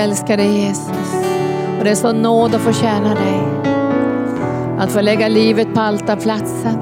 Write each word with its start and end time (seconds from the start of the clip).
älskar 0.00 0.36
dig 0.36 0.58
Jesus. 0.58 1.14
Och 1.78 1.84
det 1.84 1.90
är 1.90 1.94
så 1.94 2.12
nåd 2.12 2.54
att 2.54 2.60
få 2.60 2.72
tjäna 2.72 3.14
dig. 3.14 3.40
Att 4.78 4.92
få 4.92 5.00
lägga 5.00 5.28
livet 5.28 5.74
på 5.74 5.80
altarplatsen. 5.80 6.78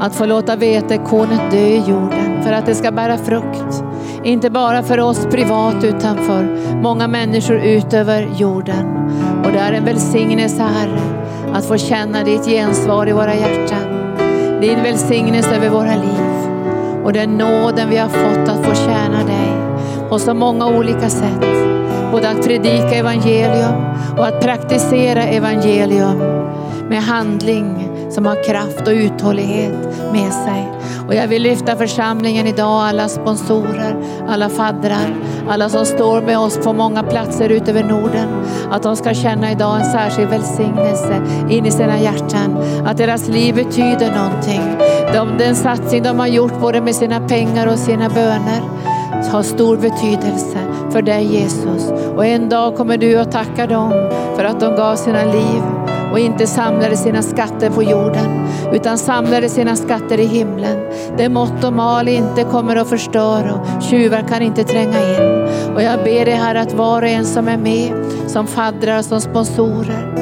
Att 0.00 0.14
få 0.14 0.26
låta 0.26 0.56
vetekornet 0.56 1.50
dö 1.50 1.58
i 1.58 1.82
jorden 1.88 2.42
för 2.42 2.52
att 2.52 2.66
det 2.66 2.74
ska 2.74 2.90
bära 2.90 3.18
frukt. 3.18 3.84
Inte 4.24 4.50
bara 4.50 4.82
för 4.82 5.00
oss 5.00 5.26
privat 5.30 5.84
utan 5.84 6.16
för 6.16 6.72
många 6.82 7.08
människor 7.08 7.56
utöver 7.56 8.28
jorden. 8.36 8.96
Och 9.44 9.52
det 9.52 9.58
är 9.58 9.72
en 9.72 9.84
välsignelse 9.84 10.62
Herre 10.62 11.00
att 11.52 11.66
få 11.66 11.76
känna 11.76 12.24
ditt 12.24 12.46
gensvar 12.46 13.08
i 13.08 13.12
våra 13.12 13.34
hjärtan. 13.34 14.16
Din 14.60 14.82
välsignelse 14.82 15.56
över 15.56 15.68
våra 15.68 15.94
liv. 15.94 16.50
Och 17.04 17.12
den 17.12 17.38
nåden 17.38 17.90
vi 17.90 17.96
har 17.96 18.08
fått 18.08 18.48
att 18.48 18.66
få 18.66 18.74
tjäna 18.74 19.24
dig 19.24 19.52
på 20.08 20.18
så 20.18 20.34
många 20.34 20.66
olika 20.66 21.08
sätt. 21.08 21.75
Både 22.12 22.28
att 22.30 22.44
predika 22.44 22.94
evangelium 22.94 23.84
och 24.18 24.26
att 24.26 24.40
praktisera 24.40 25.22
evangelium 25.22 26.18
med 26.88 27.02
handling 27.02 27.88
som 28.10 28.26
har 28.26 28.44
kraft 28.44 28.88
och 28.88 28.92
uthållighet 28.92 29.72
med 30.12 30.32
sig. 30.32 30.72
Och 31.08 31.14
jag 31.14 31.28
vill 31.28 31.42
lyfta 31.42 31.76
församlingen 31.76 32.46
idag, 32.46 32.88
alla 32.88 33.08
sponsorer, 33.08 33.96
alla 34.28 34.48
faddrar, 34.48 35.14
alla 35.48 35.68
som 35.68 35.86
står 35.86 36.22
med 36.22 36.38
oss 36.38 36.58
på 36.58 36.72
många 36.72 37.02
platser 37.02 37.48
ut 37.48 37.68
över 37.68 37.84
Norden. 37.84 38.28
Att 38.70 38.82
de 38.82 38.96
ska 38.96 39.14
känna 39.14 39.52
idag 39.52 39.78
en 39.80 39.84
särskild 39.84 40.30
välsignelse 40.30 41.22
in 41.50 41.66
i 41.66 41.70
sina 41.70 41.98
hjärtan. 41.98 42.56
Att 42.86 42.96
deras 42.96 43.28
liv 43.28 43.54
betyder 43.54 44.14
någonting. 44.14 44.62
De, 45.12 45.38
den 45.38 45.54
satsning 45.54 46.02
de 46.02 46.18
har 46.18 46.26
gjort 46.26 46.60
både 46.60 46.80
med 46.80 46.94
sina 46.94 47.28
pengar 47.28 47.66
och 47.66 47.78
sina 47.78 48.08
böner 48.08 48.60
har 49.32 49.42
stor 49.42 49.76
betydelse 49.76 50.65
för 50.96 51.02
dig 51.02 51.24
Jesus. 51.24 51.92
Och 52.16 52.26
en 52.26 52.48
dag 52.48 52.76
kommer 52.76 52.96
du 52.96 53.18
att 53.18 53.32
tacka 53.32 53.66
dem 53.66 53.90
för 54.36 54.44
att 54.44 54.60
de 54.60 54.76
gav 54.76 54.96
sina 54.96 55.24
liv 55.24 55.62
och 56.12 56.18
inte 56.18 56.46
samlade 56.46 56.96
sina 56.96 57.22
skatter 57.22 57.70
på 57.70 57.82
jorden 57.82 58.48
utan 58.72 58.98
samlade 58.98 59.48
sina 59.48 59.76
skatter 59.76 60.20
i 60.20 60.26
himlen. 60.26 60.76
Det 61.16 61.28
mått 61.28 61.64
och 61.64 61.72
mal 61.72 62.08
inte 62.08 62.44
kommer 62.44 62.76
att 62.76 62.88
förstöra 62.88 63.54
och 63.54 63.82
tjuvar 63.82 64.28
kan 64.28 64.42
inte 64.42 64.64
tränga 64.64 64.98
in. 64.98 65.48
Och 65.74 65.82
jag 65.82 66.04
ber 66.04 66.24
dig 66.24 66.34
här 66.34 66.54
att 66.54 66.72
var 66.72 67.02
och 67.02 67.08
en 67.08 67.24
som 67.24 67.48
är 67.48 67.58
med, 67.58 67.92
som 68.26 68.46
faddrar, 68.46 69.02
som 69.02 69.20
sponsorer, 69.20 70.16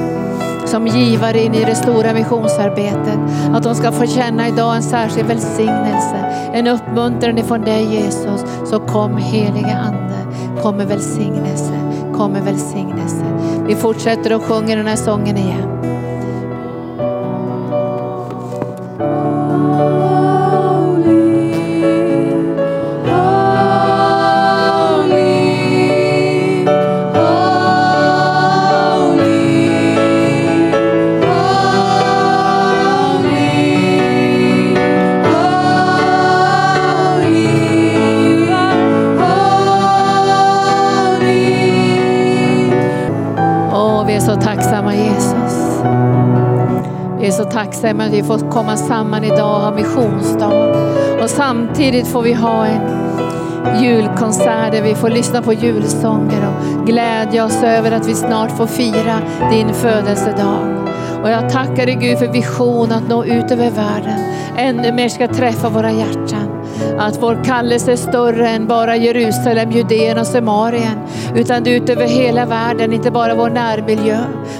som 0.67 0.87
givare 0.87 1.43
in 1.43 1.55
i 1.55 1.65
det 1.65 1.75
stora 1.75 2.15
missionsarbetet. 2.15 3.19
Att 3.55 3.63
de 3.63 3.75
ska 3.75 3.93
få 3.93 4.07
känna 4.07 4.49
idag 4.49 4.77
en 4.77 4.83
särskild 4.83 5.29
välsignelse, 5.29 6.17
en 6.53 6.67
uppmuntran 6.67 7.39
ifrån 7.39 7.61
dig 7.61 7.85
Jesus. 7.95 8.45
Så 8.65 8.79
kom 8.79 9.17
helige 9.17 9.77
Ande, 9.77 9.94
kom 10.65 10.77
med 10.77 10.89
välsignelse, 10.89 11.73
kom 12.15 12.33
med 12.33 12.43
välsignelse. 12.43 13.25
Vi 13.69 13.75
fortsätter 13.75 14.35
och 14.35 14.43
sjunger 14.43 14.77
den 14.77 14.87
här 14.87 14.97
sången 14.97 15.37
igen. 15.37 15.74
Tacksamma 47.55 48.05
att 48.05 48.13
vi 48.13 48.23
får 48.23 48.51
komma 48.51 48.77
samman 48.77 49.25
idag 49.25 49.57
och 49.57 49.63
ha 49.63 49.71
missionsdag. 49.71 50.53
Och 51.23 51.31
samtidigt 51.31 52.07
får 52.07 52.23
vi 52.23 52.33
ha 52.33 52.67
en 52.67 53.05
julkonsert 53.83 54.73
där 54.73 54.83
vi 54.83 54.95
får 54.95 55.11
lyssna 55.11 55.43
på 55.43 55.53
julsånger 55.53 56.49
och 56.49 56.87
glädja 56.87 57.45
oss 57.45 57.63
över 57.63 57.93
att 57.93 58.09
vi 58.09 58.15
snart 58.15 58.57
får 58.57 58.67
fira 58.67 59.19
din 59.51 59.75
födelsedag. 59.75 60.89
Och 61.23 61.31
jag 61.31 61.51
tackar 61.51 61.87
dig 61.87 61.99
Gud 62.01 62.19
för 62.19 62.27
vision 62.27 62.93
att 62.93 63.09
nå 63.09 63.25
ut 63.25 63.51
över 63.51 63.71
världen. 63.71 64.19
Ännu 64.57 64.93
mer 64.93 65.09
ska 65.09 65.29
träffa 65.29 65.69
våra 65.69 65.93
hjärtan. 65.93 66.65
Att 66.99 67.23
vår 67.23 67.45
kallelse 67.45 67.93
är 67.93 67.97
större 67.97 68.49
än 68.49 68.67
bara 68.67 68.97
Jerusalem, 68.97 69.71
Judeen 69.71 70.19
och 70.19 70.27
Samarien. 70.27 70.99
Utan 71.35 71.63
det 71.63 71.71
är 71.71 71.77
ut 71.77 71.91
över 71.91 72.07
hela 72.07 72.47
världen, 72.47 72.93
inte 72.93 73.11
bara 73.11 73.35
vår 73.35 73.51
närmiljö 73.51 74.19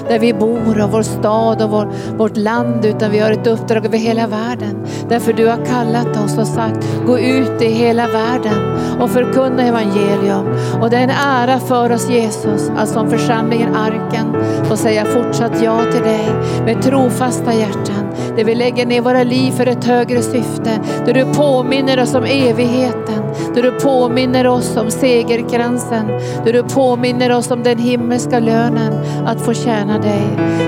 där 0.09 0.19
vi 0.19 0.33
bor 0.33 0.83
och 0.83 0.91
vår 0.91 1.01
stad 1.01 1.61
och 1.61 1.69
vår, 1.69 1.87
vårt 2.17 2.37
land. 2.37 2.85
Utan 2.85 3.11
vi 3.11 3.19
har 3.19 3.31
ett 3.31 3.47
uppdrag 3.47 3.85
över 3.85 3.97
hela 3.97 4.27
världen. 4.27 4.85
Därför 5.09 5.33
du 5.33 5.47
har 5.47 5.65
kallat 5.65 6.25
oss 6.25 6.37
och 6.37 6.47
sagt, 6.47 7.05
gå 7.05 7.19
ut 7.19 7.61
i 7.61 7.65
hela 7.65 8.07
världen 8.07 8.75
och 8.99 9.09
förkunna 9.09 9.63
evangelium. 9.63 10.47
Och 10.81 10.89
det 10.89 10.97
är 10.97 11.03
en 11.03 11.09
ära 11.09 11.59
för 11.59 11.91
oss 11.91 12.09
Jesus 12.09 12.71
att 12.77 12.89
som 12.89 13.09
församlingen 13.09 13.75
Arken 13.75 14.35
få 14.63 14.77
säga 14.77 15.05
fortsatt 15.05 15.63
ja 15.63 15.81
till 15.91 16.01
dig 16.01 16.29
med 16.65 16.81
trofasta 16.81 17.53
hjärtan. 17.53 18.05
Där 18.37 18.43
vi 18.43 18.55
lägger 18.55 18.85
ner 18.85 19.01
våra 19.01 19.23
liv 19.23 19.51
för 19.51 19.67
ett 19.67 19.85
högre 19.85 20.21
syfte. 20.21 20.79
Där 21.05 21.13
du 21.13 21.33
påminner 21.33 22.01
oss 22.01 22.15
om 22.15 22.23
evigheten. 22.23 23.24
Där 23.55 23.61
du 23.61 23.71
påminner 23.71 24.47
oss 24.47 24.77
om 24.77 24.91
segerkransen. 24.91 26.07
Där 26.45 26.53
du 26.53 26.63
påminner 26.63 27.31
oss 27.31 27.51
om 27.51 27.63
den 27.63 27.77
himmelska 27.77 28.39
lönen 28.39 28.93
att 29.25 29.41
få 29.41 29.53
tjäna 29.53 29.99
dig. 29.99 30.21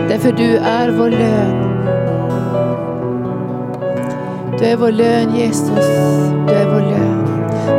Därför 0.09 0.31
du 0.31 0.58
är 0.58 0.90
vår 0.90 1.09
lön. 1.09 1.68
Du 4.59 4.66
är 4.66 4.78
vår 4.78 4.92
lön 4.92 5.36
Jesus. 5.36 5.88
Du 6.48 6.53
är 6.53 6.66
vår 6.66 6.81
lön. 6.81 7.28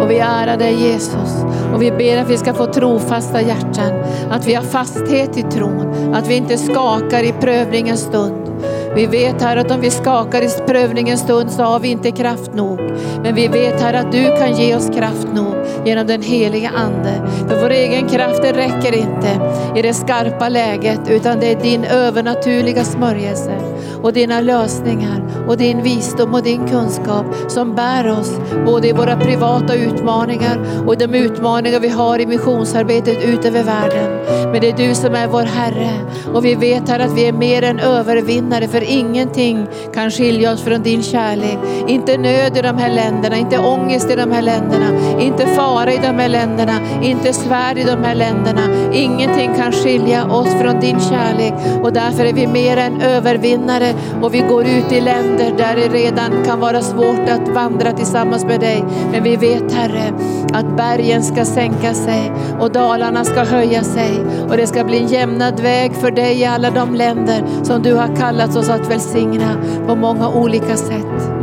Och 0.03 0.11
vi 0.11 0.19
ärar 0.19 0.57
dig 0.57 0.75
Jesus. 0.75 1.45
Och 1.75 1.83
vi 1.83 1.91
ber 1.91 2.19
att 2.19 2.31
vi 2.31 2.37
ska 2.37 2.55
få 2.55 2.67
trofasta 2.67 3.43
hjärtan. 3.43 3.93
Att 4.31 4.47
vi 4.47 4.55
har 4.55 4.63
fasthet 4.63 5.37
i 5.37 5.43
tron. 5.43 6.15
Att 6.15 6.29
vi 6.29 6.35
inte 6.35 6.59
skakar 6.59 7.23
i 7.23 7.33
prövningens 7.41 8.01
stund. 8.01 8.48
Vi 8.95 9.07
vet 9.07 9.43
här 9.43 9.57
att 9.57 9.71
om 9.71 9.81
vi 9.81 9.91
skakar 9.91 10.43
i 10.43 10.49
prövningens 10.67 11.21
stund 11.21 11.51
så 11.51 11.63
har 11.63 11.81
vi 11.81 11.89
inte 11.89 12.11
kraft 12.11 12.55
nog. 12.55 12.81
Men 13.23 13.35
vi 13.35 13.49
vet 13.49 13.81
här 13.81 13.95
att 13.95 14.13
du 14.13 14.37
kan 14.37 14.57
ge 14.57 14.77
oss 14.77 14.91
kraft 14.95 15.29
nog 15.35 15.55
genom 15.85 16.07
den 16.07 16.23
heliga 16.23 16.71
Ande. 16.77 17.13
För 17.49 17.61
vår 17.61 17.71
egen 17.71 18.09
kraft 18.09 18.43
det 18.43 18.53
räcker 18.53 18.95
inte 18.95 19.41
i 19.77 19.83
det 19.83 19.95
skarpa 19.95 20.49
läget 20.49 21.01
utan 21.09 21.41
det 21.41 21.53
är 21.53 21.63
din 21.63 21.85
övernaturliga 21.85 22.85
smörjelse 22.85 23.68
och 24.03 24.13
dina 24.13 24.41
lösningar 24.41 25.23
och 25.49 25.57
din 25.57 25.83
visdom 25.83 26.35
och 26.35 26.43
din 26.43 26.69
kunskap 26.69 27.27
som 27.49 27.75
bär 27.75 28.11
oss 28.21 28.33
både 28.67 28.89
i 28.89 28.93
våra 28.93 29.17
privata 29.17 29.75
utmaningar 29.75 30.59
och 30.87 30.99
de 30.99 31.15
utmaningar 31.15 31.81
vi 31.81 31.89
har 31.89 32.19
i 32.19 32.27
missionsarbetet 32.27 33.25
ut 33.25 33.45
över 33.45 33.65
världen. 33.65 34.19
Men 34.53 34.61
det 34.61 34.69
är 34.69 34.89
du 34.89 34.95
som 34.95 35.15
är 35.15 35.27
vår 35.27 35.43
Herre 35.43 35.91
och 36.35 36.45
vi 36.45 36.55
vet 36.55 36.89
här 36.89 37.01
att 37.01 37.13
vi 37.13 37.29
är 37.29 37.33
mer 37.33 37.63
än 37.63 37.79
övervinnare 37.79 38.69
för 38.69 38.91
ingenting 38.91 39.67
kan 39.95 40.11
skilja 40.11 40.53
oss 40.53 40.63
från 40.63 40.83
din 40.83 41.03
kärlek. 41.03 41.59
Inte 41.89 42.19
nöd 42.19 42.57
i 42.57 42.63
de 42.63 42.79
här 42.79 42.95
länderna, 42.95 43.37
inte 43.37 43.59
ångest 43.59 44.11
i 44.11 44.15
de 44.17 44.33
här 44.33 44.43
länderna, 44.43 45.21
inte 45.21 45.47
fara 45.47 45.93
i 45.93 45.97
de 45.97 46.19
här 46.19 46.29
länderna, 46.29 46.73
inte 47.03 47.33
svärd 47.33 47.79
i 47.79 47.85
de 47.85 48.05
här 48.05 48.15
länderna. 48.15 48.61
Ingenting 48.93 49.55
kan 49.57 49.73
skilja 49.73 50.25
oss 50.25 50.49
från 50.61 50.81
din 50.81 51.01
kärlek 51.01 51.55
och 51.83 51.93
därför 51.93 52.25
är 52.25 52.33
vi 52.33 52.47
mer 52.47 52.77
än 52.77 53.01
övervinnare 53.01 53.88
och 54.23 54.35
vi 54.35 54.39
går 54.39 54.65
ut 54.65 54.93
i 54.93 55.01
länder 55.01 55.53
där 55.59 55.77
det 55.77 55.89
redan 55.89 56.45
kan 56.45 56.61
vara 56.61 56.81
svårt 56.83 57.29
att 57.29 57.49
vandra 57.49 57.93
tillsammans 57.93 58.45
med 58.45 58.61
dig. 58.61 58.85
Men 59.13 59.23
vi 59.23 59.37
vet 59.37 59.73
Herre 59.73 60.13
att 60.53 60.77
bergen 60.77 61.23
ska 61.23 61.45
sänka 61.45 61.95
sig 61.95 62.33
och 62.61 62.73
dalarna 62.73 63.25
ska 63.25 63.45
höja 63.45 63.83
sig 63.83 64.21
och 64.49 64.57
det 64.57 64.67
ska 64.67 64.85
bli 64.85 64.99
en 64.99 65.07
jämnad 65.07 65.61
väg 65.61 65.95
för 65.95 66.11
dig 66.11 66.41
i 66.41 66.45
alla 66.45 66.71
de 66.71 66.95
länder 66.95 67.45
som 67.63 67.83
du 67.83 67.95
har 67.95 68.17
kallat 68.17 68.57
oss 68.57 68.69
att 68.69 68.91
välsigna 68.91 69.57
på 69.87 69.95
många 69.95 70.29
olika 70.29 70.77
sätt. 70.77 71.38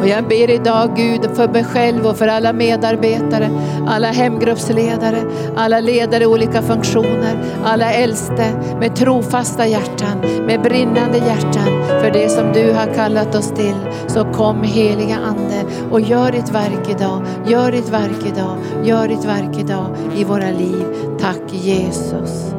Och 0.00 0.08
jag 0.08 0.28
ber 0.28 0.50
idag 0.50 0.96
Gud 0.96 1.30
för 1.34 1.48
mig 1.48 1.64
själv 1.64 2.06
och 2.06 2.16
för 2.16 2.28
alla 2.28 2.52
medarbetare, 2.52 3.50
alla 3.88 4.08
hemgruppsledare, 4.08 5.18
alla 5.56 5.80
ledare 5.80 6.22
i 6.22 6.26
olika 6.26 6.62
funktioner, 6.62 7.36
alla 7.64 7.92
äldste 7.92 8.52
med 8.80 8.96
trofasta 8.96 9.66
hjärtan, 9.66 10.20
med 10.46 10.62
brinnande 10.62 11.18
hjärtan 11.18 12.00
för 12.00 12.10
det 12.10 12.28
som 12.28 12.52
du 12.52 12.72
har 12.72 12.94
kallat 12.94 13.34
oss 13.34 13.50
till. 13.50 13.76
Så 14.06 14.24
kom 14.24 14.62
heliga 14.62 15.16
Ande 15.16 15.64
och 15.90 16.00
gör 16.00 16.32
ditt 16.32 16.50
verk 16.50 16.88
idag, 16.90 17.22
gör 17.46 17.72
ditt 17.72 17.88
verk 17.88 18.26
idag, 18.26 18.56
gör 18.84 19.08
ditt 19.08 19.24
verk 19.24 19.58
idag 19.58 19.86
i 20.16 20.24
våra 20.24 20.50
liv. 20.50 20.84
Tack 21.20 21.52
Jesus. 21.52 22.54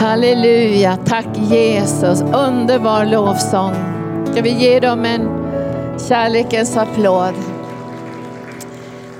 Halleluja, 0.00 0.96
tack 1.04 1.28
Jesus. 1.34 2.22
Underbar 2.22 3.04
lovsång. 3.04 3.74
Ska 4.32 4.42
vi 4.42 4.50
ge 4.50 4.80
dem 4.80 5.04
en 5.04 5.37
kärlekens 5.98 6.76
applåd? 6.76 7.34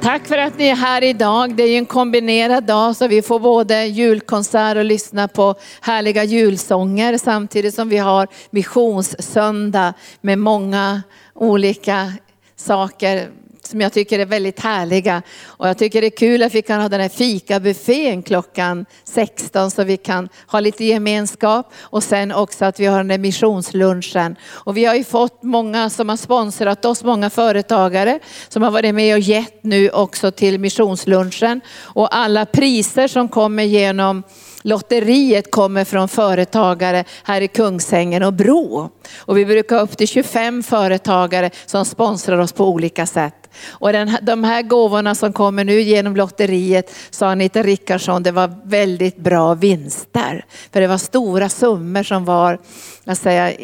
Tack 0.01 0.27
för 0.27 0.39
att 0.39 0.59
ni 0.59 0.69
är 0.69 0.77
här 0.77 1.05
idag. 1.05 1.55
Det 1.55 1.63
är 1.63 1.69
ju 1.69 1.77
en 1.77 1.87
kombinerad 1.87 2.65
dag 2.65 2.97
så 2.97 3.09
vi 3.09 3.23
får 3.23 3.41
både 3.41 3.87
julkonsert 3.87 4.77
och 4.77 4.85
lyssna 4.85 5.29
på 5.29 5.55
härliga 5.81 6.25
julsånger 6.25 7.19
samtidigt 7.19 7.75
som 7.75 7.89
vi 7.89 7.99
har 7.99 8.29
missionssöndag 8.51 9.95
med 10.21 10.39
många 10.39 11.03
olika 11.35 12.13
saker 12.57 13.29
som 13.69 13.81
jag 13.81 13.93
tycker 13.93 14.19
är 14.19 14.27
väldigt 14.27 14.61
härliga. 14.61 15.23
Och 15.45 15.69
jag 15.69 15.79
tycker 15.79 16.01
det 16.01 16.07
är 16.07 16.19
kul 16.19 16.43
att 16.43 16.55
vi 16.55 16.63
kan 16.63 16.81
ha 16.81 16.89
den 16.89 17.01
här 17.01 17.09
fikabuffén 17.09 18.23
klockan 18.23 18.87
16 19.05 19.71
så 19.71 19.85
vi 19.85 19.97
kan 19.97 20.29
ha 20.47 20.61
lite 20.61 20.85
gemenskap 20.85 21.73
och 21.81 22.03
sen 22.03 22.33
också 22.33 22.65
att 22.65 22.81
vi 22.81 22.87
har 22.87 22.99
den 22.99 23.09
där 23.09 23.19
missionslunchen. 23.19 24.37
Och 24.49 24.77
vi 24.77 24.85
har 24.85 24.95
ju 24.95 25.05
fått 25.05 25.43
många 25.43 25.91
som 25.91 26.09
har 26.09 26.17
sponsrat 26.17 26.85
oss, 26.85 27.05
många 27.05 27.31
företagare 27.31 28.19
som 28.49 28.63
har 28.63 28.71
varit 28.71 28.95
med 28.95 29.15
och 29.15 29.21
gett 29.21 29.65
nu 29.65 29.91
också 29.91 30.31
till 30.31 30.61
missionslunchen. 30.61 31.61
Och 31.81 32.17
alla 32.17 32.47
priser 32.47 33.09
som 33.09 33.29
kommer 33.29 33.63
genom 33.63 34.23
Lotteriet 34.63 35.51
kommer 35.51 35.85
från 35.85 36.09
företagare 36.09 37.05
här 37.25 37.41
i 37.41 37.49
Kungsängen 37.49 38.23
och 38.23 38.33
Bro. 38.33 38.91
Och 39.19 39.39
vi 39.39 39.47
brukar 39.47 39.77
ha 39.77 39.83
upp 39.83 39.97
till 39.97 40.09
25 40.09 40.63
företagare 40.63 41.51
som 41.67 41.85
sponsrar 41.85 42.39
oss 42.39 42.53
på 42.53 42.69
olika 42.69 43.07
sätt. 43.07 43.38
Och 43.69 43.93
den, 43.93 44.17
de 44.23 44.45
här 44.45 44.63
gåvorna 44.63 45.15
som 45.15 45.33
kommer 45.33 45.65
nu 45.65 45.81
genom 45.81 46.17
lotteriet, 46.17 46.95
sa 47.11 47.31
Anita 47.31 47.63
Rickardsson, 47.63 48.23
det 48.23 48.33
var 48.33 48.55
väldigt 48.65 49.17
bra 49.17 49.55
vinster. 49.55 50.45
För 50.73 50.81
det 50.81 50.87
var 50.87 50.99
stora 50.99 51.49
summor 51.49 52.03
som 52.03 52.25
var, 52.25 52.59
jag 53.05 53.17
säger, 53.17 53.57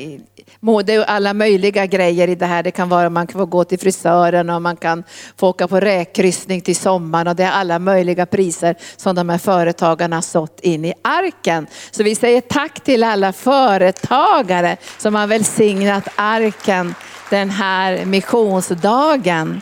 det 0.85 0.95
är 0.95 1.05
alla 1.05 1.35
möjliga 1.35 1.87
grejer 1.87 2.29
i 2.29 2.35
det 2.35 2.47
här. 2.47 2.63
Det 2.63 2.71
kan 2.71 2.89
vara 2.89 3.07
att 3.07 3.13
man 3.13 3.27
kan 3.27 3.39
få 3.39 3.47
gå 3.47 3.65
till 3.65 3.79
frisören 3.79 4.51
och 4.51 4.63
man 4.63 4.77
kan 4.77 5.05
få 5.37 5.49
åka 5.49 5.69
på 5.69 5.81
räkkryssning 5.81 6.61
till 6.61 6.77
sommaren 6.77 7.29
och 7.29 7.37
det 7.37 7.45
är 7.45 7.51
alla 7.51 7.79
möjliga 7.79 8.27
priser 8.27 8.77
som 8.97 9.15
de 9.15 9.29
här 9.29 9.39
företagarna 9.39 10.17
har 10.17 10.23
sått 10.23 10.61
in 10.61 10.85
i 10.85 10.95
arken. 11.03 11.67
Så 11.91 12.03
vi 12.03 12.15
säger 12.15 12.41
tack 12.41 12.81
till 12.81 13.05
alla 13.05 13.33
företagare 13.33 14.77
som 14.99 15.15
har 15.15 15.27
välsignat 15.27 16.09
arken 16.17 16.95
den 17.31 17.51
här 17.51 18.05
missionsdagen. 18.05 19.61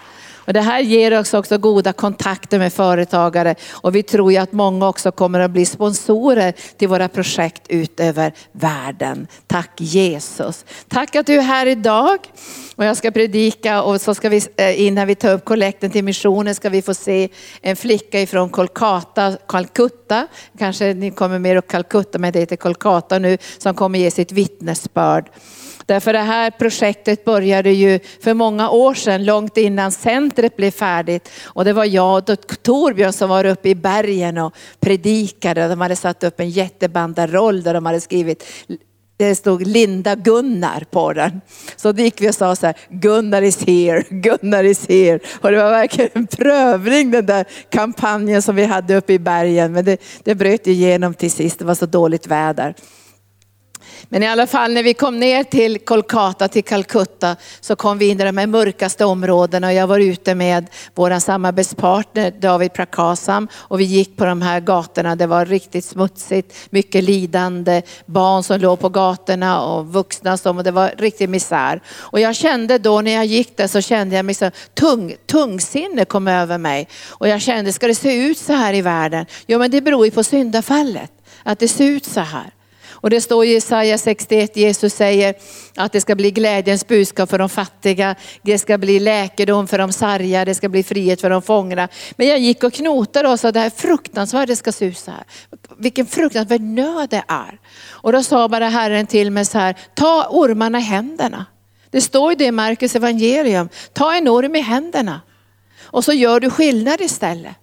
Och 0.52 0.54
det 0.54 0.60
här 0.60 0.80
ger 0.80 1.18
oss 1.18 1.34
också 1.34 1.58
goda 1.58 1.92
kontakter 1.92 2.58
med 2.58 2.72
företagare 2.72 3.54
och 3.70 3.94
vi 3.94 4.02
tror 4.02 4.32
ju 4.32 4.38
att 4.38 4.52
många 4.52 4.88
också 4.88 5.12
kommer 5.12 5.40
att 5.40 5.50
bli 5.50 5.66
sponsorer 5.66 6.54
till 6.76 6.88
våra 6.88 7.08
projekt 7.08 7.62
ut 7.68 8.00
över 8.00 8.32
världen. 8.52 9.26
Tack 9.46 9.70
Jesus. 9.80 10.64
Tack 10.88 11.16
att 11.16 11.26
du 11.26 11.34
är 11.34 11.42
här 11.42 11.66
idag. 11.66 12.18
Och 12.76 12.84
jag 12.84 12.96
ska 12.96 13.10
predika 13.10 13.82
och 13.82 14.00
så 14.00 14.14
ska 14.14 14.28
vi, 14.28 14.42
eh, 14.56 14.80
innan 14.80 15.06
vi 15.06 15.14
tar 15.14 15.32
upp 15.32 15.44
kollekten 15.44 15.90
till 15.90 16.04
missionen 16.04 16.54
ska 16.54 16.68
vi 16.68 16.82
få 16.82 16.94
se 16.94 17.28
en 17.60 17.76
flicka 17.76 18.20
ifrån 18.20 18.48
Kolkata, 18.48 19.36
Calcutta. 19.48 20.26
Kanske 20.58 20.94
ni 20.94 21.10
kommer 21.10 21.38
mer 21.38 21.56
upp 21.56 21.68
Calcutta 21.68 22.18
men 22.18 22.32
det 22.32 22.38
heter 22.38 22.56
Kolkata 22.56 23.18
nu 23.18 23.38
som 23.58 23.74
kommer 23.74 23.98
ge 23.98 24.10
sitt 24.10 24.32
vittnesbörd. 24.32 25.30
Därför 25.86 26.12
det 26.12 26.18
här 26.18 26.50
projektet 26.50 27.24
började 27.24 27.70
ju 27.70 28.00
för 28.20 28.34
många 28.34 28.70
år 28.70 28.94
sedan, 28.94 29.24
långt 29.24 29.56
innan 29.56 29.92
centret 29.92 30.41
blev 30.56 30.70
färdigt. 30.70 31.30
Och 31.44 31.64
det 31.64 31.72
var 31.72 31.84
jag 31.84 32.30
och 32.30 32.62
Torbjörn 32.62 33.12
som 33.12 33.28
var 33.28 33.44
uppe 33.44 33.68
i 33.68 33.74
bergen 33.74 34.38
och 34.38 34.54
predikade. 34.80 35.68
De 35.68 35.80
hade 35.80 35.96
satt 35.96 36.24
upp 36.24 36.40
en 36.40 36.50
jättebanderoll 36.50 37.62
där 37.62 37.74
de 37.74 37.86
hade 37.86 38.00
skrivit 38.00 38.44
det 39.16 39.34
stod 39.34 39.66
Linda 39.66 40.14
Gunnar 40.14 40.84
på 40.90 41.12
den. 41.12 41.40
Så 41.76 41.92
då 41.92 42.02
gick 42.02 42.20
vi 42.20 42.30
och 42.30 42.34
sa 42.34 42.56
så 42.56 42.66
här, 42.66 42.76
Gunnar 42.88 43.42
is 43.42 43.66
here, 43.66 44.04
Gunnar 44.10 44.64
is 44.64 44.88
here. 44.88 45.18
Och 45.40 45.50
det 45.50 45.56
var 45.56 45.70
verkligen 45.70 46.10
en 46.14 46.26
prövning 46.26 47.10
den 47.10 47.26
där 47.26 47.44
kampanjen 47.70 48.42
som 48.42 48.56
vi 48.56 48.64
hade 48.64 48.96
uppe 48.96 49.12
i 49.12 49.18
bergen. 49.18 49.72
Men 49.72 49.84
det, 49.84 50.02
det 50.24 50.34
bröt 50.34 50.66
igenom 50.66 51.14
till 51.14 51.30
sist, 51.30 51.58
det 51.58 51.64
var 51.64 51.74
så 51.74 51.86
dåligt 51.86 52.26
väder. 52.26 52.74
Men 54.12 54.22
i 54.22 54.26
alla 54.26 54.46
fall 54.46 54.72
när 54.72 54.82
vi 54.82 54.94
kom 54.94 55.20
ner 55.20 55.44
till 55.44 55.78
Kolkata, 55.78 56.48
till 56.48 56.64
Calcutta, 56.64 57.36
så 57.60 57.76
kom 57.76 57.98
vi 57.98 58.08
in 58.08 58.20
i 58.20 58.24
de 58.24 58.36
här 58.36 58.46
mörkaste 58.46 59.04
områdena 59.04 59.66
och 59.66 59.72
jag 59.72 59.86
var 59.86 59.98
ute 59.98 60.34
med 60.34 60.66
vår 60.94 61.18
samarbetspartner 61.18 62.30
David 62.30 62.72
Prakasam 62.72 63.48
och 63.54 63.80
vi 63.80 63.84
gick 63.84 64.16
på 64.16 64.24
de 64.24 64.42
här 64.42 64.60
gatorna. 64.60 65.16
Det 65.16 65.26
var 65.26 65.46
riktigt 65.46 65.84
smutsigt, 65.84 66.54
mycket 66.70 67.04
lidande, 67.04 67.82
barn 68.06 68.42
som 68.42 68.60
låg 68.60 68.80
på 68.80 68.88
gatorna 68.88 69.64
och 69.64 69.86
vuxna 69.86 70.36
som, 70.36 70.58
och 70.58 70.64
det 70.64 70.70
var 70.70 70.94
riktig 70.98 71.28
misär. 71.28 71.80
Och 71.88 72.20
jag 72.20 72.36
kände 72.36 72.78
då 72.78 73.00
när 73.00 73.12
jag 73.12 73.26
gick 73.26 73.56
där 73.56 73.66
så 73.66 73.80
kände 73.80 74.16
jag 74.16 74.24
mig 74.24 74.34
så 74.34 74.50
tung, 74.74 75.14
tungsinne 75.26 76.04
kom 76.04 76.28
över 76.28 76.58
mig. 76.58 76.88
Och 77.08 77.28
jag 77.28 77.40
kände, 77.40 77.72
ska 77.72 77.86
det 77.86 77.94
se 77.94 78.14
ut 78.14 78.38
så 78.38 78.52
här 78.52 78.74
i 78.74 78.82
världen? 78.82 79.26
Jo 79.46 79.58
men 79.58 79.70
det 79.70 79.80
beror 79.80 80.04
ju 80.04 80.10
på 80.10 80.24
syndafallet, 80.24 81.12
att 81.42 81.58
det 81.58 81.68
ser 81.68 81.84
ut 81.84 82.04
så 82.04 82.20
här. 82.20 82.52
Och 83.02 83.10
det 83.10 83.20
står 83.20 83.44
i 83.44 83.52
Jesaja 83.52 83.98
61, 83.98 84.56
Jesus 84.56 84.94
säger 84.94 85.34
att 85.76 85.92
det 85.92 86.00
ska 86.00 86.14
bli 86.14 86.30
glädjens 86.30 86.86
budskap 86.86 87.30
för 87.30 87.38
de 87.38 87.48
fattiga, 87.48 88.14
det 88.42 88.58
ska 88.58 88.78
bli 88.78 89.00
läkedom 89.00 89.68
för 89.68 89.78
de 89.78 89.92
sargade, 89.92 90.44
det 90.44 90.54
ska 90.54 90.68
bli 90.68 90.82
frihet 90.82 91.20
för 91.20 91.30
de 91.30 91.42
fångna. 91.42 91.88
Men 92.16 92.28
jag 92.28 92.38
gick 92.38 92.64
och 92.64 92.72
knotade 92.72 93.28
och 93.28 93.40
sa 93.40 93.52
det 93.52 93.60
här 93.60 93.70
fruktansvärt 93.70 94.48
det 94.48 94.56
ska 94.56 94.72
se 94.72 94.84
ut 94.84 94.98
så 94.98 95.10
här. 95.10 95.24
Vilken 95.78 96.06
fruktansvärd 96.06 96.60
nöd 96.60 97.10
det 97.10 97.24
är. 97.28 97.58
Och 97.88 98.12
då 98.12 98.22
sa 98.22 98.48
bara 98.48 98.68
Herren 98.68 99.06
till 99.06 99.30
mig 99.30 99.44
så 99.44 99.58
här, 99.58 99.76
ta 99.94 100.26
ormarna 100.30 100.78
i 100.78 100.82
händerna. 100.82 101.46
Det 101.90 102.00
står 102.00 102.32
ju 102.32 102.36
det 102.36 102.44
i 102.44 102.52
Markus 102.52 102.96
evangelium, 102.96 103.68
ta 103.92 104.14
en 104.14 104.28
orm 104.28 104.56
i 104.56 104.60
händerna. 104.60 105.20
Och 105.82 106.04
så 106.04 106.12
gör 106.12 106.40
du 106.40 106.50
skillnad 106.50 107.00
istället. 107.00 107.56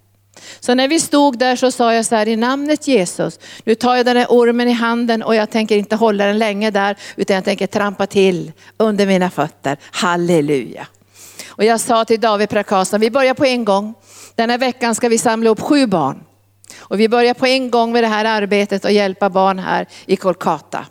Så 0.59 0.75
när 0.75 0.88
vi 0.88 1.00
stod 1.00 1.38
där 1.38 1.56
så 1.56 1.71
sa 1.71 1.94
jag 1.94 2.06
så 2.06 2.15
här 2.15 2.27
i 2.27 2.36
namnet 2.36 2.88
Jesus, 2.88 3.39
nu 3.63 3.75
tar 3.75 3.95
jag 3.95 4.06
den 4.06 4.18
här 4.18 4.27
ormen 4.30 4.68
i 4.68 4.71
handen 4.71 5.24
och 5.24 5.36
jag 5.36 5.50
tänker 5.50 5.77
inte 5.77 5.95
hålla 5.95 6.25
den 6.25 6.38
länge 6.38 6.71
där 6.71 6.97
utan 7.15 7.36
jag 7.36 7.45
tänker 7.45 7.68
trampa 7.68 8.07
till 8.07 8.51
under 8.77 9.06
mina 9.06 9.30
fötter. 9.30 9.77
Halleluja. 9.91 10.88
Och 11.47 11.63
jag 11.63 11.80
sa 11.80 12.06
till 12.06 12.19
David 12.19 12.50
Prakasa, 12.50 12.97
vi 12.97 13.12
börjar 13.12 13.33
på 13.33 13.45
en 13.45 13.65
gång. 13.65 13.94
Den 14.36 14.50
här 14.50 14.57
veckan 14.57 14.95
ska 14.95 15.09
vi 15.09 15.18
samla 15.18 15.50
upp 15.50 15.62
sju 15.62 15.88
barn. 15.88 16.24
Och 16.80 17.00
vi 17.00 17.09
börjar 17.09 17.33
på 17.33 17.45
en 17.45 17.71
gång 17.71 17.91
med 17.91 18.03
det 18.03 18.07
här 18.07 18.25
arbetet 18.25 18.86
och 18.86 18.91
hjälpa 18.91 19.30
barn 19.30 19.59
här 19.59 19.88
i 20.06 20.15
Kolkata. 20.15 20.86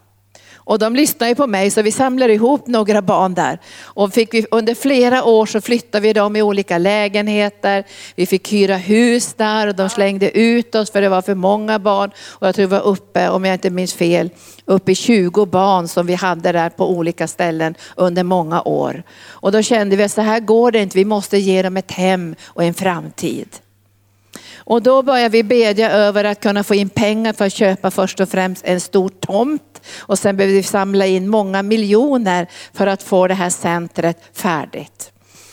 Och 0.69 0.79
de 0.79 0.97
lyssnar 0.97 1.29
ju 1.29 1.35
på 1.35 1.47
mig 1.47 1.71
så 1.71 1.83
vi 1.83 1.93
samlar 1.93 2.29
ihop 2.29 2.67
några 2.67 3.03
barn 3.03 3.35
där. 3.35 3.59
Och 3.83 4.13
fick 4.13 4.35
vi, 4.35 4.47
under 4.51 4.75
flera 4.75 5.25
år 5.25 5.47
så 5.47 5.61
flyttade 5.61 6.01
vi 6.03 6.13
dem 6.13 6.37
i 6.37 6.43
olika 6.43 6.79
lägenheter. 6.79 7.85
Vi 8.17 8.27
fick 8.27 8.53
hyra 8.53 8.77
hus 8.77 9.35
där 9.35 9.67
och 9.67 9.75
de 9.75 9.89
slängde 9.89 10.39
ut 10.39 10.75
oss 10.75 10.91
för 10.91 11.01
det 11.01 11.09
var 11.09 11.23
för 11.23 11.35
många 11.35 11.79
barn. 11.79 12.11
Och 12.29 12.47
jag 12.47 12.55
tror 12.55 12.67
vi 12.67 12.71
var 12.71 12.87
uppe, 12.87 13.29
om 13.29 13.45
jag 13.45 13.55
inte 13.55 13.71
minns 13.71 13.95
fel, 13.95 14.31
uppe 14.65 14.93
i 14.93 14.95
20 14.95 15.47
barn 15.47 15.89
som 15.89 16.07
vi 16.07 16.15
hade 16.15 16.53
där 16.53 16.71
på 16.71 16.91
olika 16.91 17.29
ställen 17.29 17.75
under 17.97 18.23
många 18.23 18.63
år. 18.63 19.03
Och 19.29 19.53
då 19.53 19.63
kände 19.63 19.97
vi 19.97 20.03
att 20.03 20.13
så 20.13 20.21
här 20.21 20.41
går 20.41 20.71
det 20.71 20.79
inte, 20.79 20.99
vi 20.99 21.05
måste 21.05 21.39
ge 21.39 21.63
dem 21.63 21.77
ett 21.77 21.93
hem 21.93 22.35
och 22.47 22.65
en 22.65 22.75
framtid. 22.75 23.49
Och 24.57 24.83
då 24.83 25.03
började 25.03 25.29
vi 25.29 25.43
bedja 25.43 25.91
över 25.91 26.25
att 26.25 26.41
kunna 26.41 26.65
få 26.65 26.75
in 26.75 26.89
pengar 26.89 27.33
för 27.33 27.47
att 27.47 27.53
köpa 27.53 27.91
först 27.91 28.21
och 28.21 28.29
främst 28.29 28.65
en 28.65 28.81
stor 28.81 29.09
tomt. 29.09 29.68
Och 29.99 30.19
sen 30.19 30.37
behövde 30.37 30.57
vi 30.57 30.63
samla 30.63 31.07
in 31.07 31.29
många 31.29 31.63
miljoner 31.63 32.47
för 32.73 32.87
att 32.87 33.03
få 33.03 33.27
det 33.29 33.35
här 33.35 33.51
centret 33.51 34.19
färdigt. 34.33 35.13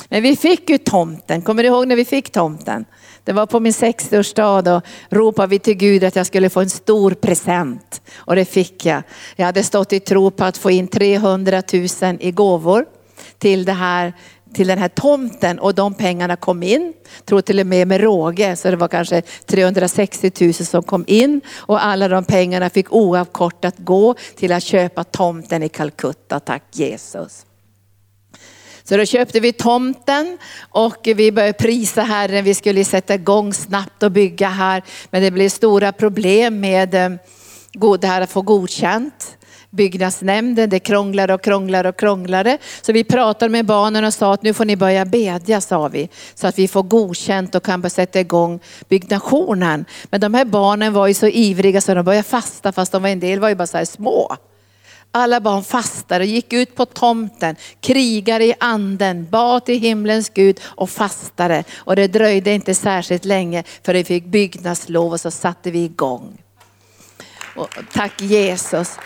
Men 0.10 0.24
vi 0.24 0.36
fick 0.36 0.70
ju 0.70 0.78
tomten, 0.78 1.42
kommer 1.42 1.64
du 1.64 1.70
ihåg 1.70 1.88
när 1.88 1.96
vi 1.96 2.06
fick 2.06 2.32
tomten? 2.32 2.86
Det 3.24 3.34
var 3.34 3.46
på 3.46 3.60
min 3.60 3.72
60-årsdag 3.72 4.62
då 4.62 4.82
ropade 5.10 5.48
vi 5.48 5.60
till 5.60 5.74
Gud 5.74 6.04
att 6.04 6.16
jag 6.16 6.26
skulle 6.26 6.50
få 6.50 6.62
en 6.62 6.70
stor 6.70 7.12
present. 7.12 8.02
Och 8.16 8.36
det 8.36 8.46
fick 8.46 8.86
jag. 8.86 9.04
Jag 9.36 9.46
hade 9.46 9.64
stått 9.64 9.94
i 9.94 10.00
tro 10.00 10.32
på 10.32 10.44
att 10.44 10.58
få 10.58 10.72
in 10.72 10.88
300 10.88 11.64
000 11.74 12.18
i 12.20 12.32
gåvor 12.32 12.86
till 13.38 13.66
det 13.66 13.74
här 13.74 14.14
till 14.56 14.68
den 14.68 14.78
här 14.78 14.88
tomten 14.88 15.60
och 15.60 15.76
de 15.76 15.94
pengarna 15.94 16.36
kom 16.36 16.64
in. 16.64 16.94
Tror 17.26 17.42
till 17.42 17.60
och 17.60 17.68
med 17.68 17.88
med 17.88 18.02
råge, 18.02 18.56
så 18.56 18.72
det 18.72 18.76
var 18.76 18.88
kanske 18.88 19.22
360 19.22 20.32
000 20.42 20.54
som 20.54 20.84
kom 20.84 21.04
in 21.08 21.42
och 21.56 21.86
alla 21.86 22.08
de 22.08 22.24
pengarna 22.24 22.70
fick 22.70 22.94
oavkortat 22.94 23.76
gå 23.78 24.16
till 24.36 24.52
att 24.52 24.64
köpa 24.64 25.04
tomten 25.04 25.64
i 25.64 25.70
Calcutta. 25.70 26.40
Tack 26.40 26.64
Jesus. 26.72 27.46
Så 28.84 28.98
då 28.98 29.06
köpte 29.06 29.40
vi 29.40 29.54
tomten 29.54 30.38
och 30.70 30.98
vi 31.04 31.32
började 31.32 31.54
prisa 31.54 32.02
Herren. 32.02 32.44
Vi 32.44 32.54
skulle 32.54 32.86
sätta 32.86 33.16
igång 33.16 33.54
snabbt 33.54 34.04
och 34.04 34.12
bygga 34.12 34.50
här. 34.50 34.84
Men 35.10 35.22
det 35.22 35.32
blev 35.32 35.50
stora 35.50 35.92
problem 35.92 36.60
med 36.60 36.96
eh, 36.96 37.12
det 38.00 38.08
här 38.08 38.22
att 38.22 38.32
få 38.32 38.42
godkänt 38.42 39.38
byggnadsnämnden. 39.70 40.70
Det 40.70 40.80
krånglade 40.80 41.34
och 41.34 41.42
krånglade 41.42 41.90
och 41.90 42.00
krånglade. 42.00 42.58
Så 42.82 42.94
vi 42.94 43.04
pratade 43.04 43.50
med 43.50 43.66
barnen 43.66 44.06
och 44.06 44.14
sa 44.14 44.34
att 44.34 44.44
nu 44.44 44.54
får 44.54 44.66
ni 44.66 44.76
börja 44.76 45.06
bedja, 45.06 45.62
sa 45.62 45.88
vi. 45.88 46.10
Så 46.36 46.48
att 46.48 46.60
vi 46.60 46.68
får 46.68 46.84
godkänt 46.84 47.56
och 47.56 47.64
kan 47.64 47.82
börja 47.82 47.90
sätta 47.90 48.20
igång 48.20 48.60
byggnationen. 48.90 49.86
Men 50.04 50.22
de 50.22 50.34
här 50.34 50.46
barnen 50.46 50.94
var 50.94 51.08
ju 51.08 51.14
så 51.14 51.28
ivriga 51.28 51.82
så 51.82 51.94
de 51.94 52.06
började 52.06 52.24
fasta 52.24 52.72
fast 52.72 52.92
de 52.92 53.02
var 53.02 53.10
en 53.10 53.20
del 53.20 53.40
var 53.40 53.50
ju 53.50 53.56
bara 53.56 53.68
så 53.68 53.78
här 53.78 53.86
små. 53.86 54.38
Alla 55.12 55.40
barn 55.40 55.64
fastade, 55.64 56.24
och 56.24 56.30
gick 56.30 56.54
ut 56.54 56.76
på 56.76 56.86
tomten, 56.86 57.56
krigade 57.80 58.46
i 58.46 58.54
anden, 58.60 59.28
bad 59.30 59.66
till 59.66 59.80
himlens 59.80 60.30
Gud 60.30 60.60
och 60.64 60.90
fastade. 60.90 61.64
Och 61.76 61.96
det 61.96 62.08
dröjde 62.08 62.52
inte 62.52 62.76
särskilt 62.76 63.26
länge 63.26 63.64
för 63.84 63.94
vi 63.94 64.04
fick 64.04 64.26
byggnadslov 64.26 65.12
och 65.12 65.20
så 65.20 65.32
satte 65.32 65.72
vi 65.72 65.84
igång. 65.84 66.38
Och 67.56 67.70
tack 67.94 68.22
Jesus. 68.22 68.98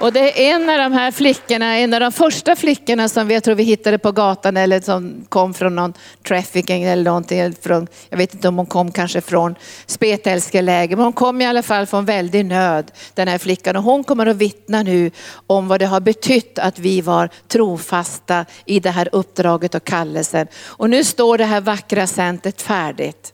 Och 0.00 0.12
det 0.12 0.48
är 0.48 0.54
en 0.54 0.70
av 0.70 0.78
de 0.78 0.92
här 0.92 1.10
flickorna, 1.10 1.78
en 1.78 1.94
av 1.94 2.00
de 2.00 2.12
första 2.12 2.56
flickorna 2.56 3.08
som 3.08 3.28
vi, 3.28 3.34
jag 3.34 3.44
tror 3.44 3.54
vi 3.54 3.62
hittade 3.62 3.98
på 3.98 4.12
gatan 4.12 4.56
eller 4.56 4.80
som 4.80 5.26
kom 5.28 5.54
från 5.54 5.76
någon 5.76 5.92
trafficking 6.28 6.82
eller 6.82 7.04
någonting. 7.04 7.54
Från, 7.60 7.86
jag 8.08 8.18
vet 8.18 8.34
inte 8.34 8.48
om 8.48 8.56
hon 8.56 8.66
kom 8.66 8.92
kanske 8.92 9.20
från 9.20 9.54
spetälskeläger, 9.86 10.96
men 10.96 11.04
hon 11.04 11.12
kom 11.12 11.40
i 11.40 11.46
alla 11.46 11.62
fall 11.62 11.86
från 11.86 12.04
väldig 12.04 12.44
nöd, 12.46 12.90
den 13.14 13.28
här 13.28 13.38
flickan. 13.38 13.76
Och 13.76 13.82
hon 13.82 14.04
kommer 14.04 14.26
att 14.26 14.36
vittna 14.36 14.82
nu 14.82 15.10
om 15.46 15.68
vad 15.68 15.80
det 15.80 15.86
har 15.86 16.00
betytt 16.00 16.58
att 16.58 16.78
vi 16.78 17.00
var 17.00 17.28
trofasta 17.48 18.44
i 18.64 18.80
det 18.80 18.90
här 18.90 19.08
uppdraget 19.12 19.74
och 19.74 19.84
kallelsen. 19.84 20.46
Och 20.64 20.90
nu 20.90 21.04
står 21.04 21.38
det 21.38 21.44
här 21.44 21.60
vackra 21.60 22.06
centret 22.06 22.62
färdigt. 22.62 23.32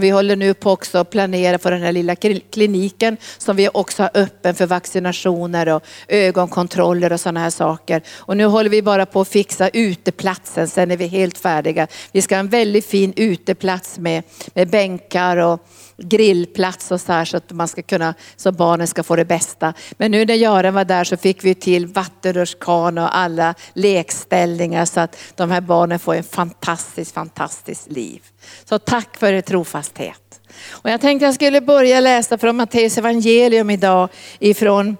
Vi 0.00 0.10
håller 0.10 0.36
nu 0.36 0.54
på 0.54 0.70
också 0.70 0.98
att 0.98 1.10
planera 1.10 1.58
för 1.58 1.70
den 1.70 1.82
här 1.82 1.92
lilla 1.92 2.16
kliniken 2.50 3.16
som 3.38 3.56
vi 3.56 3.68
också 3.74 4.02
har 4.02 4.10
öppen 4.14 4.54
för 4.54 4.66
vaccinationer 4.66 5.68
och 5.68 5.82
ögonkontroller 6.08 7.12
och 7.12 7.20
sådana 7.20 7.40
här 7.40 7.50
saker. 7.50 8.02
Och 8.16 8.36
nu 8.36 8.44
håller 8.44 8.70
vi 8.70 8.82
bara 8.82 9.06
på 9.06 9.20
att 9.20 9.28
fixa 9.28 9.68
uteplatsen, 9.68 10.68
sen 10.68 10.90
är 10.90 10.96
vi 10.96 11.06
helt 11.06 11.38
färdiga. 11.38 11.86
Vi 12.12 12.22
ska 12.22 12.34
ha 12.34 12.40
en 12.40 12.48
väldigt 12.48 12.86
fin 12.86 13.12
uteplats 13.16 13.98
med, 13.98 14.22
med 14.54 14.68
bänkar 14.68 15.36
och 15.36 15.66
grillplats 15.96 16.90
och 16.90 17.00
så 17.00 17.12
här 17.12 17.24
så 17.24 17.36
att 17.36 17.52
man 17.52 17.68
ska 17.68 17.82
kunna, 17.82 18.14
så 18.36 18.52
barnen 18.52 18.86
ska 18.86 19.02
få 19.02 19.16
det 19.16 19.24
bästa. 19.24 19.74
Men 19.92 20.10
nu 20.10 20.24
när 20.24 20.34
Göran 20.34 20.74
var 20.74 20.84
där 20.84 21.04
så 21.04 21.16
fick 21.16 21.44
vi 21.44 21.54
till 21.54 21.86
vattenrutschkana 21.86 23.04
och 23.04 23.16
alla 23.16 23.54
lekställningar 23.72 24.84
så 24.84 25.00
att 25.00 25.16
de 25.34 25.50
här 25.50 25.60
barnen 25.60 25.98
får 25.98 26.14
en 26.14 26.24
fantastiskt, 26.24 27.12
fantastiskt 27.12 27.90
liv. 27.90 28.22
Så 28.64 28.78
tack 28.78 29.16
för 29.16 29.32
er 29.32 29.40
trofasthet. 29.40 30.40
Och 30.70 30.90
jag 30.90 31.00
tänkte 31.00 31.26
jag 31.26 31.34
skulle 31.34 31.60
börja 31.60 32.00
läsa 32.00 32.38
från 32.38 32.56
Matteus 32.56 32.98
evangelium 32.98 33.70
idag 33.70 34.08
ifrån 34.38 34.96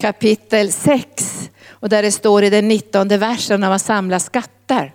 kapitel 0.00 0.72
6 0.72 1.50
och 1.68 1.88
där 1.88 2.02
det 2.02 2.12
står 2.12 2.44
i 2.44 2.50
den 2.50 2.68
19 2.68 3.08
versen 3.08 3.62
om 3.62 3.72
att 3.72 3.82
samla 3.82 4.20
skatter. 4.20 4.92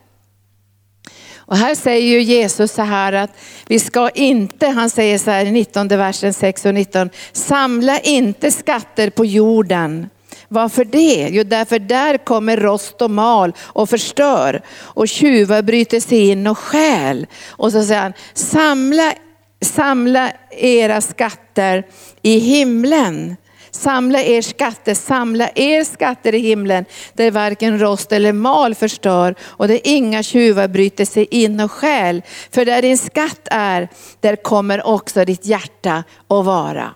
Och 1.50 1.58
här 1.58 1.76
säger 1.76 2.08
ju 2.08 2.22
Jesus 2.22 2.72
så 2.72 2.82
här 2.82 3.14
att 3.14 3.32
vi 3.68 3.80
ska 3.80 4.10
inte, 4.10 4.68
han 4.68 4.90
säger 4.90 5.18
så 5.18 5.32
här 5.32 5.46
i 5.46 5.52
19 5.52 5.88
versen 5.88 6.34
6 6.34 6.66
och 6.66 6.74
19, 6.74 7.10
samla 7.32 8.00
inte 8.00 8.52
skatter 8.52 9.10
på 9.10 9.26
jorden. 9.26 10.10
Varför 10.48 10.86
det? 10.86 11.28
Jo, 11.32 11.44
därför 11.44 11.80
där 11.80 12.18
kommer 12.18 12.58
rost 12.58 13.02
och 13.02 13.12
mal 13.12 13.54
och 13.60 13.90
förstör 13.90 14.62
och 14.78 15.08
tjuvar 15.08 15.62
bryter 15.62 16.00
sig 16.00 16.30
in 16.30 16.48
och 16.48 16.58
stjäl. 16.58 17.28
Och 17.48 17.72
så 17.72 17.84
säger 17.84 18.02
han, 18.02 18.14
samla, 18.34 19.14
samla 19.62 20.32
era 20.52 21.02
skatter 21.02 21.84
i 22.22 22.40
himlen 22.40 23.36
Samla 23.72 24.22
er 24.22 24.42
skatter, 24.42 24.94
samla 24.94 25.50
er 25.56 25.84
skatter 25.84 26.36
i 26.36 26.40
himlen 26.40 26.86
där 27.14 27.32
varken 27.32 27.80
rost 27.80 28.12
eller 28.12 28.34
mal 28.34 28.76
förstör 28.76 29.36
och 29.42 29.68
där 29.68 29.80
inga 29.84 30.24
tjuvar 30.24 30.68
bryter 30.68 31.06
sig 31.06 31.28
in 31.32 31.60
och 31.60 31.72
stjäl. 31.72 32.22
För 32.52 32.66
där 32.66 32.82
din 32.82 32.98
skatt 32.98 33.48
är, 33.52 33.90
där 34.20 34.36
kommer 34.36 34.88
också 34.88 35.26
ditt 35.26 35.46
hjärta 35.46 36.04
att 36.28 36.46
vara. 36.46 36.94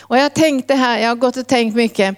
Och 0.00 0.18
jag 0.18 0.34
tänkte 0.34 0.74
här, 0.74 0.98
jag 0.98 1.08
har 1.08 1.16
gått 1.16 1.36
och 1.36 1.46
tänkt 1.46 1.76
mycket, 1.76 2.16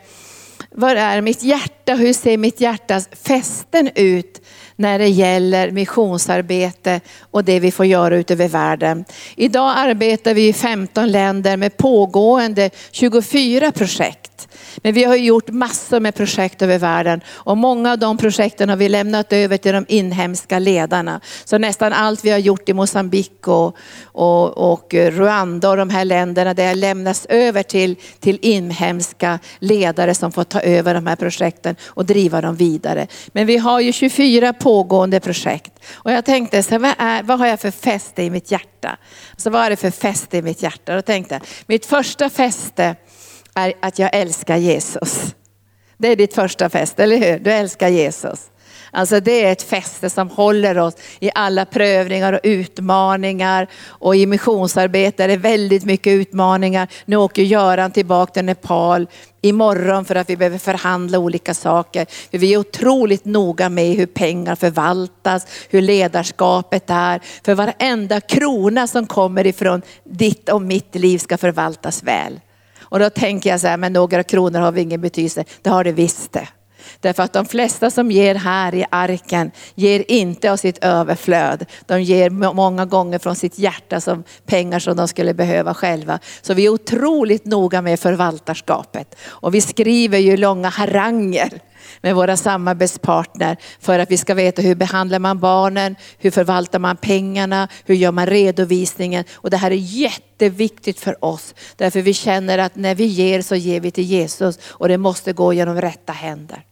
var 0.71 0.97
är 0.97 1.21
mitt 1.21 1.43
hjärta? 1.43 1.95
Hur 1.95 2.13
ser 2.13 2.37
mitt 2.37 2.61
hjärtas 2.61 3.09
fästen 3.27 3.91
ut 3.95 4.41
när 4.77 4.99
det 4.99 5.09
gäller 5.09 5.71
missionsarbete 5.71 7.01
och 7.21 7.45
det 7.45 7.61
vi 7.61 7.71
får 7.71 7.87
göra 7.87 8.17
ute 8.17 8.33
över 8.33 8.49
världen. 8.49 9.05
Idag 9.37 9.75
arbetar 9.77 10.35
vi 10.35 10.49
i 10.49 10.53
15 10.53 11.13
länder 11.13 11.57
med 11.57 11.77
pågående 11.77 12.71
24 12.91 13.73
projekt. 13.73 14.49
Men 14.77 14.95
vi 14.95 15.05
har 15.05 15.17
gjort 15.17 15.51
massor 15.51 16.01
med 16.01 16.15
projekt 16.15 16.63
över 16.63 16.79
världen 16.79 17.21
och 17.29 17.57
många 17.57 17.93
av 17.93 17.99
de 17.99 18.17
projekten 18.17 18.69
har 18.69 18.77
vi 18.77 18.89
lämnat 18.89 19.33
över 19.33 19.57
till 19.57 19.73
de 19.73 19.85
inhemska 19.89 20.59
ledarna. 20.59 21.21
Så 21.45 21.59
nästan 21.59 21.93
allt 21.93 22.25
vi 22.25 22.31
har 22.31 22.39
gjort 22.39 22.69
i 22.69 22.73
Mosambik 22.73 23.49
och, 23.49 23.77
och, 24.05 24.73
och 24.73 24.95
Rwanda 24.95 25.71
och 25.71 25.77
de 25.77 25.91
här 25.91 26.05
länderna, 26.05 26.55
det 26.55 26.67
har 26.67 26.75
lämnats 26.75 27.27
över 27.29 27.63
till, 27.63 27.97
till 28.21 28.39
inhemska 28.43 29.39
ledare 29.59 30.15
som 30.15 30.33
får 30.33 30.45
ta 30.45 30.61
över 30.61 30.95
de 30.95 31.07
här 31.07 31.17
projekten 31.17 31.77
och 31.87 32.07
driva 32.07 32.41
dem 32.41 32.57
vidare. 32.57 33.07
Men 33.33 33.47
vi 33.47 33.57
har 33.57 33.81
ju 33.81 33.93
24 33.93 34.53
pågående 34.65 35.21
projekt. 35.21 35.73
Och 35.93 36.13
jag 36.13 36.25
tänkte, 36.25 36.63
så 36.63 36.79
vad, 36.79 36.95
är, 36.99 37.23
vad 37.23 37.39
har 37.39 37.47
jag 37.47 37.61
för 37.61 37.71
fäste 37.71 38.23
i 38.23 38.31
mitt 38.31 38.51
hjärta? 38.51 38.97
Så 39.37 39.51
vad 39.51 39.63
är 39.63 39.71
det 39.71 39.77
för 39.77 39.91
fäste 39.91 40.39
i 40.39 40.43
mitt 40.43 40.63
hjärta? 40.63 40.95
Då 40.95 41.03
tänkte 41.03 41.35
jag, 41.35 41.43
mitt 41.67 41.87
första 41.87 42.31
fäste 42.31 42.97
är 43.55 43.75
att 43.81 43.99
jag 43.99 44.11
älskar 44.15 44.57
Jesus. 44.57 45.35
Det 45.99 46.09
är 46.09 46.17
ditt 46.17 46.35
första 46.35 46.71
fäste, 46.71 47.03
eller 47.03 47.17
hur? 47.17 47.39
Du 47.39 47.53
älskar 47.53 47.89
Jesus. 47.89 48.51
Alltså 48.95 49.21
det 49.21 49.45
är 49.45 49.53
ett 49.53 49.63
fäste 49.63 50.11
som 50.11 50.31
håller 50.31 50.79
oss 50.79 50.95
i 51.21 51.31
alla 51.35 51.65
prövningar 51.65 52.33
och 52.33 52.41
utmaningar. 52.43 53.69
Och 53.87 54.17
i 54.17 54.27
missionsarbete 54.27 55.25
är 55.25 55.29
det 55.29 55.37
väldigt 55.37 55.85
mycket 55.85 56.11
utmaningar. 56.11 56.89
Nu 57.05 57.17
åker 57.17 57.43
Göran 57.43 57.91
tillbaka 57.91 58.33
till 58.33 58.45
Nepal 58.45 59.07
imorgon 59.43 60.05
för 60.05 60.15
att 60.15 60.31
vi 60.31 60.37
behöver 60.37 60.59
förhandla 60.59 61.19
olika 61.19 61.55
saker. 61.55 62.07
För 62.31 62.39
vi 62.39 62.55
är 62.55 62.59
otroligt 62.59 63.25
noga 63.25 63.69
med 63.69 63.97
hur 63.97 64.07
pengar 64.07 64.55
förvaltas, 64.55 65.47
hur 65.71 65.83
ledarskapet 65.83 66.91
är. 66.91 67.21
För 67.45 67.55
varenda 67.55 68.21
krona 68.21 68.87
som 68.87 69.07
kommer 69.07 69.47
ifrån 69.47 69.83
ditt 70.05 70.49
och 70.49 70.63
mitt 70.63 70.95
liv 70.95 71.19
ska 71.19 71.39
förvaltas 71.39 72.03
väl. 72.03 72.41
Och 72.81 72.99
då 72.99 73.11
tänker 73.11 73.51
jag 73.51 73.61
så 73.61 73.67
här, 73.67 73.77
men 73.77 73.93
några 73.93 74.23
kronor 74.23 74.61
har 74.61 74.73
vi 74.73 74.81
ingen 74.81 75.01
betydelse. 75.01 75.45
Det 75.63 75.71
har 75.71 75.85
det 75.85 75.93
visst 75.93 76.33
det. 76.33 76.49
Därför 77.01 77.23
att 77.23 77.33
de 77.33 77.47
flesta 77.47 77.91
som 77.91 78.11
ger 78.11 78.35
här 78.35 78.75
i 78.75 78.85
arken 78.91 79.51
ger 79.75 80.05
inte 80.09 80.53
av 80.53 80.57
sitt 80.57 80.85
överflöd. 80.85 81.67
De 81.87 82.03
ger 82.03 82.31
många 82.31 82.85
gånger 82.85 83.19
från 83.19 83.37
sitt 83.37 83.59
hjärta 83.59 84.01
som 84.01 84.25
pengar 84.47 84.79
som 84.79 84.97
de 84.97 85.09
skulle 85.09 85.35
behöva 85.35 85.75
själva. 85.75 86.19
Så 86.43 86.55
vi 86.55 86.67
är 86.67 86.71
otroligt 86.71 87.45
noga 87.45 87.83
med 87.83 88.01
förvaltarskapet. 88.01 89.17
Och 89.27 89.55
vi 89.55 89.61
skriver 89.61 90.19
ju 90.19 90.37
långa 90.37 90.69
haranger 90.69 91.61
med 92.01 92.15
våra 92.15 92.37
samarbetspartner 92.37 93.57
för 93.81 93.99
att 93.99 94.11
vi 94.11 94.17
ska 94.17 94.35
veta 94.35 94.63
hur 94.63 94.75
behandlar 94.75 95.19
man 95.19 95.39
barnen, 95.39 95.97
hur 96.19 96.31
förvaltar 96.31 96.79
man 96.79 96.97
pengarna, 96.97 97.69
hur 97.85 97.95
gör 97.95 98.13
man 98.13 98.27
redovisningen. 98.27 99.25
Och 99.35 99.51
det 99.51 99.57
här 99.57 99.71
är 99.71 99.75
jätteviktigt 99.75 101.01
för 101.01 101.25
oss. 101.25 101.55
Därför 101.77 102.03
vi 102.03 102.15
känner 102.15 102.59
att 102.59 102.77
när 102.77 102.95
vi 102.95 103.05
ger 103.05 103.43
så 103.43 103.55
ger 103.55 103.81
vi 103.81 103.91
till 103.91 104.05
Jesus 104.05 104.59
och 104.65 104.89
det 104.89 104.99
måste 104.99 105.33
gå 105.33 105.53
genom 105.53 105.81
rätta 105.81 106.13
händer. 106.13 106.65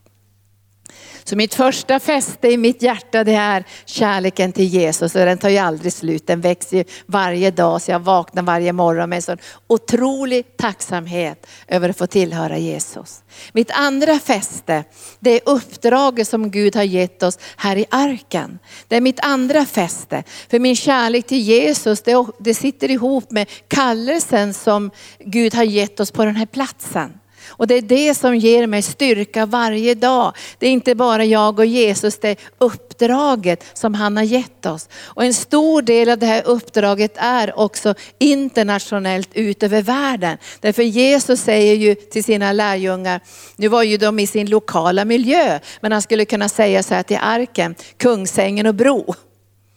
Så 1.24 1.36
mitt 1.36 1.54
första 1.54 2.00
fäste 2.00 2.48
i 2.48 2.56
mitt 2.56 2.82
hjärta 2.82 3.24
det 3.24 3.34
är 3.34 3.64
kärleken 3.84 4.52
till 4.52 4.64
Jesus 4.64 5.14
och 5.14 5.20
den 5.20 5.38
tar 5.38 5.48
ju 5.48 5.58
aldrig 5.58 5.92
slut. 5.92 6.26
Den 6.26 6.40
växer 6.40 6.76
ju 6.76 6.84
varje 7.06 7.50
dag 7.50 7.82
så 7.82 7.90
jag 7.90 8.00
vaknar 8.00 8.42
varje 8.42 8.72
morgon 8.72 9.08
med 9.08 9.16
en 9.16 9.22
sån 9.22 9.38
otrolig 9.66 10.56
tacksamhet 10.56 11.46
över 11.68 11.88
att 11.88 11.98
få 11.98 12.06
tillhöra 12.06 12.58
Jesus. 12.58 13.22
Mitt 13.52 13.70
andra 13.70 14.18
fäste, 14.18 14.84
det 15.20 15.30
är 15.30 15.40
uppdraget 15.44 16.28
som 16.28 16.50
Gud 16.50 16.76
har 16.76 16.82
gett 16.82 17.22
oss 17.22 17.38
här 17.56 17.76
i 17.76 17.84
arken. 17.90 18.58
Det 18.88 18.96
är 18.96 19.00
mitt 19.00 19.20
andra 19.20 19.64
fäste. 19.64 20.24
För 20.50 20.58
min 20.58 20.76
kärlek 20.76 21.26
till 21.26 21.40
Jesus, 21.40 22.02
det, 22.02 22.26
det 22.38 22.54
sitter 22.54 22.90
ihop 22.90 23.30
med 23.30 23.48
kallelsen 23.68 24.54
som 24.54 24.90
Gud 25.18 25.54
har 25.54 25.64
gett 25.64 26.00
oss 26.00 26.10
på 26.10 26.24
den 26.24 26.36
här 26.36 26.46
platsen. 26.46 27.12
Och 27.48 27.66
det 27.66 27.74
är 27.74 27.82
det 27.82 28.14
som 28.14 28.36
ger 28.36 28.66
mig 28.66 28.82
styrka 28.82 29.46
varje 29.46 29.94
dag. 29.94 30.32
Det 30.58 30.66
är 30.66 30.70
inte 30.70 30.94
bara 30.94 31.24
jag 31.24 31.58
och 31.58 31.66
Jesus, 31.66 32.18
det 32.18 32.28
är 32.28 32.36
uppdraget 32.58 33.64
som 33.74 33.94
han 33.94 34.16
har 34.16 34.24
gett 34.24 34.66
oss. 34.66 34.88
Och 35.04 35.24
en 35.24 35.34
stor 35.34 35.82
del 35.82 36.08
av 36.08 36.18
det 36.18 36.26
här 36.26 36.42
uppdraget 36.46 37.12
är 37.16 37.58
också 37.58 37.94
internationellt 38.18 39.28
ut 39.34 39.62
över 39.62 39.82
världen. 39.82 40.38
Därför 40.60 40.82
Jesus 40.82 41.40
säger 41.40 41.74
ju 41.74 41.94
till 41.94 42.24
sina 42.24 42.52
lärjungar, 42.52 43.20
nu 43.56 43.68
var 43.68 43.82
ju 43.82 43.96
de 43.96 44.18
i 44.18 44.26
sin 44.26 44.50
lokala 44.50 45.04
miljö, 45.04 45.58
men 45.80 45.92
han 45.92 46.02
skulle 46.02 46.24
kunna 46.24 46.48
säga 46.48 46.82
så 46.82 46.94
här 46.94 47.02
till 47.02 47.18
arken, 47.20 47.74
Kungsängen 47.96 48.66
och 48.66 48.74
Bro. 48.74 49.14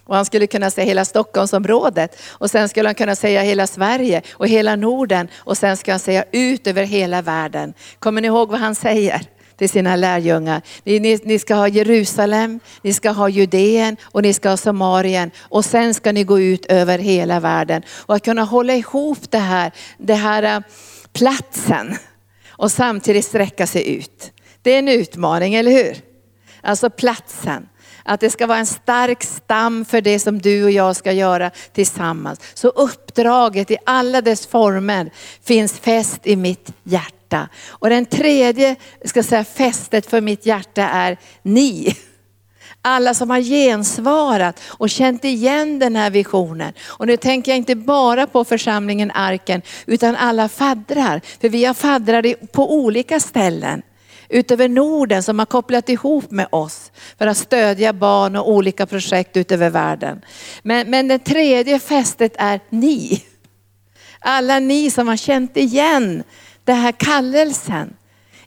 Och 0.06 0.16
han 0.16 0.26
skulle 0.26 0.48
kunna 0.48 0.72
säga 0.72 0.86
hela 0.86 1.06
Stockholmsområdet 1.06 2.22
och 2.28 2.52
sen 2.52 2.70
skulle 2.70 2.88
han 2.88 2.96
kunna 2.96 3.16
säga 3.16 3.42
hela 3.42 3.68
Sverige 3.68 4.22
och 4.32 4.48
hela 4.48 4.76
Norden 4.76 5.28
och 5.36 5.58
sen 5.58 5.78
ska 5.78 5.92
han 5.92 6.00
säga 6.00 6.24
ut 6.32 6.68
över 6.68 6.84
hela 6.84 7.22
världen. 7.22 7.74
Kommer 8.00 8.22
ni 8.22 8.28
ihåg 8.28 8.50
vad 8.50 8.60
han 8.60 8.76
säger? 8.76 9.22
till 9.58 9.70
sina 9.70 9.96
lärjungar. 9.96 10.62
Ni, 10.84 11.00
ni, 11.00 11.20
ni, 11.24 11.40
ska 11.40 11.56
ha 11.56 11.68
Jerusalem, 11.68 12.60
ni 12.82 12.94
ska 12.94 13.10
ha 13.10 13.30
Judeen 13.30 13.98
och 14.04 14.22
ni 14.22 14.34
ska 14.34 14.50
ha 14.50 14.58
Samarien 14.58 15.32
och 15.40 15.66
sen 15.66 15.94
ska 15.94 16.12
ni 16.12 16.24
gå 16.24 16.40
ut 16.40 16.66
över 16.66 17.00
hela 17.00 17.40
världen. 17.40 17.84
Och 17.90 18.16
att 18.16 18.26
kunna 18.26 18.44
hålla 18.44 18.76
ihop 18.76 19.32
det 19.32 19.38
här, 19.38 19.72
det 19.98 20.14
här 20.14 20.44
äh, 20.44 20.60
platsen 21.14 21.98
och 22.48 22.72
samtidigt 22.72 23.26
sträcka 23.26 23.68
sig 23.68 23.96
ut. 23.96 24.32
Det 24.62 24.72
är 24.72 24.80
en 24.80 24.88
utmaning, 24.88 25.56
eller 25.56 25.72
hur? 25.72 25.98
Alltså 26.62 26.90
platsen. 26.90 27.70
Att 28.08 28.20
det 28.20 28.30
ska 28.30 28.48
vara 28.48 28.58
en 28.58 28.66
stark 28.66 29.24
stam 29.24 29.86
för 29.86 30.02
det 30.02 30.20
som 30.20 30.42
du 30.42 30.64
och 30.64 30.72
jag 30.72 30.96
ska 30.96 31.12
göra 31.12 31.52
tillsammans. 31.74 32.40
Så 32.54 32.68
uppdraget 32.68 33.72
i 33.72 33.78
alla 33.86 34.22
dess 34.22 34.48
former 34.48 35.12
finns 35.44 35.80
fäst 35.80 36.28
i 36.28 36.36
mitt 36.36 36.72
hjärta. 36.84 37.50
Och 37.68 37.90
den 37.90 38.06
tredje 38.06 38.76
ska 39.06 39.24
säga, 39.24 39.44
fästet 39.44 40.06
för 40.06 40.22
mitt 40.22 40.46
hjärta 40.46 40.84
är 40.84 41.18
ni. 41.44 41.96
Alla 42.82 43.14
som 43.14 43.30
har 43.30 43.40
gensvarat 43.40 44.62
och 44.66 44.90
känt 44.90 45.26
igen 45.26 45.80
den 45.80 45.96
här 45.96 46.10
visionen. 46.10 46.74
Och 46.88 47.08
nu 47.08 47.18
tänker 47.18 47.52
jag 47.52 47.58
inte 47.58 47.76
bara 47.76 48.28
på 48.28 48.44
församlingen 48.44 49.12
Arken, 49.12 49.62
utan 49.86 50.16
alla 50.16 50.50
faddrar. 50.50 51.22
För 51.42 51.50
vi 51.50 51.66
har 51.66 51.74
faddrar 51.74 52.46
på 52.46 52.76
olika 52.76 53.20
ställen 53.20 53.82
utöver 54.36 54.70
Norden 54.70 55.24
som 55.24 55.40
har 55.40 55.46
kopplat 55.46 55.90
ihop 55.90 56.32
med 56.32 56.48
oss 56.50 56.92
för 57.18 57.28
att 57.28 57.38
stödja 57.38 57.94
barn 57.94 58.36
och 58.36 58.52
olika 58.52 58.86
projekt 58.86 59.38
utöver 59.38 59.70
världen. 59.70 60.22
Men, 60.64 60.90
men 60.90 61.08
det 61.08 61.20
tredje 61.20 61.80
fästet 61.80 62.34
är 62.38 62.60
ni. 62.70 63.24
Alla 64.20 64.60
ni 64.60 64.92
som 64.92 65.08
har 65.08 65.18
känt 65.18 65.58
igen 65.58 66.24
den 66.64 66.76
här 66.76 66.92
kallelsen. 66.92 67.94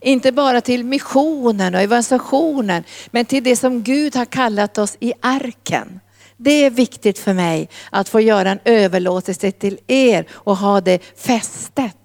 Inte 0.01 0.33
bara 0.33 0.61
till 0.61 0.85
missionen 0.85 1.75
och 1.75 1.81
evangelisationen, 1.81 2.85
men 3.11 3.25
till 3.25 3.45
det 3.45 3.57
som 3.57 3.83
Gud 3.83 4.17
har 4.17 4.25
kallat 4.25 4.79
oss 4.79 4.97
i 5.01 5.13
arken. 5.21 6.01
Det 6.37 6.65
är 6.65 6.71
viktigt 6.71 7.19
för 7.19 7.33
mig 7.35 7.69
att 7.91 8.09
få 8.09 8.21
göra 8.21 8.51
en 8.51 8.61
överlåtelse 8.65 9.53
till 9.53 9.79
er 9.87 10.27
och 10.31 10.57
ha 10.57 10.81
det 10.81 11.03
fästet. 11.17 11.97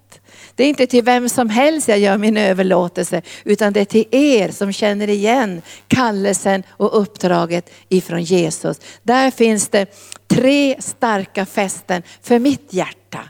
Det 0.56 0.64
är 0.64 0.68
inte 0.68 0.86
till 0.86 1.04
vem 1.04 1.28
som 1.28 1.48
helst 1.48 1.88
jag 1.88 1.98
gör 1.98 2.18
min 2.18 2.36
överlåtelse, 2.36 3.22
utan 3.44 3.72
det 3.72 3.80
är 3.80 3.84
till 3.84 4.06
er 4.10 4.48
som 4.48 4.72
känner 4.72 5.08
igen 5.08 5.62
kallelsen 5.88 6.62
och 6.70 7.00
uppdraget 7.00 7.70
ifrån 7.88 8.22
Jesus. 8.22 8.80
Där 9.02 9.30
finns 9.30 9.68
det 9.68 9.86
tre 10.28 10.76
starka 10.78 11.46
fästen 11.46 12.02
för 12.22 12.38
mitt 12.38 12.72
hjärta. 12.72 13.20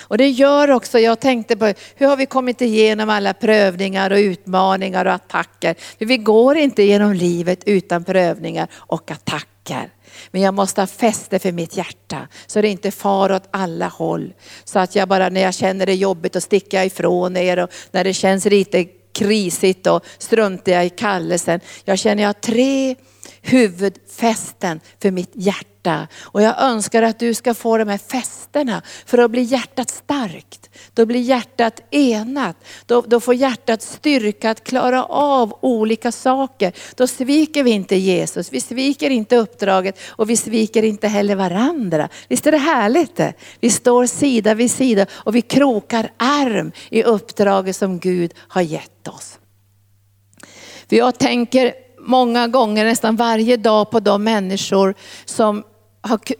Och 0.00 0.18
det 0.18 0.28
gör 0.28 0.70
också, 0.70 0.98
jag 0.98 1.20
tänkte 1.20 1.56
på 1.56 1.72
hur 1.96 2.06
har 2.06 2.16
vi 2.16 2.26
kommit 2.26 2.60
igenom 2.60 3.10
alla 3.10 3.34
prövningar 3.34 4.10
och 4.10 4.16
utmaningar 4.18 5.04
och 5.04 5.12
attacker. 5.12 5.74
För 5.98 6.06
vi 6.06 6.16
går 6.16 6.56
inte 6.56 6.82
genom 6.82 7.12
livet 7.12 7.62
utan 7.66 8.04
prövningar 8.04 8.68
och 8.72 9.10
attacker. 9.10 9.90
Men 10.30 10.42
jag 10.42 10.54
måste 10.54 10.80
ha 10.80 10.86
fäste 10.86 11.38
för 11.38 11.52
mitt 11.52 11.76
hjärta 11.76 12.28
så 12.46 12.60
det 12.60 12.68
inte 12.68 12.90
far 12.90 13.32
åt 13.32 13.48
alla 13.50 13.88
håll. 13.88 14.32
Så 14.64 14.78
att 14.78 14.94
jag 14.94 15.08
bara 15.08 15.28
när 15.28 15.40
jag 15.40 15.54
känner 15.54 15.86
det 15.86 15.94
jobbigt 15.94 16.36
och 16.36 16.42
sticka 16.42 16.84
ifrån 16.84 17.36
er 17.36 17.58
och 17.58 17.70
när 17.90 18.04
det 18.04 18.14
känns 18.14 18.44
lite 18.44 18.84
krisigt 19.12 19.86
och 19.86 20.04
struntar 20.18 20.72
jag 20.72 20.86
i 20.86 20.90
kallelsen. 20.90 21.60
Jag 21.84 21.98
känner 21.98 22.22
jag 22.22 22.28
har 22.28 22.32
tre 22.32 22.96
huvudfästen 23.44 24.80
för 25.02 25.10
mitt 25.10 25.30
hjärta. 25.34 26.08
Och 26.22 26.42
jag 26.42 26.62
önskar 26.62 27.02
att 27.02 27.18
du 27.18 27.34
ska 27.34 27.54
få 27.54 27.78
de 27.78 27.88
här 27.88 27.98
fästena 27.98 28.82
för 29.06 29.18
att 29.18 29.30
bli 29.30 29.42
hjärtat 29.42 29.90
starkt. 29.90 30.70
Då 30.94 31.06
blir 31.06 31.20
hjärtat 31.20 31.80
enat. 31.90 32.56
Då, 32.86 33.00
då 33.00 33.20
får 33.20 33.34
hjärtat 33.34 33.82
styrka 33.82 34.50
att 34.50 34.64
klara 34.64 35.04
av 35.04 35.58
olika 35.60 36.12
saker. 36.12 36.72
Då 36.94 37.06
sviker 37.06 37.62
vi 37.62 37.70
inte 37.70 37.96
Jesus, 37.96 38.52
vi 38.52 38.60
sviker 38.60 39.10
inte 39.10 39.36
uppdraget 39.36 39.98
och 40.06 40.30
vi 40.30 40.36
sviker 40.36 40.82
inte 40.82 41.08
heller 41.08 41.36
varandra. 41.36 42.08
Visst 42.28 42.46
är 42.46 42.52
det 42.52 42.58
härligt 42.58 43.16
det? 43.16 43.32
Vi 43.60 43.70
står 43.70 44.06
sida 44.06 44.54
vid 44.54 44.70
sida 44.70 45.06
och 45.12 45.34
vi 45.34 45.42
krokar 45.42 46.10
arm 46.16 46.72
i 46.90 47.02
uppdraget 47.02 47.76
som 47.76 47.98
Gud 47.98 48.34
har 48.36 48.62
gett 48.62 49.08
oss. 49.08 49.38
För 50.88 50.96
jag 50.96 51.18
tänker 51.18 51.83
många 52.06 52.48
gånger, 52.48 52.84
nästan 52.84 53.16
varje 53.16 53.56
dag 53.56 53.90
på 53.90 54.00
de 54.00 54.24
människor 54.24 54.94
som 55.24 55.64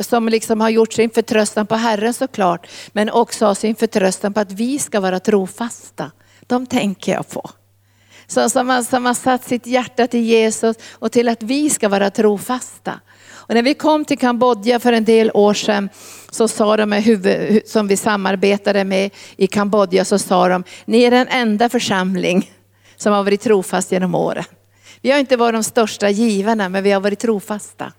som 0.00 0.29
liksom 0.29 0.61
har 0.61 0.70
gjort 0.70 0.92
sin 0.92 1.11
förtröstan 1.11 1.66
på 1.66 1.74
Herren 1.74 2.14
såklart, 2.14 2.66
men 2.92 3.11
också 3.11 3.46
har 3.46 3.55
sin 3.55 3.74
förtröstan 3.74 4.35
på 4.35 4.40
att 4.40 4.53
vi 4.53 4.79
ska 4.79 5.00
vara 5.00 5.20
trofasta. 5.20 6.11
De 6.46 6.66
tänker 6.66 7.12
jag 7.12 7.29
på. 7.29 7.50
Så, 8.27 8.50
som, 8.50 8.68
har, 8.68 8.83
som 8.83 9.05
har 9.05 9.14
satt 9.14 9.44
sitt 9.44 9.66
hjärta 9.66 10.07
till 10.07 10.20
Jesus 10.20 10.77
och 10.92 11.12
till 11.12 11.29
att 11.29 11.42
vi 11.42 11.70
ska 11.70 11.88
vara 11.88 12.11
trofasta. 12.11 13.00
Och 13.31 13.55
när 13.55 13.62
vi 13.62 13.74
kom 13.74 14.05
till 14.05 14.18
Kambodja 14.18 14.81
för 14.81 14.92
en 14.92 15.05
del 15.05 15.31
år 15.35 15.55
sedan 15.55 15.88
så 16.31 16.48
sa 16.48 16.77
de 16.77 16.92
huvud, 16.92 17.62
som 17.66 17.88
vi 17.88 17.96
samarbetade 17.96 18.85
med 18.85 19.11
i 19.37 19.46
Kambodja, 19.46 20.05
så 20.05 20.18
sa 20.18 20.48
de, 20.48 20.64
ni 20.85 21.03
är 21.03 21.11
den 21.11 21.29
enda 21.29 21.68
församling 21.68 22.53
som 22.96 23.12
har 23.12 23.24
varit 23.24 23.40
trofast 23.40 23.92
genom 23.92 24.14
åren. 24.14 24.44
Vi 25.05 25.11
har 25.11 25.19
inte 25.19 25.37
varit 25.37 25.55
de 25.55 25.64
största 25.64 26.11
givarna 26.11 26.69
men 26.69 26.83
vi 26.83 26.90
har 26.93 27.01
varit 27.01 27.19
trofasta. 27.19 27.93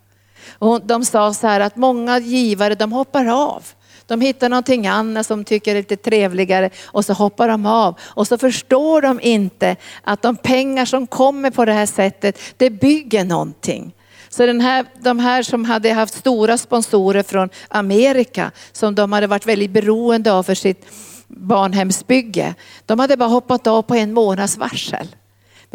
Och 0.60 0.86
de 0.86 1.06
sa 1.06 1.34
så 1.34 1.48
här 1.48 1.60
att 1.60 1.76
många 1.76 2.20
givare 2.20 2.76
de 2.76 2.92
hoppar 2.92 3.26
av. 3.26 3.64
De 4.08 4.22
hittar 4.22 4.50
någonting 4.50 4.88
annat 4.88 5.26
som 5.26 5.44
tycker 5.44 5.72
är 5.72 5.76
lite 5.76 5.96
trevligare 5.98 6.70
och 6.86 7.06
så 7.06 7.14
hoppar 7.14 7.48
de 7.48 7.66
av. 7.66 8.00
Och 8.02 8.28
så 8.28 8.38
förstår 8.38 9.02
de 9.02 9.20
inte 9.22 9.76
att 10.04 10.22
de 10.22 10.36
pengar 10.36 10.86
som 10.86 11.08
kommer 11.08 11.52
på 11.52 11.66
det 11.66 11.74
här 11.74 11.86
sättet, 11.86 12.40
det 12.58 12.70
bygger 12.70 13.24
någonting. 13.24 13.94
Så 14.30 14.46
den 14.46 14.62
här, 14.62 14.86
de 15.00 15.20
här 15.20 15.44
som 15.44 15.66
hade 15.66 15.94
haft 15.94 16.14
stora 16.14 16.58
sponsorer 16.58 17.24
från 17.24 17.50
Amerika, 17.68 18.52
som 18.72 18.96
de 18.96 19.12
hade 19.12 19.28
varit 19.28 19.46
väldigt 19.46 19.72
beroende 19.72 20.34
av 20.34 20.44
för 20.44 20.56
sitt 20.56 20.86
barnhemsbygge, 21.28 22.56
de 22.86 23.00
hade 23.00 23.18
bara 23.18 23.30
hoppat 23.30 23.68
av 23.68 23.82
på 23.82 23.96
en 23.96 24.14
månads 24.14 24.58
varsel. 24.58 25.08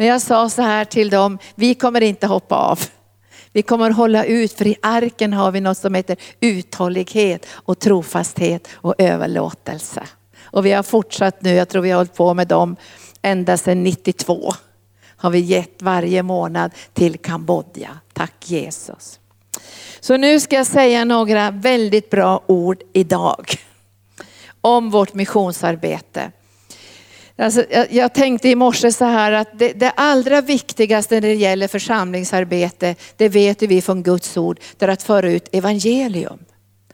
Men 0.01 0.07
jag 0.07 0.21
sa 0.21 0.49
så 0.49 0.61
här 0.61 0.85
till 0.85 1.09
dem, 1.09 1.37
vi 1.55 1.75
kommer 1.75 2.01
inte 2.01 2.27
hoppa 2.27 2.55
av. 2.55 2.79
Vi 3.51 3.61
kommer 3.61 3.89
hålla 3.89 4.25
ut 4.25 4.53
för 4.53 4.67
i 4.67 4.75
arken 4.81 5.33
har 5.33 5.51
vi 5.51 5.61
något 5.61 5.77
som 5.77 5.95
heter 5.95 6.17
uthållighet 6.39 7.45
och 7.51 7.79
trofasthet 7.79 8.67
och 8.73 8.95
överlåtelse. 8.97 10.03
Och 10.43 10.65
vi 10.65 10.71
har 10.71 10.83
fortsatt 10.83 11.41
nu, 11.41 11.53
jag 11.53 11.69
tror 11.69 11.81
vi 11.81 11.89
har 11.89 11.97
hållit 11.97 12.13
på 12.13 12.33
med 12.33 12.47
dem 12.47 12.75
ända 13.21 13.57
sedan 13.57 13.83
92. 13.83 14.53
Har 15.17 15.29
vi 15.29 15.39
gett 15.39 15.81
varje 15.81 16.23
månad 16.23 16.71
till 16.93 17.17
Kambodja. 17.17 17.99
Tack 18.13 18.49
Jesus. 18.49 19.19
Så 19.99 20.17
nu 20.17 20.39
ska 20.39 20.55
jag 20.55 20.67
säga 20.67 21.05
några 21.05 21.51
väldigt 21.51 22.09
bra 22.09 22.43
ord 22.47 22.83
idag 22.93 23.45
om 24.61 24.89
vårt 24.89 25.13
missionsarbete. 25.13 26.31
Alltså, 27.41 27.65
jag, 27.69 27.91
jag, 27.91 28.13
tänkte 28.13 28.49
i 28.49 28.55
morse 28.55 28.91
så 28.91 29.05
här 29.05 29.31
att 29.31 29.59
det, 29.59 29.73
det, 29.73 29.91
allra 29.95 30.41
viktigaste 30.41 31.15
när 31.15 31.21
det 31.21 31.33
gäller 31.33 31.67
församlingsarbete, 31.67 32.95
det 33.17 33.29
vet 33.29 33.61
vi 33.61 33.81
från 33.81 34.03
Guds 34.03 34.37
ord, 34.37 34.59
det 34.77 34.85
är 34.85 34.89
att 34.89 35.03
föra 35.03 35.31
ut 35.31 35.49
evangelium 35.51 36.39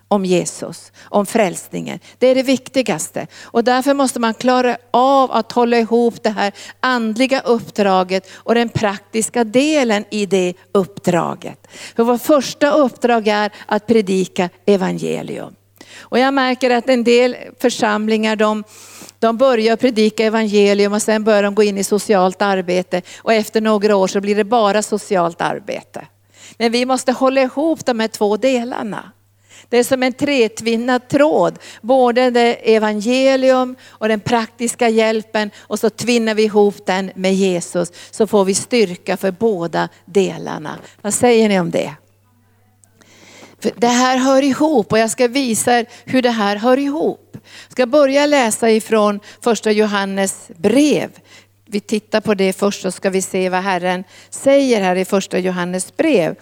om 0.07 0.25
Jesus, 0.25 0.91
om 1.03 1.25
frälsningen. 1.25 1.99
Det 2.17 2.27
är 2.27 2.35
det 2.35 2.43
viktigaste. 2.43 3.27
Och 3.43 3.63
därför 3.63 3.93
måste 3.93 4.19
man 4.19 4.33
klara 4.33 4.77
av 4.91 5.31
att 5.31 5.51
hålla 5.51 5.77
ihop 5.77 6.23
det 6.23 6.29
här 6.29 6.53
andliga 6.79 7.39
uppdraget 7.41 8.29
och 8.33 8.55
den 8.55 8.69
praktiska 8.69 9.43
delen 9.43 10.05
i 10.09 10.25
det 10.25 10.53
uppdraget. 10.71 11.67
För 11.95 12.03
vårt 12.03 12.21
första 12.21 12.71
uppdrag 12.71 13.27
är 13.27 13.51
att 13.65 13.87
predika 13.87 14.49
evangelium. 14.65 15.55
Och 15.99 16.19
jag 16.19 16.33
märker 16.33 16.69
att 16.69 16.89
en 16.89 17.03
del 17.03 17.35
församlingar 17.59 18.35
de 18.35 18.63
de 19.19 19.37
börjar 19.37 19.75
predika 19.75 20.25
evangelium 20.25 20.93
och 20.93 21.01
sen 21.01 21.23
börjar 21.23 21.43
de 21.43 21.55
gå 21.55 21.63
in 21.63 21.77
i 21.77 21.83
socialt 21.83 22.41
arbete 22.41 23.01
och 23.17 23.33
efter 23.33 23.61
några 23.61 23.95
år 23.95 24.07
så 24.07 24.21
blir 24.21 24.35
det 24.35 24.43
bara 24.43 24.81
socialt 24.81 25.41
arbete. 25.41 26.07
Men 26.57 26.71
vi 26.71 26.85
måste 26.85 27.11
hålla 27.11 27.41
ihop 27.41 27.85
de 27.85 27.99
här 27.99 28.07
två 28.07 28.37
delarna. 28.37 29.11
Det 29.69 29.77
är 29.77 29.83
som 29.83 30.03
en 30.03 30.13
tretvinnad 30.13 31.07
tråd, 31.07 31.59
både 31.81 32.29
det 32.29 32.75
evangelium 32.75 33.75
och 33.87 34.07
den 34.07 34.19
praktiska 34.19 34.89
hjälpen 34.89 35.51
och 35.57 35.79
så 35.79 35.89
tvinnar 35.89 36.35
vi 36.35 36.43
ihop 36.43 36.85
den 36.85 37.11
med 37.15 37.33
Jesus 37.33 37.91
så 38.11 38.27
får 38.27 38.45
vi 38.45 38.53
styrka 38.53 39.17
för 39.17 39.31
båda 39.31 39.89
delarna. 40.05 40.75
Vad 41.01 41.13
säger 41.13 41.49
ni 41.49 41.59
om 41.59 41.71
det? 41.71 41.95
För 43.61 43.71
det 43.77 43.87
här 43.87 44.17
hör 44.17 44.41
ihop 44.41 44.91
och 44.91 44.99
jag 44.99 45.11
ska 45.11 45.27
visa 45.27 45.79
er 45.79 45.85
hur 46.05 46.21
det 46.21 46.29
här 46.29 46.55
hör 46.55 46.77
ihop. 46.77 47.27
Jag 47.33 47.71
ska 47.71 47.85
börja 47.85 48.25
läsa 48.25 48.71
ifrån 48.71 49.19
första 49.41 49.71
Johannes 49.71 50.51
brev. 50.57 51.09
Vi 51.65 51.79
tittar 51.79 52.21
på 52.21 52.33
det 52.33 52.53
först 52.53 52.81
så 52.81 52.91
ska 52.91 53.09
vi 53.09 53.21
se 53.21 53.49
vad 53.49 53.63
Herren 53.63 54.03
säger 54.29 54.81
här 54.81 54.95
i 54.95 55.05
första 55.05 55.39
Johannes 55.39 55.97
brev. 55.97 56.35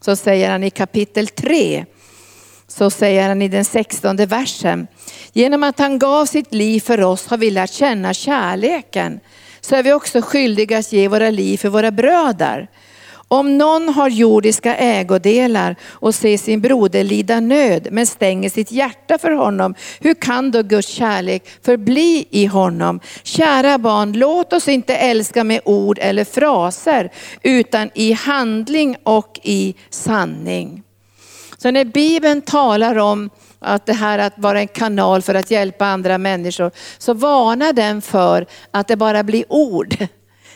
Så 0.00 0.16
säger 0.16 0.50
han 0.50 0.64
i 0.64 0.70
kapitel 0.70 1.28
3, 1.28 1.84
så 2.68 2.90
säger 2.90 3.28
han 3.28 3.42
i 3.42 3.48
den 3.48 3.64
sextonde 3.64 4.26
versen. 4.26 4.86
Genom 5.32 5.62
att 5.62 5.78
han 5.78 5.98
gav 5.98 6.26
sitt 6.26 6.54
liv 6.54 6.80
för 6.80 7.00
oss 7.00 7.26
har 7.26 7.36
vi 7.36 7.50
lärt 7.50 7.72
känna 7.72 8.14
kärleken. 8.14 9.20
Så 9.60 9.76
är 9.76 9.82
vi 9.82 9.92
också 9.92 10.22
skyldiga 10.22 10.78
att 10.78 10.92
ge 10.92 11.08
våra 11.08 11.30
liv 11.30 11.58
för 11.58 11.68
våra 11.68 11.90
bröder. 11.90 12.68
Om 13.32 13.58
någon 13.58 13.88
har 13.88 14.08
jordiska 14.08 14.76
ägodelar 14.76 15.76
och 15.88 16.14
ser 16.14 16.38
sin 16.38 16.60
broder 16.60 17.04
lida 17.04 17.40
nöd 17.40 17.88
men 17.90 18.06
stänger 18.06 18.50
sitt 18.50 18.72
hjärta 18.72 19.18
för 19.18 19.30
honom, 19.30 19.74
hur 20.00 20.14
kan 20.14 20.50
då 20.50 20.62
Guds 20.62 20.88
kärlek 20.88 21.48
förbli 21.62 22.26
i 22.30 22.46
honom? 22.46 23.00
Kära 23.22 23.78
barn, 23.78 24.12
låt 24.12 24.52
oss 24.52 24.68
inte 24.68 24.96
älska 24.96 25.44
med 25.44 25.60
ord 25.64 25.98
eller 26.02 26.24
fraser 26.24 27.12
utan 27.42 27.90
i 27.94 28.12
handling 28.12 28.96
och 29.02 29.40
i 29.42 29.74
sanning. 29.90 30.82
Så 31.58 31.70
när 31.70 31.84
Bibeln 31.84 32.42
talar 32.42 32.96
om 32.96 33.30
att 33.58 33.86
det 33.86 33.92
här 33.92 34.18
att 34.18 34.34
vara 34.36 34.60
en 34.60 34.68
kanal 34.68 35.22
för 35.22 35.34
att 35.34 35.50
hjälpa 35.50 35.86
andra 35.86 36.18
människor, 36.18 36.70
så 36.98 37.14
varnar 37.14 37.72
den 37.72 38.02
för 38.02 38.46
att 38.70 38.88
det 38.88 38.96
bara 38.96 39.22
blir 39.22 39.44
ord. 39.48 39.96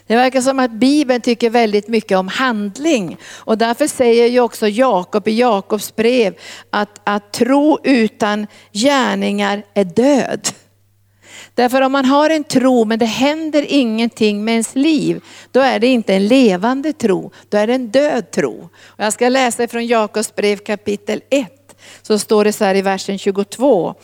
Det 0.07 0.17
verkar 0.17 0.41
som 0.41 0.59
att 0.59 0.71
Bibeln 0.71 1.21
tycker 1.21 1.51
väldigt 1.51 1.89
mycket 1.89 2.19
om 2.19 2.29
handling. 2.29 3.17
Och 3.35 3.59
därför 3.59 3.87
säger 3.87 4.27
ju 4.27 4.41
också 4.41 4.69
Jakob 4.69 5.29
i 5.29 5.39
Jakobs 5.39 5.97
brev 5.97 6.35
att, 6.71 7.01
att 7.05 7.33
tro 7.33 7.79
utan 7.85 8.47
gärningar 8.73 9.63
är 9.75 9.85
död. 9.85 10.49
Därför 11.55 11.81
om 11.81 11.93
man 11.93 12.05
har 12.05 12.31
en 12.31 12.45
tro 12.45 12.85
men 12.85 12.99
det 12.99 13.07
händer 13.07 13.67
ingenting 13.69 14.45
med 14.45 14.53
ens 14.53 14.75
liv, 14.75 15.21
då 15.51 15.61
är 15.61 15.79
det 15.79 15.87
inte 15.87 16.15
en 16.15 16.27
levande 16.27 16.93
tro, 16.93 17.31
då 17.49 17.59
är 17.59 17.67
det 17.67 17.75
en 17.75 17.89
död 17.89 18.31
tro. 18.31 18.69
Och 18.87 19.05
jag 19.05 19.13
ska 19.13 19.29
läsa 19.29 19.69
från 19.69 19.87
Jakobs 19.87 20.35
brev 20.35 20.57
kapitel 20.57 21.21
1, 21.31 21.77
så 22.03 22.19
står 22.19 22.45
det 22.45 22.53
så 22.53 22.65
här 22.65 22.75
i 22.75 22.83
versen 22.83 23.19
22 23.19 23.95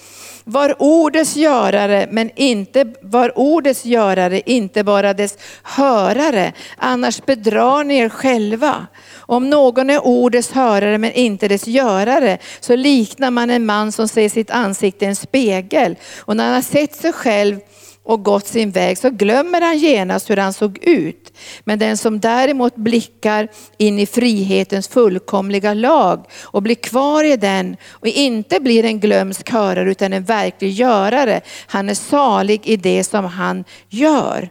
var 0.45 0.83
ordets 0.83 1.37
görare, 1.37 2.09
men 2.11 2.31
inte 2.37 2.87
var 3.03 3.39
ordets 3.39 3.85
görare, 3.85 4.41
inte 4.47 4.85
bara 4.85 5.15
dess 5.15 5.39
hörare, 5.63 6.53
annars 6.77 7.25
bedrar 7.27 7.85
ni 7.85 7.99
er 7.99 8.09
själva. 8.09 8.87
Om 9.17 9.51
någon 9.51 9.91
är 9.91 10.07
ordets 10.07 10.51
hörare 10.53 10.99
men 10.99 11.13
inte 11.13 11.49
dess 11.49 11.67
görare, 11.67 12.39
så 12.61 12.77
liknar 12.77 13.31
man 13.31 13.51
en 13.51 13.67
man 13.67 13.93
som 13.93 14.09
ser 14.09 14.29
sitt 14.29 14.51
ansikte 14.51 15.05
i 15.05 15.09
en 15.09 15.17
spegel. 15.17 15.97
Och 16.19 16.37
när 16.37 16.45
han 16.45 16.55
har 16.55 16.63
sett 16.63 16.95
sig 16.95 17.13
själv 17.13 17.61
och 18.05 18.25
gått 18.25 18.47
sin 18.47 18.71
väg 18.71 18.99
så 18.99 19.11
glömmer 19.11 19.61
han 19.61 19.79
genast 19.79 20.31
hur 20.31 20.37
han 20.37 20.53
såg 20.53 20.79
ut. 20.83 21.33
Men 21.65 21.79
den 21.79 21.97
som 21.97 22.21
däremot 22.21 22.77
blickar 22.77 23.49
in 23.79 23.99
i 23.99 24.07
frihetens 24.07 24.89
fullkomliga 24.89 25.75
lag 25.75 26.25
och 26.43 26.63
blir 26.63 26.75
kvar 26.75 27.25
i 27.25 27.37
den 27.37 27.77
och 27.91 28.07
inte 28.07 28.61
blir 28.61 28.85
en 28.85 29.01
glömsk 29.01 29.51
hörare 29.51 29.91
utan 29.91 30.13
en 30.13 30.25
verklig 30.25 30.71
görare, 30.71 31.41
han 31.67 31.89
är 31.89 31.95
salig 31.95 32.67
i 32.67 32.77
det 32.77 33.05
som 33.05 33.25
han 33.25 33.65
gör. 33.89 34.51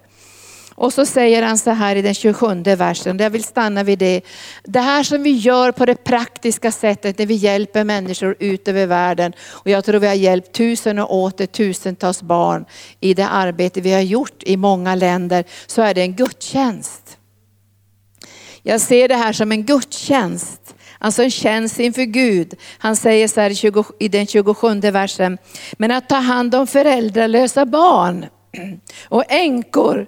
Och 0.79 0.93
så 0.93 1.05
säger 1.05 1.43
han 1.43 1.57
så 1.57 1.69
här 1.69 1.95
i 1.95 2.01
den 2.01 2.13
27 2.13 2.63
versen, 2.63 3.17
jag 3.19 3.29
vill 3.29 3.43
stanna 3.43 3.83
vid 3.83 3.99
det. 3.99 4.21
Det 4.63 4.79
här 4.79 5.03
som 5.03 5.23
vi 5.23 5.31
gör 5.31 5.71
på 5.71 5.85
det 5.85 5.95
praktiska 5.95 6.71
sättet 6.71 7.17
när 7.17 7.25
vi 7.25 7.33
hjälper 7.33 7.83
människor 7.83 8.35
ut 8.39 8.67
över 8.67 8.85
världen. 8.85 9.33
Och 9.49 9.69
jag 9.69 9.85
tror 9.85 9.99
vi 9.99 10.07
har 10.07 10.13
hjälpt 10.13 10.53
tusen 10.53 10.99
och 10.99 11.15
åter 11.15 11.45
tusentals 11.45 12.21
barn 12.21 12.65
i 12.99 13.13
det 13.13 13.27
arbete 13.27 13.81
vi 13.81 13.93
har 13.93 14.01
gjort 14.01 14.43
i 14.43 14.57
många 14.57 14.95
länder. 14.95 15.43
Så 15.67 15.81
är 15.81 15.93
det 15.93 16.01
en 16.01 16.15
gudstjänst. 16.15 17.17
Jag 18.63 18.81
ser 18.81 19.07
det 19.07 19.15
här 19.15 19.33
som 19.33 19.51
en 19.51 19.65
gudstjänst. 19.65 20.75
Alltså 20.97 21.23
en 21.23 21.31
tjänst 21.31 21.79
inför 21.79 22.03
Gud. 22.03 22.53
Han 22.77 22.95
säger 22.95 23.27
så 23.27 23.41
här 23.41 24.03
i 24.03 24.07
den 24.07 24.27
27 24.27 24.79
versen. 24.79 25.37
Men 25.77 25.91
att 25.91 26.09
ta 26.09 26.15
hand 26.15 26.55
om 26.55 26.67
föräldralösa 26.67 27.65
barn 27.65 28.25
och 29.09 29.31
änkor 29.31 30.07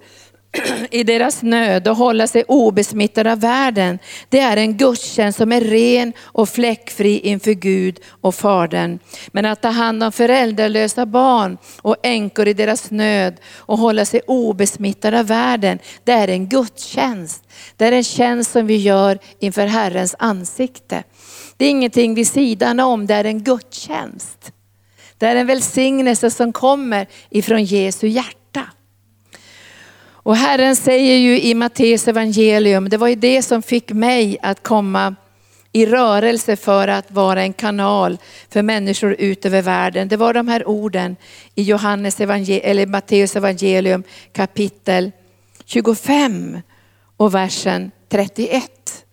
i 0.91 1.03
deras 1.03 1.41
nöd 1.43 1.87
och 1.87 1.95
hålla 1.95 2.27
sig 2.27 2.43
obesmittade 2.47 3.31
av 3.31 3.39
världen. 3.39 3.99
Det 4.29 4.39
är 4.39 4.57
en 4.57 4.77
gudstjänst 4.77 5.37
som 5.37 5.51
är 5.51 5.61
ren 5.61 6.13
och 6.21 6.49
fläckfri 6.49 7.19
inför 7.19 7.51
Gud 7.51 7.99
och 8.21 8.35
Fadern. 8.35 8.99
Men 9.27 9.45
att 9.45 9.61
ta 9.61 9.69
hand 9.69 10.03
om 10.03 10.11
föräldralösa 10.11 11.05
barn 11.05 11.57
och 11.81 11.95
änkor 12.03 12.47
i 12.47 12.53
deras 12.53 12.91
nöd 12.91 13.37
och 13.57 13.77
hålla 13.77 14.05
sig 14.05 14.21
obesmittade 14.27 15.19
av 15.19 15.27
världen, 15.27 15.79
det 16.03 16.11
är 16.11 16.27
en 16.27 16.49
gudstjänst. 16.49 17.43
Det 17.77 17.85
är 17.85 17.91
en 17.91 18.03
tjänst 18.03 18.51
som 18.51 18.67
vi 18.67 18.77
gör 18.77 19.19
inför 19.39 19.67
Herrens 19.67 20.15
ansikte. 20.19 21.03
Det 21.57 21.65
är 21.65 21.69
ingenting 21.69 22.15
vid 22.15 22.27
sidan 22.27 22.79
om, 22.79 23.07
det 23.07 23.15
är 23.15 23.23
en 23.23 23.43
gudstjänst. 23.43 24.51
Det 25.17 25.25
är 25.25 25.35
en 25.35 25.47
välsignelse 25.47 26.31
som 26.31 26.53
kommer 26.53 27.07
ifrån 27.29 27.63
Jesu 27.63 28.07
hjärta. 28.07 28.40
Och 30.23 30.35
Herren 30.35 30.75
säger 30.75 31.17
ju 31.17 31.41
i 31.41 31.53
Matteus 31.53 32.07
evangelium, 32.07 32.89
det 32.89 32.97
var 32.97 33.07
ju 33.07 33.15
det 33.15 33.41
som 33.41 33.61
fick 33.61 33.91
mig 33.91 34.37
att 34.41 34.63
komma 34.63 35.15
i 35.71 35.85
rörelse 35.85 36.55
för 36.55 36.87
att 36.87 37.11
vara 37.11 37.41
en 37.41 37.53
kanal 37.53 38.17
för 38.49 38.61
människor 38.61 39.15
ut 39.19 39.45
över 39.45 39.61
världen. 39.61 40.07
Det 40.07 40.17
var 40.17 40.33
de 40.33 40.47
här 40.47 40.67
orden 40.67 41.15
i 41.55 41.63
Johannes 41.63 42.21
evangel 42.21 42.61
eller 42.63 42.85
Matteus 42.85 43.35
evangelium 43.35 44.03
kapitel 44.33 45.11
25 45.65 46.61
och 47.17 47.35
versen 47.35 47.91
31. 48.09 49.05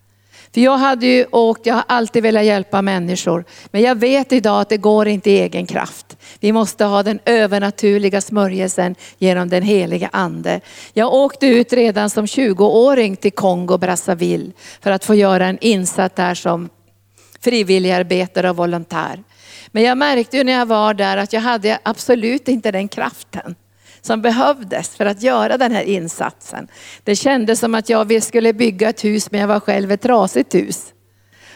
För 0.54 0.60
jag 0.60 0.76
hade 0.76 1.06
ju 1.06 1.26
åkt, 1.30 1.66
jag 1.66 1.74
har 1.74 1.84
alltid 1.88 2.22
velat 2.22 2.44
hjälpa 2.44 2.82
människor, 2.82 3.44
men 3.70 3.82
jag 3.82 3.94
vet 3.94 4.32
idag 4.32 4.60
att 4.60 4.68
det 4.68 4.76
går 4.76 5.08
inte 5.08 5.30
i 5.30 5.40
egen 5.40 5.66
kraft. 5.66 6.16
Vi 6.40 6.52
måste 6.52 6.84
ha 6.84 7.02
den 7.02 7.18
övernaturliga 7.24 8.20
smörjelsen 8.20 8.94
genom 9.18 9.48
den 9.48 9.62
heliga 9.62 10.08
ande. 10.12 10.60
Jag 10.92 11.14
åkte 11.14 11.46
ut 11.46 11.72
redan 11.72 12.10
som 12.10 12.26
20-åring 12.26 13.16
till 13.16 13.32
Kongo 13.32 13.78
Brazzaville 13.78 14.52
för 14.80 14.90
att 14.90 15.04
få 15.04 15.14
göra 15.14 15.46
en 15.46 15.58
insats 15.60 16.14
där 16.14 16.34
som 16.34 16.68
frivilligarbetare 17.40 18.50
och 18.50 18.56
volontär. 18.56 19.22
Men 19.72 19.82
jag 19.82 19.98
märkte 19.98 20.36
ju 20.36 20.44
när 20.44 20.52
jag 20.52 20.66
var 20.66 20.94
där 20.94 21.16
att 21.16 21.32
jag 21.32 21.40
hade 21.40 21.78
absolut 21.82 22.48
inte 22.48 22.70
den 22.70 22.88
kraften 22.88 23.54
som 24.00 24.22
behövdes 24.22 24.96
för 24.96 25.06
att 25.06 25.22
göra 25.22 25.58
den 25.58 25.72
här 25.72 25.82
insatsen. 25.82 26.68
Det 27.04 27.16
kändes 27.16 27.60
som 27.60 27.74
att 27.74 27.88
jag 27.88 28.22
skulle 28.22 28.52
bygga 28.52 28.88
ett 28.88 29.04
hus 29.04 29.30
men 29.30 29.40
jag 29.40 29.48
var 29.48 29.60
själv 29.60 29.92
ett 29.92 30.00
trasigt 30.02 30.54
hus. 30.54 30.92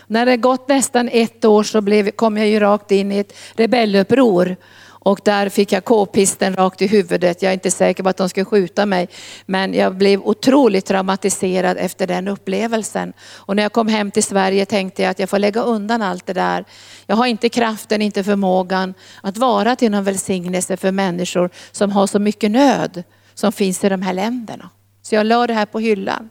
När 0.06 0.26
det 0.26 0.36
gått 0.36 0.68
nästan 0.68 1.08
ett 1.12 1.44
år 1.44 1.62
så 1.62 1.80
blev, 1.80 2.10
kom 2.10 2.36
jag 2.36 2.48
ju 2.48 2.60
rakt 2.60 2.90
in 2.90 3.12
i 3.12 3.18
ett 3.18 3.32
rebelluppror. 3.54 4.56
Och 5.04 5.20
där 5.24 5.48
fick 5.48 5.72
jag 5.72 5.84
k-pisten 5.84 6.56
rakt 6.56 6.82
i 6.82 6.86
huvudet. 6.86 7.42
Jag 7.42 7.50
är 7.50 7.54
inte 7.54 7.70
säker 7.70 8.02
på 8.02 8.08
att 8.08 8.16
de 8.16 8.28
skulle 8.28 8.44
skjuta 8.44 8.86
mig. 8.86 9.08
Men 9.46 9.74
jag 9.74 9.96
blev 9.96 10.20
otroligt 10.20 10.86
traumatiserad 10.86 11.76
efter 11.76 12.06
den 12.06 12.28
upplevelsen. 12.28 13.12
Och 13.36 13.56
när 13.56 13.62
jag 13.62 13.72
kom 13.72 13.88
hem 13.88 14.10
till 14.10 14.22
Sverige 14.22 14.66
tänkte 14.66 15.02
jag 15.02 15.10
att 15.10 15.18
jag 15.18 15.30
får 15.30 15.38
lägga 15.38 15.62
undan 15.62 16.02
allt 16.02 16.26
det 16.26 16.32
där. 16.32 16.64
Jag 17.06 17.16
har 17.16 17.26
inte 17.26 17.48
kraften, 17.48 18.02
inte 18.02 18.24
förmågan 18.24 18.94
att 19.20 19.36
vara 19.36 19.76
till 19.76 19.90
någon 19.90 20.04
välsignelse 20.04 20.76
för 20.76 20.90
människor 20.90 21.50
som 21.72 21.90
har 21.90 22.06
så 22.06 22.18
mycket 22.18 22.50
nöd 22.50 23.02
som 23.34 23.52
finns 23.52 23.84
i 23.84 23.88
de 23.88 24.02
här 24.02 24.12
länderna. 24.12 24.70
Så 25.02 25.14
jag 25.14 25.26
la 25.26 25.46
det 25.46 25.54
här 25.54 25.66
på 25.66 25.78
hyllan. 25.78 26.28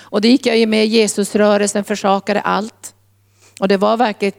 Och 0.00 0.20
då 0.20 0.28
gick 0.28 0.46
jag 0.46 0.58
ju 0.58 0.66
med 0.66 0.84
i 0.84 0.88
Jesusrörelsen, 0.88 1.84
försakade 1.84 2.40
allt. 2.40 2.94
Och 3.60 3.68
det 3.68 3.76
var 3.76 3.96
verkligen 3.96 4.34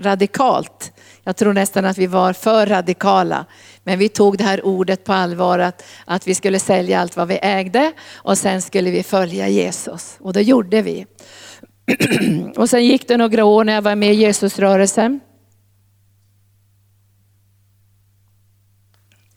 radikalt. 0.00 0.92
Jag 1.24 1.36
tror 1.36 1.52
nästan 1.52 1.84
att 1.84 1.98
vi 1.98 2.06
var 2.06 2.32
för 2.32 2.66
radikala. 2.66 3.46
Men 3.84 3.98
vi 3.98 4.08
tog 4.08 4.38
det 4.38 4.44
här 4.44 4.66
ordet 4.66 5.04
på 5.04 5.12
allvar 5.12 5.58
att, 5.58 5.84
att 6.04 6.28
vi 6.28 6.34
skulle 6.34 6.58
sälja 6.58 7.00
allt 7.00 7.16
vad 7.16 7.28
vi 7.28 7.38
ägde 7.42 7.92
och 8.14 8.38
sen 8.38 8.62
skulle 8.62 8.90
vi 8.90 9.02
följa 9.02 9.48
Jesus. 9.48 10.16
Och 10.20 10.32
det 10.32 10.42
gjorde 10.42 10.82
vi. 10.82 11.06
och 12.56 12.70
sen 12.70 12.84
gick 12.84 13.08
det 13.08 13.16
några 13.16 13.44
år 13.44 13.64
när 13.64 13.72
jag 13.72 13.82
var 13.82 13.94
med 13.94 14.12
i 14.12 14.16
Jesusrörelsen. 14.16 15.20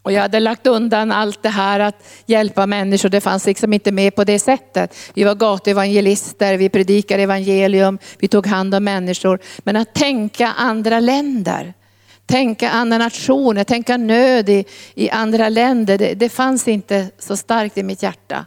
Och 0.08 0.14
jag 0.14 0.22
hade 0.22 0.40
lagt 0.40 0.68
undan 0.68 1.12
allt 1.12 1.44
det 1.44 1.50
här 1.50 1.80
att 1.80 2.08
hjälpa 2.26 2.66
människor, 2.66 3.10
det 3.10 3.22
fanns 3.22 3.46
liksom 3.46 3.74
inte 3.74 3.92
med 3.92 4.16
på 4.16 4.24
det 4.24 4.40
sättet. 4.40 4.96
Vi 5.14 5.24
var 5.24 5.36
gatuevangelister, 5.36 6.58
vi 6.58 6.70
predikade 6.70 7.24
evangelium, 7.24 8.00
vi 8.20 8.28
tog 8.28 8.48
hand 8.48 8.76
om 8.76 8.84
människor. 8.84 9.40
Men 9.60 9.76
att 9.76 9.94
tänka 9.94 10.48
andra 10.48 11.00
länder, 11.00 11.74
tänka 12.26 12.70
andra 12.70 12.98
nationer, 12.98 13.64
tänka 13.64 13.98
nöd 13.98 14.50
i, 14.50 14.66
i 14.96 15.10
andra 15.10 15.50
länder, 15.50 15.98
det, 15.98 16.14
det 16.14 16.30
fanns 16.30 16.68
inte 16.68 17.08
så 17.20 17.38
starkt 17.38 17.78
i 17.78 17.84
mitt 17.84 18.04
hjärta. 18.04 18.46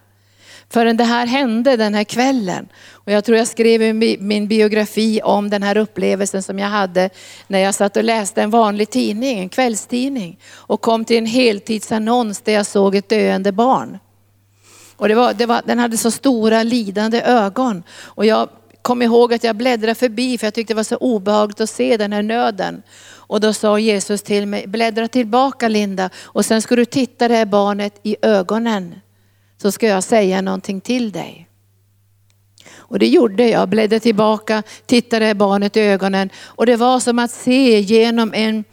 Förrän 0.70 0.96
det 0.96 1.04
här 1.04 1.26
hände 1.26 1.76
den 1.76 1.94
här 1.94 2.04
kvällen. 2.04 2.68
Och 3.10 3.14
jag 3.14 3.24
tror 3.24 3.38
jag 3.38 3.48
skrev 3.48 3.82
i 3.82 4.16
min 4.20 4.48
biografi 4.48 5.20
om 5.24 5.50
den 5.50 5.62
här 5.62 5.76
upplevelsen 5.76 6.42
som 6.42 6.58
jag 6.58 6.68
hade 6.68 7.10
när 7.46 7.58
jag 7.58 7.74
satt 7.74 7.96
och 7.96 8.04
läste 8.04 8.42
en 8.42 8.50
vanlig 8.50 8.90
tidning, 8.90 9.38
en 9.38 9.48
kvällstidning. 9.48 10.38
Och 10.54 10.80
kom 10.80 11.04
till 11.04 11.18
en 11.18 11.26
heltidsannons 11.26 12.40
där 12.40 12.52
jag 12.52 12.66
såg 12.66 12.94
ett 12.94 13.08
döende 13.08 13.52
barn. 13.52 13.98
Och 14.96 15.08
det 15.08 15.14
var, 15.14 15.34
det 15.34 15.46
var, 15.46 15.62
den 15.66 15.78
hade 15.78 15.96
så 15.96 16.10
stora 16.10 16.62
lidande 16.62 17.22
ögon. 17.22 17.82
Och 18.02 18.26
jag 18.26 18.48
kom 18.82 19.02
ihåg 19.02 19.34
att 19.34 19.44
jag 19.44 19.56
bläddrade 19.56 19.94
förbi 19.94 20.38
för 20.38 20.46
jag 20.46 20.54
tyckte 20.54 20.72
det 20.72 20.76
var 20.76 20.84
så 20.84 20.96
obehagligt 20.96 21.60
att 21.60 21.70
se 21.70 21.96
den 21.96 22.12
här 22.12 22.22
nöden. 22.22 22.82
Och 23.12 23.40
då 23.40 23.52
sa 23.52 23.78
Jesus 23.78 24.22
till 24.22 24.46
mig, 24.46 24.66
bläddra 24.66 25.08
tillbaka 25.08 25.68
Linda 25.68 26.10
och 26.16 26.44
sen 26.44 26.62
ska 26.62 26.76
du 26.76 26.84
titta 26.84 27.28
det 27.28 27.36
här 27.36 27.46
barnet 27.46 28.00
i 28.02 28.16
ögonen 28.22 28.94
så 29.62 29.72
ska 29.72 29.86
jag 29.86 30.04
säga 30.04 30.42
någonting 30.42 30.80
till 30.80 31.12
dig. 31.12 31.49
Och 32.90 32.98
det 32.98 33.08
gjorde 33.08 33.48
jag, 33.48 33.68
bläddrade 33.68 34.00
tillbaka, 34.00 34.62
tittade 34.86 35.34
barnet 35.34 35.76
i 35.76 35.80
ögonen 35.80 36.30
och 36.44 36.66
det 36.66 36.76
var 36.76 37.00
som 37.00 37.18
att 37.18 37.30
se 37.30 37.80
genom 37.80 38.34
en 38.34 38.64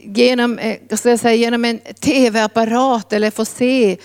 genom, 0.00 0.58
eh, 0.58 0.96
ska 0.96 1.10
jag 1.10 1.20
säga, 1.20 1.34
genom 1.34 1.64
en 1.64 1.78
tv-apparat 1.78 3.12
eller 3.12 3.30
få 3.30 3.44
se 3.44 3.96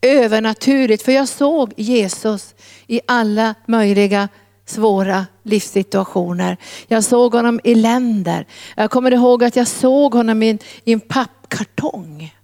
övernaturligt. 0.00 1.02
För 1.02 1.12
jag 1.12 1.28
såg 1.28 1.72
Jesus 1.76 2.54
i 2.86 3.00
alla 3.06 3.54
möjliga 3.66 4.28
svåra 4.66 5.26
livssituationer. 5.42 6.56
Jag 6.86 7.04
såg 7.04 7.34
honom 7.34 7.60
i 7.64 7.74
länder. 7.74 8.46
Jag 8.76 8.90
kommer 8.90 9.10
ihåg 9.10 9.44
att 9.44 9.56
jag 9.56 9.68
såg 9.68 10.14
honom 10.14 10.42
i 10.42 10.50
en, 10.50 10.58
i 10.84 10.92
en 10.92 11.00
pappkartong. 11.00 12.34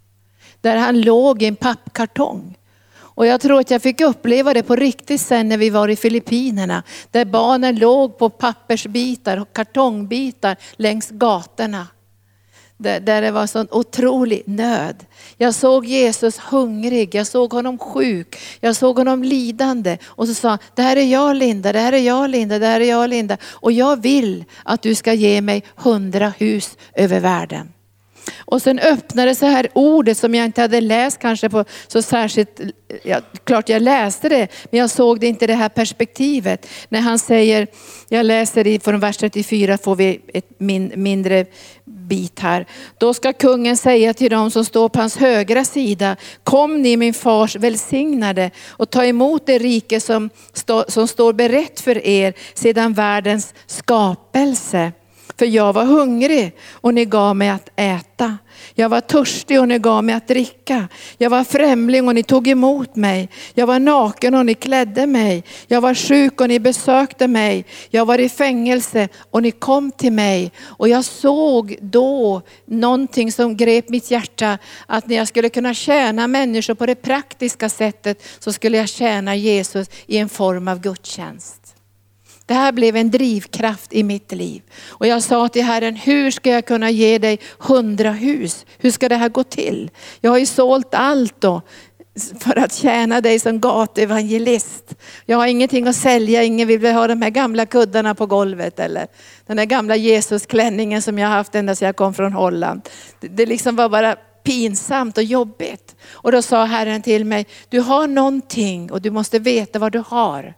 Där 0.61 0.77
han 0.77 1.01
låg 1.01 1.43
i 1.43 1.47
en 1.47 1.57
pappkartong. 1.57 2.57
Och 3.19 3.27
jag 3.27 3.41
tror 3.41 3.61
att 3.61 3.71
jag 3.71 3.83
fick 3.83 4.01
uppleva 4.01 4.55
det 4.55 4.63
på 4.63 4.77
riktigt 4.77 5.21
sen 5.21 5.49
när 5.49 5.57
vi 5.57 5.71
var 5.71 5.89
i 5.89 5.97
Filippinerna. 5.97 6.83
Där 7.11 7.25
barnen 7.25 7.77
låg 7.77 8.19
på 8.19 8.29
pappersbitar 8.29 9.41
och 9.41 9.53
kartongbitar 9.53 10.57
längs 10.77 11.11
gatorna. 11.11 11.87
Där, 12.77 13.01
där 13.01 13.23
det 13.23 13.31
var 13.31 13.47
sån 13.47 13.69
otrolig 13.71 14.43
nöd. 14.47 15.07
Jag 15.37 15.55
såg 15.55 15.87
Jesus 15.87 16.39
hungrig, 16.39 17.15
jag 17.15 17.27
såg 17.27 17.53
honom 17.53 17.79
sjuk, 17.79 18.39
jag 18.61 18.77
såg 18.77 18.99
honom 18.99 19.23
lidande. 19.23 19.99
Och 20.07 20.29
så 20.29 20.35
sa 20.35 20.49
han, 20.49 20.59
det 20.75 20.83
här 20.83 20.97
är 20.97 21.07
jag 21.07 21.37
Linda, 21.37 21.73
det 21.73 21.81
här 21.81 21.93
är 21.93 21.99
jag 21.99 22.31
Linda, 22.31 22.59
det 22.59 22.67
här 22.67 22.81
är 22.81 22.89
jag 22.89 23.11
Linda. 23.11 23.37
Och 23.45 23.73
jag 23.73 24.03
vill 24.03 24.45
att 24.65 24.83
du 24.83 24.95
ska 24.95 25.13
ge 25.13 25.41
mig 25.41 25.65
hundra 25.77 26.33
hus 26.39 26.77
över 26.95 27.21
världen. 27.21 27.69
Och 28.39 28.63
sen 28.63 28.79
öppnade 28.79 29.35
så 29.35 29.47
här 29.47 29.69
ordet 29.73 30.19
som 30.19 30.35
jag 30.35 30.45
inte 30.45 30.61
hade 30.61 30.81
läst 30.81 31.19
kanske 31.19 31.49
på 31.49 31.65
så 31.89 32.03
särskilt, 32.03 32.61
ja, 33.03 33.21
klart 33.45 33.69
jag 33.69 33.83
läste 33.83 34.29
det, 34.29 34.49
men 34.71 34.81
jag 34.81 34.91
såg 34.91 35.21
det 35.21 35.27
inte 35.27 35.45
i 35.45 35.49
det 35.49 35.55
här 35.55 35.69
perspektivet. 35.69 36.67
När 36.89 37.01
han 37.01 37.19
säger, 37.19 37.67
jag 38.09 38.27
läser 38.27 38.81
från 38.81 39.01
vers 39.01 39.17
34 39.17 39.79
får 39.79 39.97
vi 39.97 40.21
ett 40.35 40.51
min, 40.59 40.93
mindre 40.97 41.47
bit 41.85 42.41
här. 42.41 42.67
Då 42.99 43.15
ska 43.15 43.33
kungen 43.33 43.77
säga 43.77 44.15
till 44.15 44.31
dem 44.31 44.51
som 44.51 44.65
står 44.65 44.89
på 44.89 45.01
hans 45.01 45.17
högra 45.17 45.65
sida, 45.65 46.17
kom 46.45 46.83
ni 46.83 46.97
min 46.97 47.15
fars 47.15 47.57
välsignade 47.57 48.51
och 48.69 48.91
ta 48.91 49.05
emot 49.05 49.47
det 49.47 49.59
rike 49.59 50.01
som, 50.01 50.31
stå, 50.53 50.85
som 50.89 51.09
står 51.09 51.33
berett 51.33 51.81
för 51.81 52.07
er 52.07 52.35
sedan 52.55 52.93
världens 52.93 53.55
skapelse. 53.67 54.93
För 55.39 55.47
jag 55.47 55.73
var 55.73 55.85
hungrig 55.85 56.53
och 56.73 56.95
ni 56.95 57.05
gav 57.05 57.37
mig 57.37 57.49
att 57.49 57.69
äta. 57.77 58.39
Jag 58.75 58.89
var 58.89 59.01
törstig 59.01 59.61
och 59.61 59.69
ni 59.69 59.79
gav 59.79 60.05
mig 60.05 60.15
att 60.15 60.29
dricka. 60.29 60.89
Jag 61.19 61.31
var 61.31 61.45
främling 61.45 62.09
och 62.09 62.15
ni 62.15 62.23
tog 62.23 62.49
emot 62.49 62.97
mig. 62.97 63.29
Jag 63.55 63.67
var 63.67 63.79
naken 63.79 64.35
och 64.35 64.47
ni 64.47 64.55
klädde 64.55 65.07
mig. 65.07 65.45
Jag 65.67 65.81
var 65.81 65.95
sjuk 65.95 66.41
och 66.41 66.49
ni 66.49 66.59
besökte 66.59 67.29
mig. 67.29 67.65
Jag 67.91 68.07
var 68.07 68.19
i 68.19 68.29
fängelse 68.29 69.09
och 69.31 69.43
ni 69.43 69.51
kom 69.51 69.91
till 69.91 70.13
mig. 70.13 70.53
Och 70.63 70.89
jag 70.89 71.05
såg 71.05 71.77
då 71.81 72.43
någonting 72.67 73.33
som 73.33 73.57
grep 73.57 73.89
mitt 73.89 74.11
hjärta, 74.11 74.59
att 74.87 75.07
när 75.07 75.17
jag 75.17 75.29
skulle 75.29 75.49
kunna 75.49 75.75
tjäna 75.75 76.27
människor 76.27 76.75
på 76.75 76.87
det 76.87 76.95
praktiska 76.95 77.69
sättet 77.69 78.23
så 78.39 78.53
skulle 78.53 78.77
jag 78.77 78.89
tjäna 78.89 79.37
Jesus 79.37 79.91
i 80.07 80.19
en 80.19 80.29
form 80.29 80.69
av 80.69 80.81
gudstjänst. 80.81 81.68
Det 82.49 82.55
här 82.55 82.73
blev 82.73 82.97
en 82.97 83.11
drivkraft 83.11 83.93
i 83.93 84.03
mitt 84.03 84.33
liv. 84.33 84.63
Och 84.89 85.07
jag 85.07 85.23
sa 85.23 85.49
till 85.49 85.65
Herren, 85.65 85.97
hur 85.97 86.31
ska 86.31 86.51
jag 86.51 86.67
kunna 86.67 86.91
ge 86.91 87.19
dig 87.19 87.41
hundra 87.59 88.13
hus? 88.13 88.67
Hur 88.79 88.91
ska 88.91 89.09
det 89.09 89.17
här 89.17 89.29
gå 89.29 89.45
till? 89.45 89.91
Jag 90.21 90.31
har 90.31 90.39
ju 90.39 90.47
sålt 90.47 90.95
allt 90.95 91.41
då 91.41 91.63
för 92.41 92.59
att 92.59 92.75
tjäna 92.75 93.21
dig 93.21 93.39
som 93.39 93.61
gatuevangelist. 93.61 94.95
Jag 95.27 95.37
har 95.37 95.47
ingenting 95.47 95.89
att 95.89 95.97
sälja, 95.97 96.43
ingen 96.43 96.69
vill 96.69 96.93
ha 96.93 97.07
de 97.07 97.23
här 97.23 97.31
gamla 97.31 97.67
kuddarna 97.67 98.15
på 98.15 98.27
golvet 98.27 98.81
eller 98.81 99.07
den 99.47 99.57
där 99.57 99.65
gamla 99.65 99.97
Jesusklänningen 99.97 101.03
som 101.03 101.19
jag 101.19 101.29
haft 101.29 101.55
ända 101.55 101.75
sedan 101.75 101.87
jag 101.87 101.97
kom 101.97 102.15
från 102.15 102.33
Holland. 102.33 102.89
Det 103.21 103.47
liksom 103.47 103.77
var 103.77 103.89
bara 103.89 104.17
pinsamt 104.45 105.19
och 105.19 105.25
jobbigt. 105.25 105.97
Och 106.11 106.33
då 106.33 106.43
sa 106.43 106.65
Herren 106.65 107.03
till 107.03 107.25
mig, 107.25 107.47
du 107.69 107.81
har 107.81 108.07
någonting 108.07 108.93
och 108.93 109.03
du 109.03 109.11
måste 109.11 109.39
veta 109.39 109.79
vad 109.79 109.93
du 109.93 110.03
har. 110.07 110.55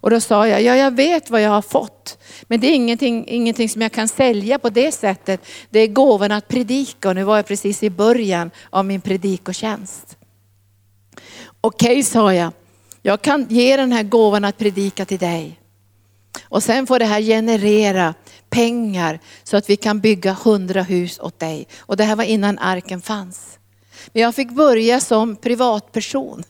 Och 0.00 0.10
då 0.10 0.20
sa 0.20 0.48
jag, 0.48 0.62
ja 0.62 0.76
jag 0.76 0.96
vet 0.96 1.30
vad 1.30 1.42
jag 1.42 1.50
har 1.50 1.62
fått. 1.62 2.18
Men 2.42 2.60
det 2.60 2.66
är 2.66 2.74
ingenting, 2.74 3.28
ingenting 3.28 3.68
som 3.68 3.82
jag 3.82 3.92
kan 3.92 4.08
sälja 4.08 4.58
på 4.58 4.70
det 4.70 4.92
sättet. 4.92 5.46
Det 5.70 5.80
är 5.80 5.86
gåvan 5.86 6.32
att 6.32 6.48
predika 6.48 7.08
och 7.08 7.14
nu 7.14 7.24
var 7.24 7.36
jag 7.36 7.46
precis 7.46 7.82
i 7.82 7.90
början 7.90 8.50
av 8.70 8.84
min 8.84 9.00
predikotjänst. 9.00 10.16
Okej 11.60 11.90
okay, 11.90 12.02
sa 12.02 12.34
jag, 12.34 12.52
jag 13.02 13.22
kan 13.22 13.46
ge 13.48 13.76
den 13.76 13.92
här 13.92 14.02
gåvan 14.02 14.44
att 14.44 14.58
predika 14.58 15.04
till 15.04 15.18
dig. 15.18 15.60
Och 16.42 16.62
sen 16.62 16.86
får 16.86 16.98
det 16.98 17.04
här 17.04 17.20
generera 17.20 18.14
pengar 18.50 19.20
så 19.44 19.56
att 19.56 19.70
vi 19.70 19.76
kan 19.76 20.00
bygga 20.00 20.32
hundra 20.32 20.82
hus 20.82 21.18
åt 21.18 21.38
dig. 21.38 21.68
Och 21.78 21.96
det 21.96 22.04
här 22.04 22.16
var 22.16 22.24
innan 22.24 22.58
arken 22.58 23.02
fanns. 23.02 23.58
Men 24.12 24.22
jag 24.22 24.34
fick 24.34 24.50
börja 24.50 25.00
som 25.00 25.36
privatperson. 25.36 26.42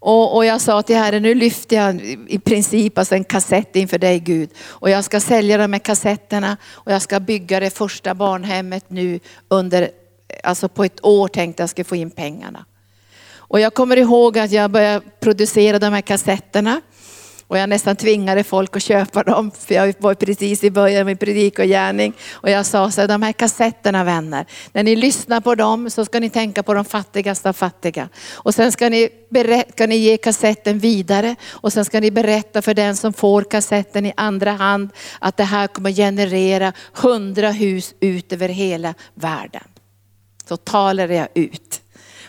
Och, 0.00 0.36
och, 0.36 0.44
jag 0.44 0.60
sa 0.60 0.82
till 0.82 0.96
Herren, 0.96 1.22
nu 1.22 1.34
lyfter 1.34 1.76
jag 1.76 2.00
i 2.28 2.38
princip 2.38 2.98
alltså 2.98 3.14
en 3.14 3.24
kassett 3.24 3.76
inför 3.76 3.98
dig 3.98 4.20
Gud. 4.20 4.50
Och 4.66 4.90
jag 4.90 5.04
ska 5.04 5.20
sälja 5.20 5.58
de 5.58 5.72
här 5.72 5.80
kassetterna 5.80 6.56
och 6.72 6.92
jag 6.92 7.02
ska 7.02 7.20
bygga 7.20 7.60
det 7.60 7.70
första 7.70 8.14
barnhemmet 8.14 8.84
nu 8.88 9.20
under, 9.48 9.90
alltså 10.42 10.68
på 10.68 10.84
ett 10.84 11.04
år 11.04 11.28
tänkte 11.28 11.62
jag 11.62 11.70
ska 11.70 11.84
få 11.84 11.96
in 11.96 12.10
pengarna. 12.10 12.64
Och 13.36 13.60
jag 13.60 13.74
kommer 13.74 13.96
ihåg 13.96 14.38
att 14.38 14.50
jag 14.50 14.70
började 14.70 15.06
producera 15.20 15.78
de 15.78 15.92
här 15.92 16.00
kassetterna. 16.00 16.80
Och 17.48 17.58
jag 17.58 17.68
nästan 17.68 17.96
tvingade 17.96 18.44
folk 18.44 18.76
att 18.76 18.82
köpa 18.82 19.22
dem, 19.22 19.50
för 19.50 19.74
jag 19.74 19.94
var 19.98 20.14
precis 20.14 20.64
i 20.64 20.70
början 20.70 21.06
med 21.06 21.20
predik 21.20 21.58
och 21.58 21.64
gärning. 21.64 22.12
Och 22.32 22.50
jag 22.50 22.66
sa 22.66 22.90
så 22.90 23.00
här, 23.00 23.08
de 23.08 23.22
här 23.22 23.32
kassetterna 23.32 24.04
vänner, 24.04 24.46
när 24.72 24.82
ni 24.82 24.96
lyssnar 24.96 25.40
på 25.40 25.54
dem 25.54 25.90
så 25.90 26.04
ska 26.04 26.20
ni 26.20 26.30
tänka 26.30 26.62
på 26.62 26.74
de 26.74 26.84
fattigaste 26.84 27.48
av 27.48 27.52
fattiga. 27.52 28.08
Och 28.34 28.54
sen 28.54 28.72
ska 28.72 28.88
ni, 28.88 29.08
ska 29.72 29.86
ni 29.86 29.96
ge 29.96 30.16
kassetten 30.16 30.78
vidare 30.78 31.36
och 31.48 31.72
sen 31.72 31.84
ska 31.84 32.00
ni 32.00 32.10
berätta 32.10 32.62
för 32.62 32.74
den 32.74 32.96
som 32.96 33.12
får 33.12 33.42
kassetten 33.42 34.06
i 34.06 34.12
andra 34.16 34.52
hand 34.52 34.90
att 35.18 35.36
det 35.36 35.44
här 35.44 35.66
kommer 35.66 35.92
generera 35.92 36.72
hundra 36.94 37.50
hus 37.50 37.94
ut 38.00 38.32
över 38.32 38.48
hela 38.48 38.94
världen. 39.14 39.64
Så 40.48 40.56
talade 40.56 41.14
jag 41.14 41.28
ut. 41.34 41.80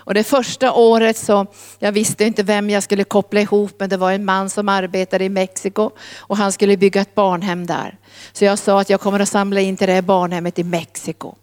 Och 0.10 0.15
det 0.15 0.24
första 0.24 0.74
året 0.74 1.17
så, 1.17 1.45
jag 1.80 1.91
visste 1.91 2.26
inte 2.26 2.43
vem 2.43 2.69
jag 2.69 2.84
skulle 2.84 3.04
koppla 3.04 3.41
ihop 3.41 3.74
men 3.78 3.89
det 3.89 3.98
var 3.98 4.12
en 4.12 4.26
man 4.26 4.50
som 4.50 4.69
arbetade 4.69 5.26
i 5.26 5.30
Mexiko 5.30 5.91
och 6.17 6.38
han 6.38 6.52
skulle 6.52 6.78
bygga 6.78 7.02
ett 7.02 7.15
barnhem 7.15 7.65
där. 7.65 7.98
Så 8.34 8.45
jag 8.45 8.60
sa 8.60 8.82
att 8.82 8.89
jag 8.89 9.02
kommer 9.02 9.19
att 9.19 9.30
samla 9.30 9.62
in 9.62 9.78
till 9.78 9.88
det 9.88 9.93
här 9.93 10.02
barnhemmet 10.02 10.60
i 10.60 10.63
Mexiko. 10.63 11.36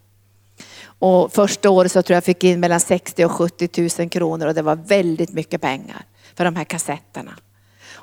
Och 0.99 1.33
första 1.33 1.71
året 1.71 1.93
så 1.93 2.03
tror 2.03 2.15
jag 2.15 2.25
fick 2.25 2.45
in 2.45 2.61
mellan 2.61 2.81
60 2.81 3.25
och 3.25 3.33
70 3.33 4.01
000 4.01 4.11
kronor 4.11 4.47
och 4.47 4.55
det 4.55 4.63
var 4.63 4.77
väldigt 4.77 5.33
mycket 5.33 5.61
pengar 5.61 6.05
för 6.35 6.45
de 6.45 6.57
här 6.57 6.65
kassetterna. 6.65 7.33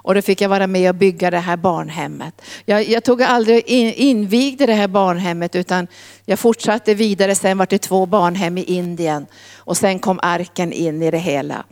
Och 0.03 0.15
då 0.15 0.21
fick 0.21 0.41
jag 0.41 0.49
vara 0.49 0.67
med 0.67 0.89
och 0.89 0.95
bygga 0.95 1.31
det 1.31 1.39
här 1.39 1.57
barnhemmet. 1.57 2.41
Jag, 2.65 2.89
jag 2.89 3.03
tog 3.03 3.21
aldrig 3.21 3.63
in, 3.67 3.93
invigde 3.93 4.65
det 4.65 4.73
här 4.73 4.87
barnhemmet 4.87 5.55
utan 5.55 5.87
jag 6.25 6.39
fortsatte 6.39 6.93
vidare. 6.93 7.35
Sen 7.35 7.57
var 7.57 7.67
det 7.69 7.77
två 7.77 8.05
barnhem 8.05 8.57
i 8.57 8.63
Indien 8.63 9.25
och 9.57 9.77
sen 9.77 9.99
kom 9.99 10.19
arken 10.23 10.73
in 10.73 11.01
i 11.01 11.11
det 11.11 11.17
hela. 11.17 11.65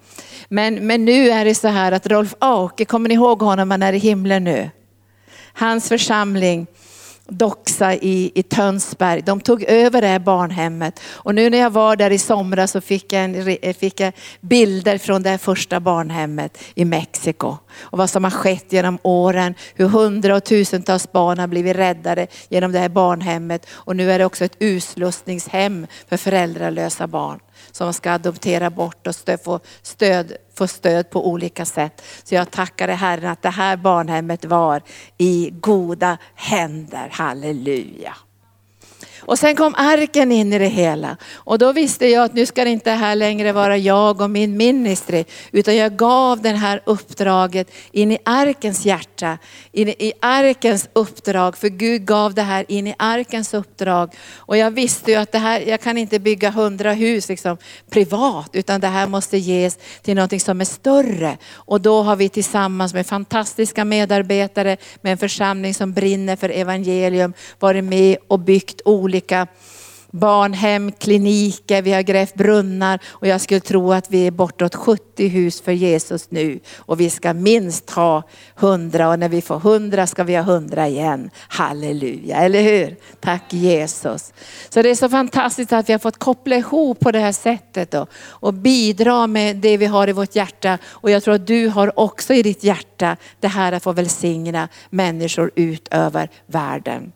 Men, 0.49 0.87
men 0.87 1.05
nu 1.05 1.29
är 1.29 1.45
det 1.45 1.55
så 1.55 1.67
här 1.67 1.91
att 1.91 2.07
Rolf 2.07 2.35
Auke, 2.39 2.85
kommer 2.85 3.09
ni 3.09 3.15
ihåg 3.15 3.41
honom? 3.41 3.71
Han 3.71 3.83
är 3.83 3.93
i 3.93 3.97
himlen 3.97 4.43
nu. 4.43 4.69
Hans 5.53 5.89
församling 5.89 6.67
Doxa 7.31 7.93
i, 7.93 8.31
i 8.35 8.43
Tönsberg. 8.43 9.21
De 9.21 9.41
tog 9.41 9.63
över 9.63 10.01
det 10.01 10.07
här 10.07 10.19
barnhemmet. 10.19 10.99
Och 11.13 11.35
nu 11.35 11.49
när 11.49 11.57
jag 11.57 11.69
var 11.69 11.95
där 11.95 12.11
i 12.11 12.17
somras 12.17 12.71
så 12.71 12.81
fick 12.81 13.13
jag, 13.13 13.23
en, 13.23 13.57
eh, 13.61 13.73
fick 13.73 13.99
jag 13.99 14.13
bilder 14.41 14.97
från 14.97 15.23
det 15.23 15.29
här 15.29 15.37
första 15.37 15.79
barnhemmet 15.79 16.57
i 16.75 16.85
Mexiko. 16.85 17.57
Och 17.79 17.97
vad 17.97 18.09
som 18.09 18.23
har 18.23 18.31
skett 18.31 18.73
genom 18.73 18.97
åren. 19.01 19.55
Hur 19.75 19.87
hundra 19.87 20.35
och 20.35 20.43
tusentals 20.43 21.11
barn 21.11 21.39
har 21.39 21.47
blivit 21.47 21.75
räddade 21.75 22.27
genom 22.49 22.71
det 22.71 22.79
här 22.79 22.89
barnhemmet. 22.89 23.67
Och 23.71 23.95
nu 23.95 24.11
är 24.11 24.19
det 24.19 24.25
också 24.25 24.45
ett 24.45 24.57
utslussningshem 24.59 25.87
för 26.09 26.17
föräldralösa 26.17 27.07
barn 27.07 27.39
som 27.71 27.93
ska 27.93 28.11
adoptera 28.11 28.69
bort 28.69 29.07
och 29.07 29.15
stöd, 29.15 29.43
få, 29.43 29.59
stöd, 29.81 30.33
få 30.61 30.67
stöd 30.67 31.09
på 31.09 31.27
olika 31.27 31.65
sätt. 31.65 32.01
Så 32.23 32.35
jag 32.35 32.51
tackar 32.51 32.87
Herren 32.87 33.31
att 33.31 33.41
det 33.41 33.49
här 33.49 33.77
barnhemmet 33.77 34.45
var 34.45 34.81
i 35.17 35.49
goda 35.51 36.17
händer. 36.35 37.09
Halleluja. 37.11 38.15
Och 39.25 39.39
sen 39.39 39.55
kom 39.55 39.75
arken 39.77 40.31
in 40.31 40.53
i 40.53 40.59
det 40.59 40.67
hela. 40.67 41.17
Och 41.33 41.57
då 41.57 41.71
visste 41.71 42.07
jag 42.07 42.23
att 42.23 42.33
nu 42.33 42.45
ska 42.45 42.63
det 42.63 42.69
inte 42.69 42.91
här 42.91 43.15
längre 43.15 43.51
vara 43.51 43.77
jag 43.77 44.21
och 44.21 44.29
min 44.29 44.57
ministry. 44.57 45.25
Utan 45.51 45.75
jag 45.75 45.95
gav 45.97 46.41
det 46.41 46.49
här 46.49 46.81
uppdraget 46.85 47.71
in 47.91 48.11
i 48.11 48.17
arkens 48.25 48.85
hjärta. 48.85 49.37
In 49.71 49.89
i 49.89 50.13
arkens 50.21 50.89
uppdrag. 50.93 51.57
För 51.57 51.69
Gud 51.69 52.05
gav 52.05 52.33
det 52.33 52.41
här 52.41 52.65
in 52.67 52.87
i 52.87 52.95
arkens 52.97 53.53
uppdrag. 53.53 54.13
Och 54.35 54.57
jag 54.57 54.71
visste 54.71 55.11
ju 55.11 55.17
att 55.17 55.31
det 55.31 55.37
här, 55.37 55.61
jag 55.61 55.81
kan 55.81 55.97
inte 55.97 56.19
bygga 56.19 56.49
hundra 56.49 56.93
hus 56.93 57.29
liksom, 57.29 57.57
privat. 57.89 58.49
Utan 58.53 58.81
det 58.81 58.87
här 58.87 59.07
måste 59.07 59.37
ges 59.37 59.79
till 60.01 60.15
någonting 60.15 60.39
som 60.39 60.61
är 60.61 60.65
större. 60.65 61.37
Och 61.53 61.81
då 61.81 62.01
har 62.01 62.15
vi 62.15 62.29
tillsammans 62.29 62.93
med 62.93 63.07
fantastiska 63.07 63.85
medarbetare, 63.85 64.77
med 65.01 65.11
en 65.11 65.17
församling 65.17 65.73
som 65.73 65.93
brinner 65.93 66.35
för 66.35 66.49
evangelium, 66.49 67.33
varit 67.59 67.83
med 67.83 68.17
och 68.27 68.39
byggt 68.39 68.81
olika 68.85 69.10
olika 69.11 69.47
barnhem, 70.11 70.91
kliniker, 70.91 71.81
vi 71.81 71.93
har 71.93 72.01
grävt 72.01 72.33
brunnar 72.33 72.99
och 73.09 73.27
jag 73.27 73.41
skulle 73.41 73.59
tro 73.59 73.93
att 73.93 74.11
vi 74.11 74.27
är 74.27 74.31
bortåt 74.31 74.75
70 74.75 75.27
hus 75.27 75.61
för 75.61 75.71
Jesus 75.71 76.31
nu. 76.31 76.59
Och 76.77 76.99
vi 76.99 77.09
ska 77.09 77.33
minst 77.33 77.89
ha 77.89 78.23
100 78.59 79.09
och 79.09 79.19
när 79.19 79.29
vi 79.29 79.41
får 79.41 79.55
100 79.55 80.07
ska 80.07 80.23
vi 80.23 80.35
ha 80.35 80.41
100 80.41 80.87
igen. 80.87 81.29
Halleluja, 81.47 82.37
eller 82.37 82.61
hur? 82.61 82.95
Tack 83.19 83.53
Jesus. 83.53 84.33
Så 84.69 84.81
det 84.81 84.89
är 84.89 84.95
så 84.95 85.09
fantastiskt 85.09 85.73
att 85.73 85.89
vi 85.89 85.93
har 85.93 85.99
fått 85.99 86.17
koppla 86.17 86.55
ihop 86.55 86.99
på 86.99 87.11
det 87.11 87.19
här 87.19 87.31
sättet 87.31 87.91
då, 87.91 88.07
och 88.29 88.53
bidra 88.53 89.27
med 89.27 89.55
det 89.55 89.77
vi 89.77 89.85
har 89.85 90.07
i 90.07 90.11
vårt 90.11 90.35
hjärta. 90.35 90.77
Och 90.87 91.11
jag 91.11 91.23
tror 91.23 91.33
att 91.33 91.47
du 91.47 91.67
har 91.67 91.99
också 91.99 92.33
i 92.33 92.43
ditt 92.43 92.63
hjärta 92.63 93.17
det 93.39 93.47
här 93.47 93.71
att 93.71 93.83
få 93.83 93.91
välsigna 93.91 94.69
människor 94.89 95.51
ut 95.55 95.87
över 95.91 96.29
världen. 96.47 97.11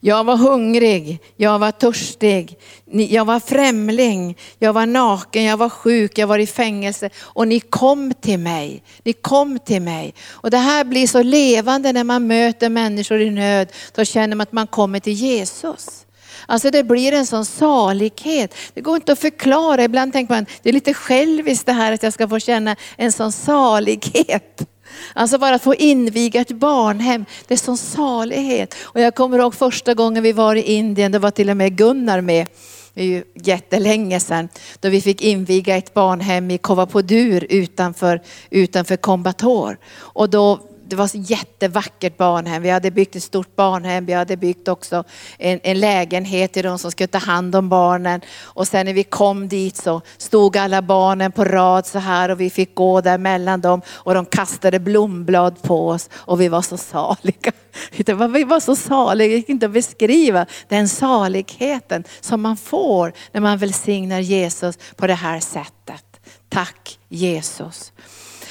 Jag 0.00 0.24
var 0.24 0.36
hungrig, 0.36 1.18
jag 1.36 1.58
var 1.58 1.70
törstig, 1.70 2.58
jag 2.86 3.24
var 3.24 3.40
främling, 3.40 4.36
jag 4.58 4.72
var 4.72 4.86
naken, 4.86 5.44
jag 5.44 5.56
var 5.56 5.68
sjuk, 5.68 6.18
jag 6.18 6.26
var 6.26 6.38
i 6.38 6.46
fängelse 6.46 7.10
och 7.20 7.48
ni 7.48 7.60
kom 7.60 8.14
till 8.14 8.38
mig. 8.38 8.82
Ni 9.02 9.12
kom 9.12 9.58
till 9.58 9.82
mig. 9.82 10.14
Och 10.30 10.50
det 10.50 10.58
här 10.58 10.84
blir 10.84 11.06
så 11.06 11.22
levande 11.22 11.92
när 11.92 12.04
man 12.04 12.26
möter 12.26 12.68
människor 12.68 13.20
i 13.20 13.30
nöd. 13.30 13.68
Då 13.94 14.04
känner 14.04 14.36
man 14.36 14.42
att 14.42 14.52
man 14.52 14.66
kommer 14.66 15.00
till 15.00 15.12
Jesus. 15.12 16.06
Alltså 16.46 16.70
det 16.70 16.84
blir 16.84 17.12
en 17.12 17.26
sån 17.26 17.44
salighet. 17.44 18.54
Det 18.74 18.80
går 18.80 18.96
inte 18.96 19.12
att 19.12 19.18
förklara. 19.18 19.84
Ibland 19.84 20.12
tänker 20.12 20.34
man, 20.34 20.46
det 20.62 20.68
är 20.68 20.72
lite 20.72 20.94
själviskt 20.94 21.66
det 21.66 21.72
här 21.72 21.92
att 21.92 22.02
jag 22.02 22.12
ska 22.12 22.28
få 22.28 22.38
känna 22.38 22.76
en 22.96 23.12
sån 23.12 23.32
salighet. 23.32 24.73
Alltså 25.12 25.38
bara 25.38 25.54
att 25.54 25.62
få 25.62 25.74
inviga 25.74 26.40
ett 26.40 26.50
barnhem, 26.52 27.24
det 27.46 27.54
är 27.54 27.58
sån 27.58 27.78
salighet. 27.78 28.74
Och 28.82 29.00
jag 29.00 29.14
kommer 29.14 29.38
ihåg 29.38 29.54
första 29.54 29.94
gången 29.94 30.22
vi 30.22 30.32
var 30.32 30.56
i 30.56 30.62
Indien, 30.62 31.12
det 31.12 31.18
var 31.18 31.30
till 31.30 31.50
och 31.50 31.56
med 31.56 31.76
Gunnar 31.76 32.20
med. 32.20 32.46
Det 32.94 33.00
är 33.00 33.06
ju 33.06 33.24
jättelänge 33.34 34.20
sedan. 34.20 34.48
Då 34.80 34.88
vi 34.88 35.00
fick 35.00 35.22
inviga 35.22 35.76
ett 35.76 35.94
barnhem 35.94 36.50
i 36.50 36.58
Kovapodur 36.58 37.46
utanför, 37.50 38.20
utanför 38.50 38.96
Kombator. 38.96 39.78
Och 39.96 40.30
då 40.30 40.60
det 40.88 40.96
var 40.96 41.04
ett 41.04 41.30
jättevackert 41.30 42.16
barnhem. 42.16 42.62
Vi 42.62 42.70
hade 42.70 42.90
byggt 42.90 43.16
ett 43.16 43.22
stort 43.22 43.56
barnhem. 43.56 44.06
Vi 44.06 44.12
hade 44.12 44.36
byggt 44.36 44.68
också 44.68 45.04
en, 45.38 45.60
en, 45.62 45.80
lägenhet 45.80 46.52
till 46.52 46.64
de 46.64 46.78
som 46.78 46.90
skulle 46.90 47.06
ta 47.06 47.18
hand 47.18 47.56
om 47.56 47.68
barnen. 47.68 48.20
Och 48.42 48.68
sen 48.68 48.86
när 48.86 48.92
vi 48.92 49.04
kom 49.04 49.48
dit 49.48 49.76
så 49.76 50.00
stod 50.16 50.56
alla 50.56 50.82
barnen 50.82 51.32
på 51.32 51.44
rad 51.44 51.86
så 51.86 51.98
här 51.98 52.28
och 52.28 52.40
vi 52.40 52.50
fick 52.50 52.74
gå 52.74 53.00
där 53.00 53.18
mellan 53.18 53.60
dem 53.60 53.82
och 53.88 54.14
de 54.14 54.26
kastade 54.26 54.78
blomblad 54.78 55.62
på 55.62 55.88
oss 55.88 56.10
och 56.14 56.40
vi 56.40 56.48
var 56.48 56.62
så 56.62 56.76
saliga. 56.76 57.52
Vi 58.34 58.44
var 58.44 58.60
så 58.60 58.76
saliga, 58.76 59.28
det 59.28 59.34
gick 59.34 59.48
inte 59.48 59.66
att 59.66 59.72
beskriva 59.72 60.46
den 60.68 60.88
saligheten 60.88 62.04
som 62.20 62.42
man 62.42 62.56
får 62.56 63.12
när 63.32 63.40
man 63.40 63.58
välsignar 63.58 64.20
Jesus 64.20 64.78
på 64.96 65.06
det 65.06 65.14
här 65.14 65.40
sättet. 65.40 66.04
Tack 66.48 66.98
Jesus. 67.08 67.92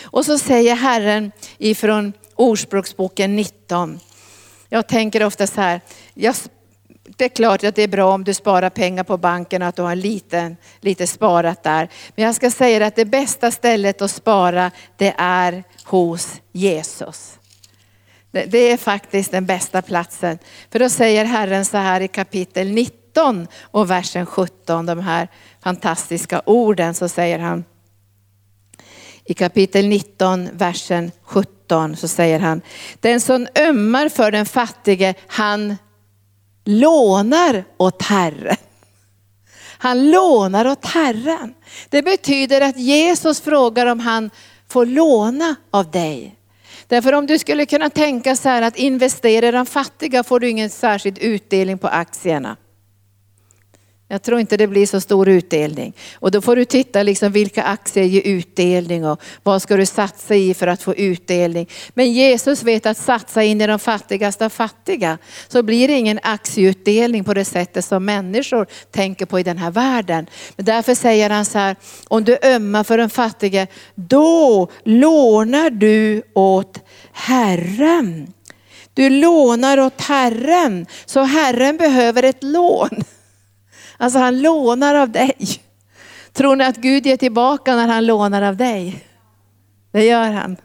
Och 0.03 0.25
så 0.25 0.37
säger 0.37 0.75
Herren 0.75 1.31
ifrån 1.57 2.13
Ordspråksboken 2.35 3.35
19. 3.35 3.99
Jag 4.69 4.87
tänker 4.87 5.23
ofta 5.23 5.47
så 5.47 5.61
här, 5.61 5.81
jag, 6.13 6.35
det 7.03 7.25
är 7.25 7.29
klart 7.29 7.63
att 7.63 7.75
det 7.75 7.81
är 7.83 7.87
bra 7.87 8.13
om 8.13 8.23
du 8.23 8.33
sparar 8.33 8.69
pengar 8.69 9.03
på 9.03 9.17
banken 9.17 9.61
och 9.61 9.67
att 9.67 9.75
du 9.75 9.81
har 9.81 9.95
lite, 9.95 10.55
lite 10.79 11.07
sparat 11.07 11.63
där. 11.63 11.89
Men 12.15 12.25
jag 12.25 12.35
ska 12.35 12.51
säga 12.51 12.85
att 12.85 12.95
det 12.95 13.05
bästa 13.05 13.51
stället 13.51 14.01
att 14.01 14.11
spara 14.11 14.71
det 14.97 15.13
är 15.17 15.63
hos 15.85 16.41
Jesus. 16.51 17.39
Det 18.31 18.57
är 18.57 18.77
faktiskt 18.77 19.31
den 19.31 19.45
bästa 19.45 19.81
platsen. 19.81 20.39
För 20.71 20.79
då 20.79 20.89
säger 20.89 21.25
Herren 21.25 21.65
så 21.65 21.77
här 21.77 22.01
i 22.01 22.07
kapitel 22.07 22.71
19 22.71 23.47
och 23.61 23.89
versen 23.89 24.25
17, 24.25 24.85
de 24.85 24.99
här 24.99 25.27
fantastiska 25.63 26.41
orden, 26.45 26.93
så 26.93 27.09
säger 27.09 27.39
han 27.39 27.63
i 29.25 29.33
kapitel 29.33 29.87
19, 29.87 30.49
versen 30.53 31.11
17 31.23 31.62
så 31.97 32.07
säger 32.07 32.39
han, 32.39 32.61
den 32.99 33.21
som 33.21 33.47
ömmar 33.59 34.09
för 34.09 34.31
den 34.31 34.45
fattige, 34.45 35.13
han 35.27 35.75
lånar 36.65 37.63
åt 37.77 38.01
Herren. 38.01 38.57
Han 39.77 40.11
lånar 40.11 40.67
åt 40.67 40.85
Herren. 40.85 41.53
Det 41.89 42.01
betyder 42.01 42.61
att 42.61 42.77
Jesus 42.77 43.41
frågar 43.41 43.85
om 43.85 43.99
han 43.99 44.29
får 44.69 44.85
låna 44.85 45.55
av 45.71 45.91
dig. 45.91 46.35
Därför 46.87 47.13
om 47.13 47.25
du 47.25 47.39
skulle 47.39 47.65
kunna 47.65 47.89
tänka 47.89 48.35
så 48.35 48.49
här 48.49 48.61
att 48.61 48.77
investera 48.77 49.47
i 49.47 49.51
de 49.51 49.65
fattiga 49.65 50.23
får 50.23 50.39
du 50.39 50.49
ingen 50.49 50.69
särskild 50.69 51.17
utdelning 51.17 51.77
på 51.77 51.87
aktierna. 51.87 52.57
Jag 54.13 54.21
tror 54.21 54.39
inte 54.39 54.57
det 54.57 54.67
blir 54.67 54.85
så 54.85 55.01
stor 55.01 55.29
utdelning. 55.29 55.93
Och 56.19 56.31
då 56.31 56.41
får 56.41 56.55
du 56.55 56.65
titta 56.65 57.03
liksom 57.03 57.31
vilka 57.31 57.63
aktier 57.63 58.03
ger 58.03 58.21
utdelning 58.21 59.05
och 59.05 59.21
vad 59.43 59.61
ska 59.61 59.75
du 59.75 59.85
satsa 59.85 60.35
i 60.35 60.53
för 60.53 60.67
att 60.67 60.81
få 60.81 60.95
utdelning. 60.95 61.69
Men 61.93 62.13
Jesus 62.13 62.63
vet 62.63 62.85
att 62.85 62.97
satsa 62.97 63.43
in 63.43 63.61
i 63.61 63.67
de 63.67 63.79
fattigaste 63.79 64.45
av 64.45 64.49
fattiga 64.49 65.17
så 65.47 65.63
blir 65.63 65.87
det 65.87 65.93
ingen 65.93 66.19
aktieutdelning 66.23 67.23
på 67.23 67.33
det 67.33 67.45
sättet 67.45 67.85
som 67.85 68.05
människor 68.05 68.67
tänker 68.91 69.25
på 69.25 69.39
i 69.39 69.43
den 69.43 69.57
här 69.57 69.71
världen. 69.71 70.27
Men 70.55 70.65
därför 70.65 70.95
säger 70.95 71.29
han 71.29 71.45
så 71.45 71.57
här, 71.57 71.75
om 72.07 72.23
du 72.23 72.37
ömmar 72.43 72.83
för 72.83 72.97
den 72.97 73.09
fattige, 73.09 73.67
då 73.95 74.67
lånar 74.83 75.69
du 75.69 76.23
åt 76.33 76.79
Herren. 77.11 78.33
Du 78.93 79.09
lånar 79.09 79.77
åt 79.77 80.01
Herren, 80.01 80.85
så 81.05 81.23
Herren 81.23 81.77
behöver 81.77 82.23
ett 82.23 82.43
lån. 82.43 83.03
Alltså 84.03 84.19
han 84.19 84.41
lånar 84.41 84.95
av 84.95 85.09
dig. 85.09 85.35
Tror 86.33 86.55
ni 86.55 86.63
att 86.63 86.77
Gud 86.77 87.05
ger 87.05 87.17
tillbaka 87.17 87.75
när 87.75 87.87
han 87.87 88.05
lånar 88.05 88.41
av 88.41 88.57
dig? 88.57 89.05
Det 89.91 90.05
gör 90.05 90.31
han. 90.31 90.57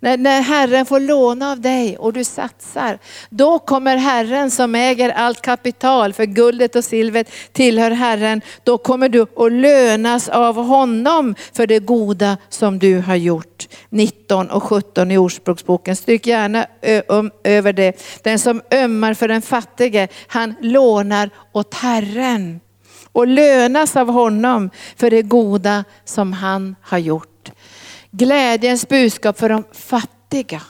När, 0.00 0.16
när 0.16 0.40
Herren 0.40 0.86
får 0.86 1.00
låna 1.00 1.50
av 1.50 1.60
dig 1.60 1.96
och 1.98 2.12
du 2.12 2.24
satsar, 2.24 2.98
då 3.30 3.58
kommer 3.58 3.96
Herren 3.96 4.50
som 4.50 4.74
äger 4.74 5.10
allt 5.10 5.42
kapital, 5.42 6.12
för 6.12 6.24
guldet 6.24 6.76
och 6.76 6.84
silvret 6.84 7.30
tillhör 7.52 7.90
Herren. 7.90 8.40
Då 8.64 8.78
kommer 8.78 9.08
du 9.08 9.22
att 9.22 9.52
lönas 9.52 10.28
av 10.28 10.56
honom 10.56 11.34
för 11.52 11.66
det 11.66 11.78
goda 11.78 12.36
som 12.48 12.78
du 12.78 12.98
har 13.00 13.16
gjort. 13.16 13.68
19 13.88 14.50
och 14.50 14.62
17 14.62 15.10
i 15.10 15.18
Ordspråksboken. 15.18 15.96
Stryk 15.96 16.26
gärna 16.26 16.66
um, 17.08 17.30
över 17.44 17.72
det. 17.72 18.02
Den 18.22 18.38
som 18.38 18.62
ömmar 18.70 19.14
för 19.14 19.28
den 19.28 19.42
fattige, 19.42 20.08
han 20.26 20.54
lånar 20.60 21.30
åt 21.52 21.74
Herren 21.74 22.60
och 23.12 23.26
lönas 23.26 23.96
av 23.96 24.08
honom 24.08 24.70
för 24.96 25.10
det 25.10 25.22
goda 25.22 25.84
som 26.04 26.32
han 26.32 26.76
har 26.82 26.98
gjort 26.98 27.38
glädjens 28.10 28.88
budskap 28.88 29.38
för 29.38 29.48
de 29.48 29.64
fattiga. 29.72 30.62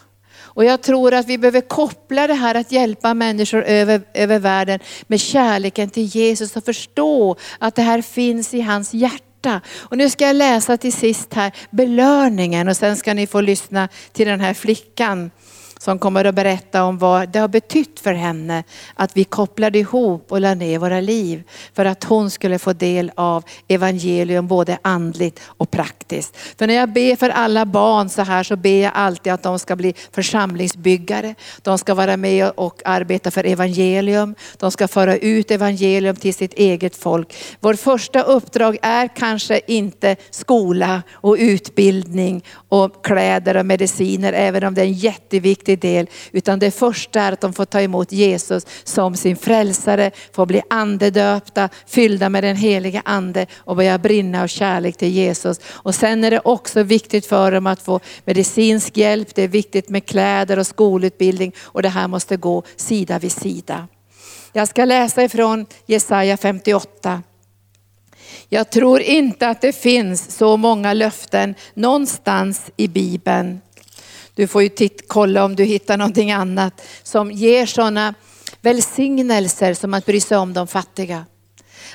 Och 0.58 0.64
jag 0.64 0.82
tror 0.82 1.14
att 1.14 1.26
vi 1.26 1.38
behöver 1.38 1.60
koppla 1.60 2.26
det 2.26 2.34
här 2.34 2.54
att 2.54 2.72
hjälpa 2.72 3.14
människor 3.14 3.62
över, 3.62 4.02
över 4.14 4.38
världen 4.38 4.80
med 5.06 5.20
kärleken 5.20 5.90
till 5.90 6.04
Jesus 6.04 6.56
och 6.56 6.64
förstå 6.64 7.36
att 7.58 7.74
det 7.74 7.82
här 7.82 8.02
finns 8.02 8.54
i 8.54 8.60
hans 8.60 8.94
hjärta. 8.94 9.60
Och 9.78 9.98
nu 9.98 10.10
ska 10.10 10.26
jag 10.26 10.36
läsa 10.36 10.76
till 10.76 10.92
sist 10.92 11.34
här 11.34 11.52
belöningen 11.70 12.68
och 12.68 12.76
sen 12.76 12.96
ska 12.96 13.14
ni 13.14 13.26
få 13.26 13.40
lyssna 13.40 13.88
till 14.12 14.26
den 14.26 14.40
här 14.40 14.54
flickan 14.54 15.30
som 15.78 15.98
kommer 15.98 16.24
att 16.24 16.34
berätta 16.34 16.84
om 16.84 16.98
vad 16.98 17.28
det 17.28 17.38
har 17.38 17.48
betytt 17.48 18.00
för 18.00 18.12
henne 18.14 18.64
att 18.94 19.16
vi 19.16 19.24
kopplade 19.24 19.78
ihop 19.78 20.32
och 20.32 20.40
lade 20.40 20.54
ner 20.54 20.78
våra 20.78 21.00
liv 21.00 21.42
för 21.74 21.84
att 21.84 22.04
hon 22.04 22.30
skulle 22.30 22.58
få 22.58 22.72
del 22.72 23.12
av 23.14 23.44
evangelium 23.68 24.46
både 24.46 24.78
andligt 24.82 25.40
och 25.46 25.70
praktiskt. 25.70 26.36
För 26.58 26.66
när 26.66 26.74
jag 26.74 26.92
ber 26.92 27.16
för 27.16 27.30
alla 27.30 27.66
barn 27.66 28.08
så 28.08 28.22
här 28.22 28.42
så 28.42 28.56
ber 28.56 28.82
jag 28.82 28.92
alltid 28.94 29.32
att 29.32 29.42
de 29.42 29.58
ska 29.58 29.76
bli 29.76 29.94
församlingsbyggare. 30.12 31.34
De 31.62 31.78
ska 31.78 31.94
vara 31.94 32.16
med 32.16 32.50
och 32.54 32.82
arbeta 32.84 33.30
för 33.30 33.44
evangelium. 33.44 34.34
De 34.56 34.70
ska 34.70 34.88
föra 34.88 35.16
ut 35.16 35.50
evangelium 35.50 36.16
till 36.16 36.34
sitt 36.34 36.54
eget 36.54 36.96
folk. 36.96 37.34
Vårt 37.60 37.78
första 37.78 38.22
uppdrag 38.22 38.78
är 38.82 39.08
kanske 39.08 39.60
inte 39.66 40.16
skola 40.30 41.02
och 41.12 41.36
utbildning 41.38 42.44
och 42.68 43.04
kläder 43.04 43.56
och 43.56 43.66
mediciner, 43.66 44.32
även 44.32 44.64
om 44.64 44.74
det 44.74 44.80
är 44.80 44.86
en 44.86 44.92
jätteviktig 44.92 45.67
viktig 45.68 45.90
del, 45.90 46.06
utan 46.32 46.58
det 46.58 46.70
första 46.70 47.20
är 47.20 47.32
att 47.32 47.40
de 47.40 47.52
får 47.52 47.64
ta 47.64 47.80
emot 47.80 48.12
Jesus 48.12 48.66
som 48.84 49.16
sin 49.16 49.36
frälsare, 49.36 50.10
får 50.32 50.46
bli 50.46 50.62
andedöpta, 50.70 51.68
fyllda 51.86 52.28
med 52.28 52.44
den 52.44 52.56
heliga 52.56 53.02
ande 53.04 53.46
och 53.66 53.76
börja 53.76 53.98
brinna 53.98 54.42
av 54.42 54.46
kärlek 54.48 54.96
till 54.96 55.08
Jesus. 55.08 55.60
Och 55.84 55.94
sen 55.94 56.24
är 56.24 56.30
det 56.30 56.40
också 56.44 56.82
viktigt 56.82 57.26
för 57.26 57.52
dem 57.52 57.66
att 57.66 57.82
få 57.82 58.00
medicinsk 58.24 58.96
hjälp, 58.96 59.34
det 59.34 59.42
är 59.42 59.48
viktigt 59.48 59.88
med 59.88 60.06
kläder 60.06 60.58
och 60.58 60.66
skolutbildning 60.66 61.52
och 61.58 61.82
det 61.82 61.88
här 61.88 62.08
måste 62.08 62.36
gå 62.36 62.62
sida 62.76 63.18
vid 63.18 63.32
sida. 63.32 63.88
Jag 64.52 64.68
ska 64.68 64.84
läsa 64.84 65.22
ifrån 65.22 65.66
Jesaja 65.86 66.36
58. 66.36 67.22
Jag 68.48 68.70
tror 68.70 69.00
inte 69.00 69.48
att 69.48 69.60
det 69.60 69.72
finns 69.72 70.36
så 70.36 70.56
många 70.56 70.92
löften 70.92 71.54
någonstans 71.74 72.70
i 72.76 72.88
Bibeln. 72.88 73.60
Du 74.38 74.46
får 74.46 74.62
ju 74.62 74.68
titt, 74.68 75.02
kolla 75.06 75.44
om 75.44 75.56
du 75.56 75.64
hittar 75.64 75.96
någonting 75.96 76.32
annat 76.32 76.82
som 77.02 77.30
ger 77.30 77.66
sådana 77.66 78.14
välsignelser 78.60 79.74
som 79.74 79.94
att 79.94 80.06
bry 80.06 80.20
sig 80.20 80.38
om 80.38 80.52
de 80.52 80.66
fattiga. 80.66 81.26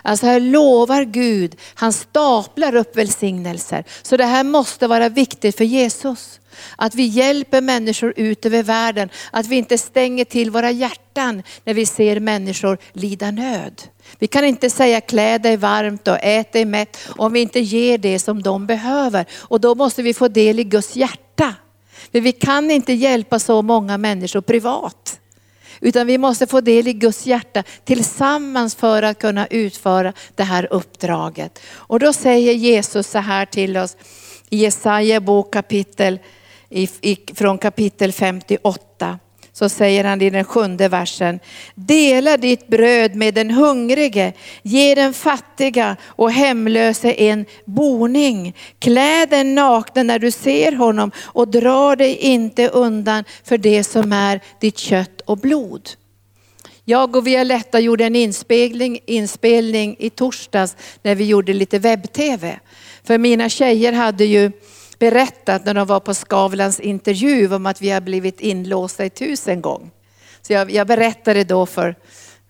Alltså 0.01 0.25
här 0.25 0.39
lovar 0.39 1.03
Gud, 1.03 1.55
han 1.73 1.93
staplar 1.93 2.75
upp 2.75 2.97
välsignelser. 2.97 3.83
Så 4.01 4.17
det 4.17 4.25
här 4.25 4.43
måste 4.43 4.87
vara 4.87 5.09
viktigt 5.09 5.57
för 5.57 5.63
Jesus. 5.63 6.39
Att 6.75 6.95
vi 6.95 7.03
hjälper 7.03 7.61
människor 7.61 8.13
ut 8.15 8.45
över 8.45 8.63
världen, 8.63 9.09
att 9.31 9.47
vi 9.47 9.55
inte 9.55 9.77
stänger 9.77 10.25
till 10.25 10.51
våra 10.51 10.71
hjärtan 10.71 11.43
när 11.63 11.73
vi 11.73 11.85
ser 11.85 12.19
människor 12.19 12.77
lida 12.93 13.31
nöd. 13.31 13.81
Vi 14.19 14.27
kan 14.27 14.45
inte 14.45 14.69
säga 14.69 15.01
klä 15.01 15.37
dig 15.37 15.57
varmt 15.57 16.07
och 16.07 16.17
ät 16.21 16.53
dig 16.53 16.65
mätt 16.65 16.97
om 17.17 17.33
vi 17.33 17.41
inte 17.41 17.59
ger 17.59 17.97
det 17.97 18.19
som 18.19 18.43
de 18.43 18.67
behöver. 18.67 19.25
Och 19.33 19.61
då 19.61 19.75
måste 19.75 20.01
vi 20.01 20.13
få 20.13 20.27
del 20.27 20.59
i 20.59 20.63
Guds 20.63 20.95
hjärta. 20.95 21.55
För 22.11 22.21
vi 22.21 22.31
kan 22.31 22.71
inte 22.71 22.93
hjälpa 22.93 23.39
så 23.39 23.61
många 23.61 23.97
människor 23.97 24.41
privat. 24.41 25.19
Utan 25.79 26.07
vi 26.07 26.17
måste 26.17 26.47
få 26.47 26.61
del 26.61 26.87
i 26.87 26.93
Guds 26.93 27.25
hjärta 27.25 27.63
tillsammans 27.83 28.75
för 28.75 29.03
att 29.03 29.19
kunna 29.19 29.47
utföra 29.47 30.13
det 30.35 30.43
här 30.43 30.67
uppdraget. 30.71 31.59
Och 31.73 31.99
då 31.99 32.13
säger 32.13 32.53
Jesus 32.53 33.07
så 33.07 33.19
här 33.19 33.45
till 33.45 33.77
oss 33.77 33.97
i 34.49 34.57
Jesaja 34.57 35.19
bok 35.19 35.53
kapitel, 35.53 36.19
från 37.35 37.57
kapitel 37.57 38.11
58 38.11 39.19
så 39.53 39.69
säger 39.69 40.03
han 40.03 40.21
i 40.21 40.29
den 40.29 40.43
sjunde 40.43 40.87
versen, 40.87 41.39
dela 41.75 42.37
ditt 42.37 42.67
bröd 42.67 43.15
med 43.15 43.33
den 43.33 43.51
hungrige, 43.51 44.33
ge 44.61 44.95
den 44.95 45.13
fattiga 45.13 45.95
och 46.05 46.31
hemlöse 46.31 47.13
en 47.13 47.45
boning. 47.65 48.55
Klä 48.79 49.25
den 49.25 49.55
nakna 49.55 50.03
när 50.03 50.19
du 50.19 50.31
ser 50.31 50.71
honom 50.71 51.11
och 51.21 51.47
dra 51.47 51.95
dig 51.95 52.15
inte 52.15 52.69
undan 52.69 53.23
för 53.43 53.57
det 53.57 53.83
som 53.83 54.13
är 54.13 54.41
ditt 54.59 54.77
kött 54.77 55.21
och 55.21 55.37
blod. 55.37 55.89
Jag 56.85 57.15
och 57.15 57.27
Violetta 57.27 57.79
gjorde 57.79 58.05
en 58.05 58.15
inspelning, 58.15 58.99
inspelning 59.05 59.95
i 59.99 60.09
torsdags 60.09 60.75
när 61.03 61.15
vi 61.15 61.23
gjorde 61.23 61.53
lite 61.53 61.79
webb-tv. 61.79 62.59
För 63.03 63.17
mina 63.17 63.49
tjejer 63.49 63.93
hade 63.93 64.25
ju 64.25 64.51
berättat 65.03 65.65
när 65.65 65.73
de 65.73 65.87
var 65.87 65.99
på 65.99 66.13
Skavlans 66.13 66.79
intervju 66.79 67.55
om 67.55 67.65
att 67.65 67.81
vi 67.81 67.89
har 67.89 68.01
blivit 68.01 68.39
inlåsta 68.39 69.05
i 69.05 69.09
tusen 69.09 69.61
gång. 69.61 69.91
Så 70.41 70.53
jag, 70.53 70.71
jag 70.71 70.87
berättade 70.87 71.43
då 71.43 71.65
för, 71.65 71.95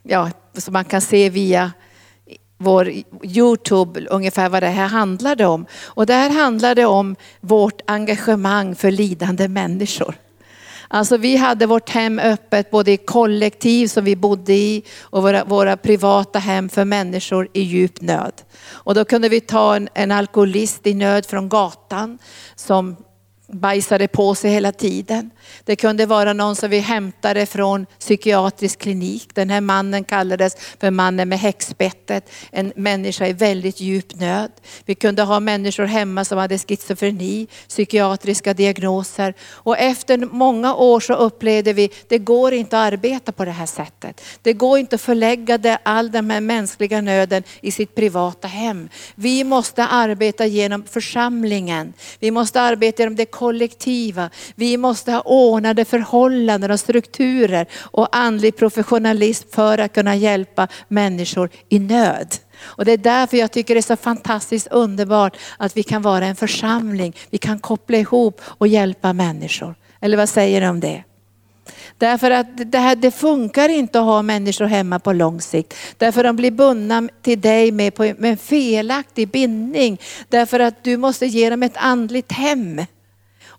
ja, 0.03 0.31
så 0.57 0.71
man 0.71 0.85
kan 0.85 1.01
se 1.01 1.29
via 1.29 1.71
vår 2.57 2.91
Youtube 3.23 4.05
ungefär 4.09 4.49
vad 4.49 4.63
det 4.63 4.69
här 4.69 4.87
handlade 4.87 5.45
om. 5.45 5.65
Och 5.85 6.05
det 6.05 6.13
här 6.13 6.29
handlade 6.29 6.85
om 6.85 7.15
vårt 7.41 7.81
engagemang 7.87 8.75
för 8.75 8.91
lidande 8.91 9.47
människor. 9.47 10.15
Alltså 10.93 11.17
vi 11.17 11.35
hade 11.35 11.65
vårt 11.65 11.89
hem 11.89 12.19
öppet 12.19 12.71
både 12.71 12.91
i 12.91 12.97
kollektiv 12.97 13.87
som 13.87 14.05
vi 14.05 14.15
bodde 14.15 14.53
i 14.53 14.83
och 15.01 15.21
våra, 15.21 15.43
våra 15.43 15.77
privata 15.77 16.39
hem 16.39 16.69
för 16.69 16.85
människor 16.85 17.47
i 17.53 17.61
djup 17.61 18.01
nöd. 18.01 18.33
Och 18.67 18.95
då 18.95 19.05
kunde 19.05 19.29
vi 19.29 19.41
ta 19.41 19.75
en, 19.75 19.89
en 19.93 20.11
alkoholist 20.11 20.87
i 20.87 20.93
nöd 20.93 21.25
från 21.25 21.49
gatan 21.49 22.17
som 22.55 22.95
bajsade 23.47 24.07
på 24.07 24.35
sig 24.35 24.51
hela 24.51 24.71
tiden. 24.71 25.31
Det 25.63 25.75
kunde 25.75 26.05
vara 26.05 26.33
någon 26.33 26.55
som 26.55 26.69
vi 26.69 26.79
hämtade 26.79 27.45
från 27.45 27.85
psykiatrisk 27.99 28.79
klinik. 28.79 29.29
Den 29.33 29.49
här 29.49 29.61
mannen 29.61 30.03
kallades 30.03 30.55
för 30.79 30.91
mannen 30.91 31.29
med 31.29 31.39
häxbettet. 31.39 32.29
En 32.51 32.73
människa 32.75 33.27
i 33.27 33.33
väldigt 33.33 33.79
djup 33.79 34.15
nöd. 34.15 34.51
Vi 34.85 34.95
kunde 34.95 35.21
ha 35.21 35.39
människor 35.39 35.85
hemma 35.85 36.25
som 36.25 36.37
hade 36.37 36.57
schizofreni, 36.57 37.47
psykiatriska 37.67 38.53
diagnoser. 38.53 39.33
Och 39.51 39.77
efter 39.77 40.17
många 40.17 40.75
år 40.75 40.99
så 40.99 41.13
upplevde 41.13 41.73
vi, 41.73 41.89
det 42.07 42.17
går 42.17 42.53
inte 42.53 42.79
att 42.79 42.93
arbeta 42.93 43.31
på 43.31 43.45
det 43.45 43.51
här 43.51 43.65
sättet. 43.65 44.21
Det 44.41 44.53
går 44.53 44.79
inte 44.79 44.95
att 44.95 45.01
förlägga 45.01 45.57
det, 45.57 45.77
all 45.83 46.11
den 46.11 46.31
här 46.31 46.41
mänskliga 46.41 47.01
nöden 47.01 47.43
i 47.61 47.71
sitt 47.71 47.95
privata 47.95 48.47
hem. 48.47 48.89
Vi 49.15 49.43
måste 49.43 49.85
arbeta 49.85 50.45
genom 50.45 50.83
församlingen. 50.83 51.93
Vi 52.19 52.31
måste 52.31 52.61
arbeta 52.61 53.03
genom 53.03 53.15
det 53.15 53.32
kollektiva. 53.33 54.29
Vi 54.55 54.77
måste 54.77 55.11
ha 55.11 55.21
ordnade 55.21 55.85
förhållanden 55.85 56.71
och 56.71 56.79
strukturer 56.79 57.67
och 57.81 58.15
andlig 58.15 58.57
professionalism 58.57 59.47
för 59.51 59.77
att 59.77 59.93
kunna 59.93 60.15
hjälpa 60.15 60.67
människor 60.87 61.49
i 61.69 61.79
nöd. 61.79 62.35
Och 62.61 62.85
det 62.85 62.91
är 62.91 62.97
därför 62.97 63.37
jag 63.37 63.51
tycker 63.51 63.75
det 63.75 63.79
är 63.79 63.81
så 63.81 63.95
fantastiskt 63.95 64.67
underbart 64.71 65.37
att 65.57 65.77
vi 65.77 65.83
kan 65.83 66.01
vara 66.01 66.25
en 66.25 66.35
församling. 66.35 67.15
Vi 67.29 67.37
kan 67.37 67.59
koppla 67.59 67.97
ihop 67.97 68.41
och 68.45 68.67
hjälpa 68.67 69.13
människor. 69.13 69.75
Eller 70.01 70.17
vad 70.17 70.29
säger 70.29 70.61
du 70.61 70.67
om 70.67 70.79
det? 70.79 71.03
Därför 71.97 72.31
att 72.31 72.71
det, 72.71 72.77
här, 72.77 72.95
det 72.95 73.11
funkar 73.11 73.69
inte 73.69 73.99
att 73.99 74.05
ha 74.05 74.21
människor 74.21 74.65
hemma 74.65 74.99
på 74.99 75.13
lång 75.13 75.41
sikt. 75.41 75.73
Därför 75.97 76.23
de 76.23 76.35
blir 76.35 76.51
bundna 76.51 77.09
till 77.21 77.41
dig 77.41 77.71
med, 77.71 77.95
på, 77.95 78.03
med 78.03 78.31
en 78.31 78.37
felaktig 78.37 79.29
bindning. 79.29 80.01
Därför 80.29 80.59
att 80.59 80.83
du 80.83 80.97
måste 80.97 81.25
ge 81.25 81.49
dem 81.49 81.63
ett 81.63 81.77
andligt 81.77 82.31
hem. 82.31 82.81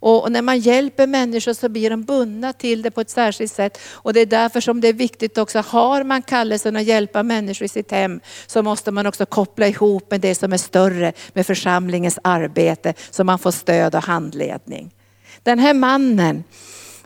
Och 0.06 0.32
när 0.32 0.42
man 0.42 0.58
hjälper 0.58 1.06
människor 1.06 1.52
så 1.52 1.68
blir 1.68 1.90
de 1.90 2.02
bundna 2.02 2.52
till 2.52 2.82
det 2.82 2.90
på 2.90 3.00
ett 3.00 3.10
särskilt 3.10 3.52
sätt. 3.52 3.78
Och 3.92 4.12
det 4.12 4.20
är 4.20 4.26
därför 4.26 4.60
som 4.60 4.80
det 4.80 4.88
är 4.88 4.92
viktigt 4.92 5.38
också, 5.38 5.58
har 5.58 6.04
man 6.04 6.22
kallelsen 6.22 6.76
att 6.76 6.84
hjälpa 6.84 7.22
människor 7.22 7.64
i 7.64 7.68
sitt 7.68 7.90
hem 7.90 8.20
så 8.46 8.62
måste 8.62 8.90
man 8.90 9.06
också 9.06 9.26
koppla 9.26 9.66
ihop 9.66 10.10
med 10.10 10.20
det 10.20 10.34
som 10.34 10.52
är 10.52 10.56
större, 10.56 11.12
med 11.32 11.46
församlingens 11.46 12.18
arbete 12.24 12.94
så 13.10 13.24
man 13.24 13.38
får 13.38 13.50
stöd 13.50 13.94
och 13.94 14.04
handledning. 14.04 14.94
Den 15.42 15.58
här 15.58 15.74
mannen, 15.74 16.44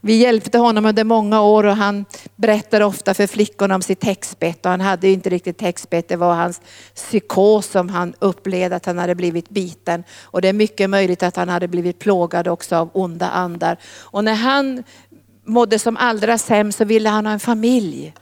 vi 0.00 0.16
hjälpte 0.16 0.58
honom 0.58 0.86
under 0.86 1.04
många 1.04 1.40
år 1.40 1.64
och 1.64 1.76
han 1.76 2.04
berättade 2.36 2.84
ofta 2.84 3.14
för 3.14 3.26
flickorna 3.26 3.74
om 3.74 3.82
sitt 3.82 4.04
häxbett 4.04 4.64
och 4.64 4.70
han 4.70 4.80
hade 4.80 5.08
inte 5.08 5.30
riktigt 5.30 5.60
häxbett. 5.60 6.08
Det 6.08 6.16
var 6.16 6.34
hans 6.34 6.60
psykos 6.94 7.66
som 7.66 7.88
han 7.88 8.14
upplevde 8.18 8.76
att 8.76 8.86
han 8.86 8.98
hade 8.98 9.14
blivit 9.14 9.48
biten. 9.48 10.04
Och 10.22 10.42
det 10.42 10.48
är 10.48 10.52
mycket 10.52 10.90
möjligt 10.90 11.22
att 11.22 11.36
han 11.36 11.48
hade 11.48 11.68
blivit 11.68 11.98
plågad 11.98 12.48
också 12.48 12.76
av 12.76 12.90
onda 12.92 13.30
andar. 13.30 13.76
Och 13.98 14.24
när 14.24 14.34
han 14.34 14.84
mådde 15.44 15.78
som 15.78 15.96
allra 15.96 16.38
sämst 16.38 16.78
så 16.78 16.84
ville 16.84 17.08
han 17.08 17.26
ha 17.26 17.32
en 17.32 17.40
familj. 17.40 18.14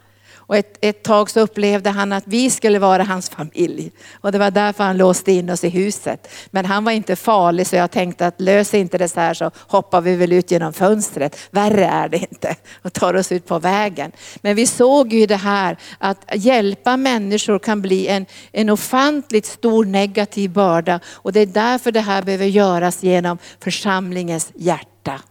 Och 0.47 0.57
ett, 0.57 0.77
ett 0.81 1.03
tag 1.03 1.29
så 1.29 1.39
upplevde 1.39 1.89
han 1.89 2.13
att 2.13 2.23
vi 2.27 2.49
skulle 2.49 2.79
vara 2.79 3.03
hans 3.03 3.29
familj. 3.29 3.91
Och 4.21 4.31
det 4.31 4.37
var 4.37 4.51
därför 4.51 4.83
han 4.83 4.97
låste 4.97 5.31
in 5.31 5.49
oss 5.49 5.63
i 5.63 5.69
huset. 5.69 6.27
Men 6.51 6.65
han 6.65 6.83
var 6.83 6.91
inte 6.91 7.15
farlig 7.15 7.67
så 7.67 7.75
jag 7.75 7.91
tänkte 7.91 8.27
att 8.27 8.41
löser 8.41 8.77
inte 8.77 8.97
det 8.97 9.09
så 9.09 9.19
här 9.19 9.33
så 9.33 9.51
hoppar 9.55 10.01
vi 10.01 10.15
väl 10.15 10.33
ut 10.33 10.51
genom 10.51 10.73
fönstret. 10.73 11.37
Värre 11.51 11.85
är 11.85 12.09
det 12.09 12.17
inte. 12.17 12.55
Och 12.81 12.93
tar 12.93 13.13
oss 13.13 13.31
ut 13.31 13.45
på 13.45 13.59
vägen. 13.59 14.11
Men 14.41 14.55
vi 14.55 14.67
såg 14.67 15.13
ju 15.13 15.25
det 15.25 15.35
här 15.35 15.77
att 15.97 16.25
hjälpa 16.35 16.97
människor 16.97 17.59
kan 17.59 17.81
bli 17.81 18.07
en, 18.07 18.25
en 18.51 18.69
ofantligt 18.69 19.45
stor 19.45 19.85
negativ 19.85 20.49
börda. 20.49 20.99
Och 21.07 21.33
det 21.33 21.39
är 21.39 21.45
därför 21.45 21.91
det 21.91 22.01
här 22.01 22.21
behöver 22.21 22.45
göras 22.45 23.03
genom 23.03 23.37
församlingens 23.59 24.51
hjärta. 24.55 25.21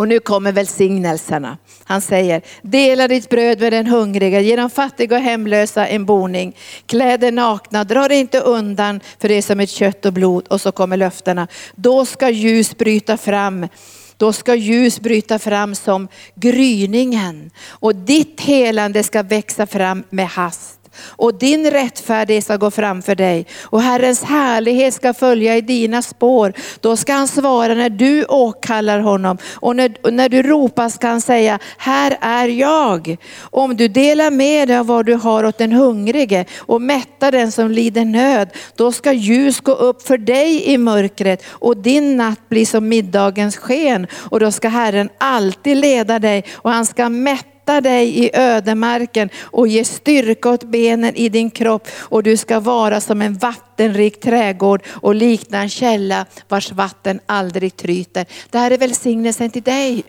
Och 0.00 0.08
nu 0.08 0.20
kommer 0.20 0.52
välsignelserna. 0.52 1.58
Han 1.84 2.00
säger, 2.00 2.42
dela 2.62 3.08
ditt 3.08 3.28
bröd 3.28 3.60
med 3.60 3.72
den 3.72 3.86
hungriga, 3.86 4.40
ge 4.40 4.56
de 4.56 4.70
fattiga 4.70 5.16
och 5.16 5.22
hemlösa 5.22 5.86
en 5.86 6.04
boning. 6.04 6.56
Klä 6.86 7.16
dig 7.16 7.30
nakna, 7.30 7.84
dra 7.84 8.08
dig 8.08 8.20
inte 8.20 8.40
undan 8.40 9.00
för 9.18 9.28
det 9.28 9.42
som 9.42 9.60
är 9.60 9.66
kött 9.66 10.06
och 10.06 10.12
blod. 10.12 10.46
Och 10.48 10.60
så 10.60 10.72
kommer 10.72 10.96
löftena. 10.96 11.48
Då 11.74 12.04
ska 12.04 12.30
ljus 12.30 12.78
bryta 12.78 13.16
fram 13.16 13.68
då 14.16 14.32
ska 14.32 14.54
ljus 14.54 15.00
bryta 15.00 15.38
fram 15.38 15.74
som 15.74 16.08
gryningen 16.34 17.50
och 17.68 17.96
ditt 17.96 18.40
helande 18.40 19.02
ska 19.02 19.22
växa 19.22 19.66
fram 19.66 20.04
med 20.10 20.28
hast 20.28 20.79
och 21.02 21.34
din 21.34 21.70
rättfärdighet 21.70 22.44
ska 22.44 22.56
gå 22.56 22.70
framför 22.70 23.14
dig 23.14 23.46
och 23.62 23.82
Herrens 23.82 24.22
härlighet 24.22 24.94
ska 24.94 25.14
följa 25.14 25.56
i 25.56 25.60
dina 25.60 26.02
spår. 26.02 26.52
Då 26.80 26.96
ska 26.96 27.12
han 27.12 27.28
svara 27.28 27.74
när 27.74 27.90
du 27.90 28.24
åkallar 28.24 28.98
honom 28.98 29.38
och 29.54 29.76
när, 29.76 29.94
och 30.02 30.12
när 30.12 30.28
du 30.28 30.42
ropar 30.42 30.88
ska 30.88 31.08
han 31.08 31.20
säga, 31.20 31.58
här 31.78 32.18
är 32.20 32.48
jag. 32.48 33.16
Om 33.40 33.76
du 33.76 33.88
delar 33.88 34.30
med 34.30 34.68
dig 34.68 34.78
av 34.78 34.86
vad 34.86 35.06
du 35.06 35.14
har 35.14 35.44
åt 35.44 35.58
den 35.58 35.72
hungrige 35.72 36.44
och 36.58 36.82
mättar 36.82 37.32
den 37.32 37.52
som 37.52 37.70
lider 37.70 38.04
nöd, 38.04 38.48
då 38.76 38.92
ska 38.92 39.12
ljus 39.12 39.60
gå 39.60 39.72
upp 39.72 40.02
för 40.02 40.18
dig 40.18 40.64
i 40.64 40.78
mörkret 40.78 41.44
och 41.48 41.76
din 41.76 42.16
natt 42.16 42.48
blir 42.48 42.66
som 42.66 42.88
middagens 42.88 43.56
sken 43.56 44.06
och 44.14 44.40
då 44.40 44.52
ska 44.52 44.68
Herren 44.68 45.08
alltid 45.18 45.76
leda 45.76 46.18
dig 46.18 46.44
och 46.52 46.70
han 46.70 46.86
ska 46.86 47.08
mätta 47.08 47.49
dig 47.80 48.24
i 48.24 48.30
ödemarken 48.34 49.28
och 49.42 49.68
ge 49.68 49.84
styrka 49.84 50.50
åt 50.50 50.64
benen 50.64 51.16
i 51.16 51.28
din 51.28 51.50
kropp 51.50 51.88
och 51.98 52.22
du 52.22 52.36
ska 52.36 52.60
vara 52.60 53.00
som 53.00 53.22
en 53.22 53.34
vattenrik 53.34 54.20
trädgård 54.20 54.82
och 54.88 55.14
likna 55.14 55.58
en 55.58 55.68
källa 55.68 56.26
vars 56.48 56.72
vatten 56.72 57.20
aldrig 57.26 57.76
tryter. 57.76 58.26
Det 58.50 58.58
här 58.58 58.70
är 58.70 58.78
välsignelsen 58.78 59.50
till 59.50 59.62
dig 59.62 60.04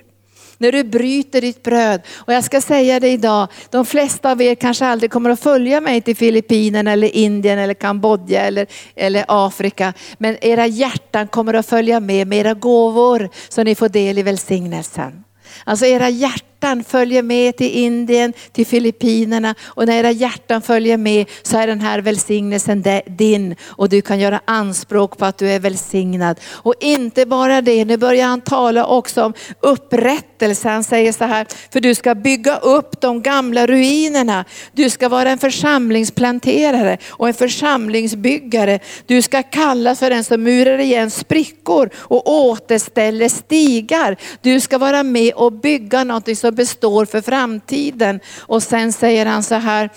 när 0.61 0.71
du 0.71 0.83
bryter 0.83 1.41
ditt 1.41 1.63
bröd. 1.63 2.01
Och 2.15 2.33
jag 2.33 2.43
ska 2.43 2.61
säga 2.61 2.99
det 2.99 3.09
idag, 3.09 3.47
de 3.69 3.85
flesta 3.85 4.31
av 4.31 4.41
er 4.41 4.55
kanske 4.55 4.85
aldrig 4.85 5.11
kommer 5.11 5.29
att 5.29 5.39
följa 5.39 5.81
mig 5.81 6.01
till 6.01 6.15
Filippinerna 6.15 6.91
eller 6.91 7.15
Indien 7.15 7.59
eller 7.59 7.73
Kambodja 7.73 8.41
eller, 8.41 8.67
eller 8.95 9.25
Afrika. 9.27 9.93
Men 10.17 10.37
era 10.41 10.67
hjärtan 10.67 11.27
kommer 11.27 11.53
att 11.53 11.65
följa 11.65 11.99
med 11.99 12.27
med 12.27 12.39
era 12.39 12.53
gåvor 12.53 13.29
så 13.49 13.63
ni 13.63 13.75
får 13.75 13.89
del 13.89 14.17
i 14.17 14.23
välsignelsen. 14.23 15.23
Alltså 15.63 15.85
era 15.85 16.09
hjärtan 16.09 16.50
hjärtan 16.61 16.83
följer 16.83 17.23
med 17.23 17.57
till 17.57 17.71
Indien, 17.71 18.33
till 18.51 18.65
Filippinerna 18.65 19.55
och 19.61 19.85
när 19.85 19.99
era 19.99 20.11
hjärtan 20.11 20.61
följer 20.61 20.97
med 20.97 21.25
så 21.41 21.57
är 21.57 21.67
den 21.67 21.81
här 21.81 21.99
välsignelsen 21.99 22.83
din 23.07 23.55
och 23.63 23.89
du 23.89 24.01
kan 24.01 24.19
göra 24.19 24.41
anspråk 24.45 25.17
på 25.17 25.25
att 25.25 25.37
du 25.37 25.49
är 25.49 25.59
välsignad. 25.59 26.39
Och 26.63 26.73
inte 26.79 27.25
bara 27.25 27.61
det, 27.61 27.85
nu 27.85 27.97
börjar 27.97 28.27
han 28.27 28.41
tala 28.41 28.85
också 28.85 29.23
om 29.23 29.33
upprättelse. 29.61 30.69
Han 30.69 30.83
säger 30.83 31.11
så 31.11 31.25
här, 31.25 31.47
för 31.71 31.79
du 31.79 31.95
ska 31.95 32.15
bygga 32.15 32.57
upp 32.57 33.01
de 33.01 33.21
gamla 33.21 33.67
ruinerna. 33.67 34.45
Du 34.73 34.89
ska 34.89 35.09
vara 35.09 35.29
en 35.29 35.37
församlingsplanterare 35.37 36.97
och 37.09 37.27
en 37.27 37.33
församlingsbyggare. 37.33 38.79
Du 39.05 39.21
ska 39.21 39.43
kallas 39.43 39.99
för 39.99 40.09
den 40.09 40.23
som 40.23 40.43
murar 40.43 40.77
igen 40.77 41.11
sprickor 41.11 41.89
och 41.95 42.29
återställer 42.29 43.29
stigar. 43.29 44.17
Du 44.41 44.59
ska 44.59 44.77
vara 44.77 45.03
med 45.03 45.33
och 45.33 45.51
bygga 45.51 46.03
något 46.03 46.37
som 46.37 46.50
består 46.51 47.05
för 47.05 47.21
framtiden. 47.21 48.19
Och 48.39 48.63
sen 48.63 48.93
säger 48.93 49.25
han 49.25 49.43
så 49.43 49.55
här, 49.55 49.89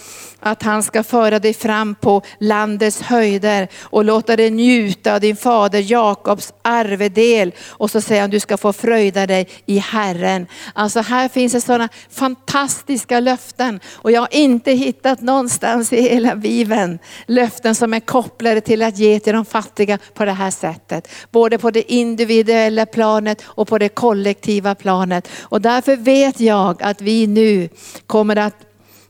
att 0.45 0.63
han 0.63 0.83
ska 0.83 1.03
föra 1.03 1.39
dig 1.39 1.55
fram 1.55 1.95
på 1.95 2.23
landets 2.41 3.03
höjder 3.03 3.69
och 3.83 4.05
låta 4.05 4.37
dig 4.37 4.51
njuta 4.51 5.15
av 5.15 5.21
din 5.21 5.37
fader 5.37 5.93
Jakobs 5.93 6.53
arvedel. 6.63 7.53
Och 7.69 7.91
så 7.91 8.01
säger 8.01 8.21
han, 8.21 8.31
du 8.31 8.41
ska 8.41 8.57
få 8.57 8.73
fröjda 8.73 9.27
dig 9.27 9.49
i 9.67 9.79
Herren. 9.79 10.47
Alltså 10.73 11.01
här 11.01 11.29
finns 11.29 11.53
det 11.53 11.61
sådana 11.61 11.89
fantastiska 12.11 13.21
löften 13.21 13.81
och 13.93 14.13
jag 14.13 14.21
har 14.21 14.35
inte 14.35 14.73
hittat 14.73 15.21
någonstans 15.21 15.93
i 15.93 16.01
hela 16.01 16.37
Bibeln 16.37 16.99
löften 17.27 17.75
som 17.75 17.95
är 17.95 18.01
kopplade 18.01 18.61
till 18.61 18.83
att 18.83 18.99
ge 18.99 19.21
till 19.21 19.33
de 19.33 19.45
fattiga 19.45 19.99
på 20.15 20.25
det 20.25 20.33
här 20.33 20.51
sättet. 20.51 21.09
Både 21.31 21.59
på 21.59 21.71
det 21.71 21.93
individuella 21.93 22.87
planet 22.87 23.43
och 23.47 23.69
på 23.69 23.79
det 23.79 23.89
kollektiva 23.89 24.75
planet. 24.75 25.29
Och 25.43 25.61
därför 25.61 25.97
vet 25.97 26.41
jag 26.41 26.83
att 26.83 27.01
vi 27.01 27.27
nu 27.27 27.69
kommer 28.07 28.37
att 28.37 28.55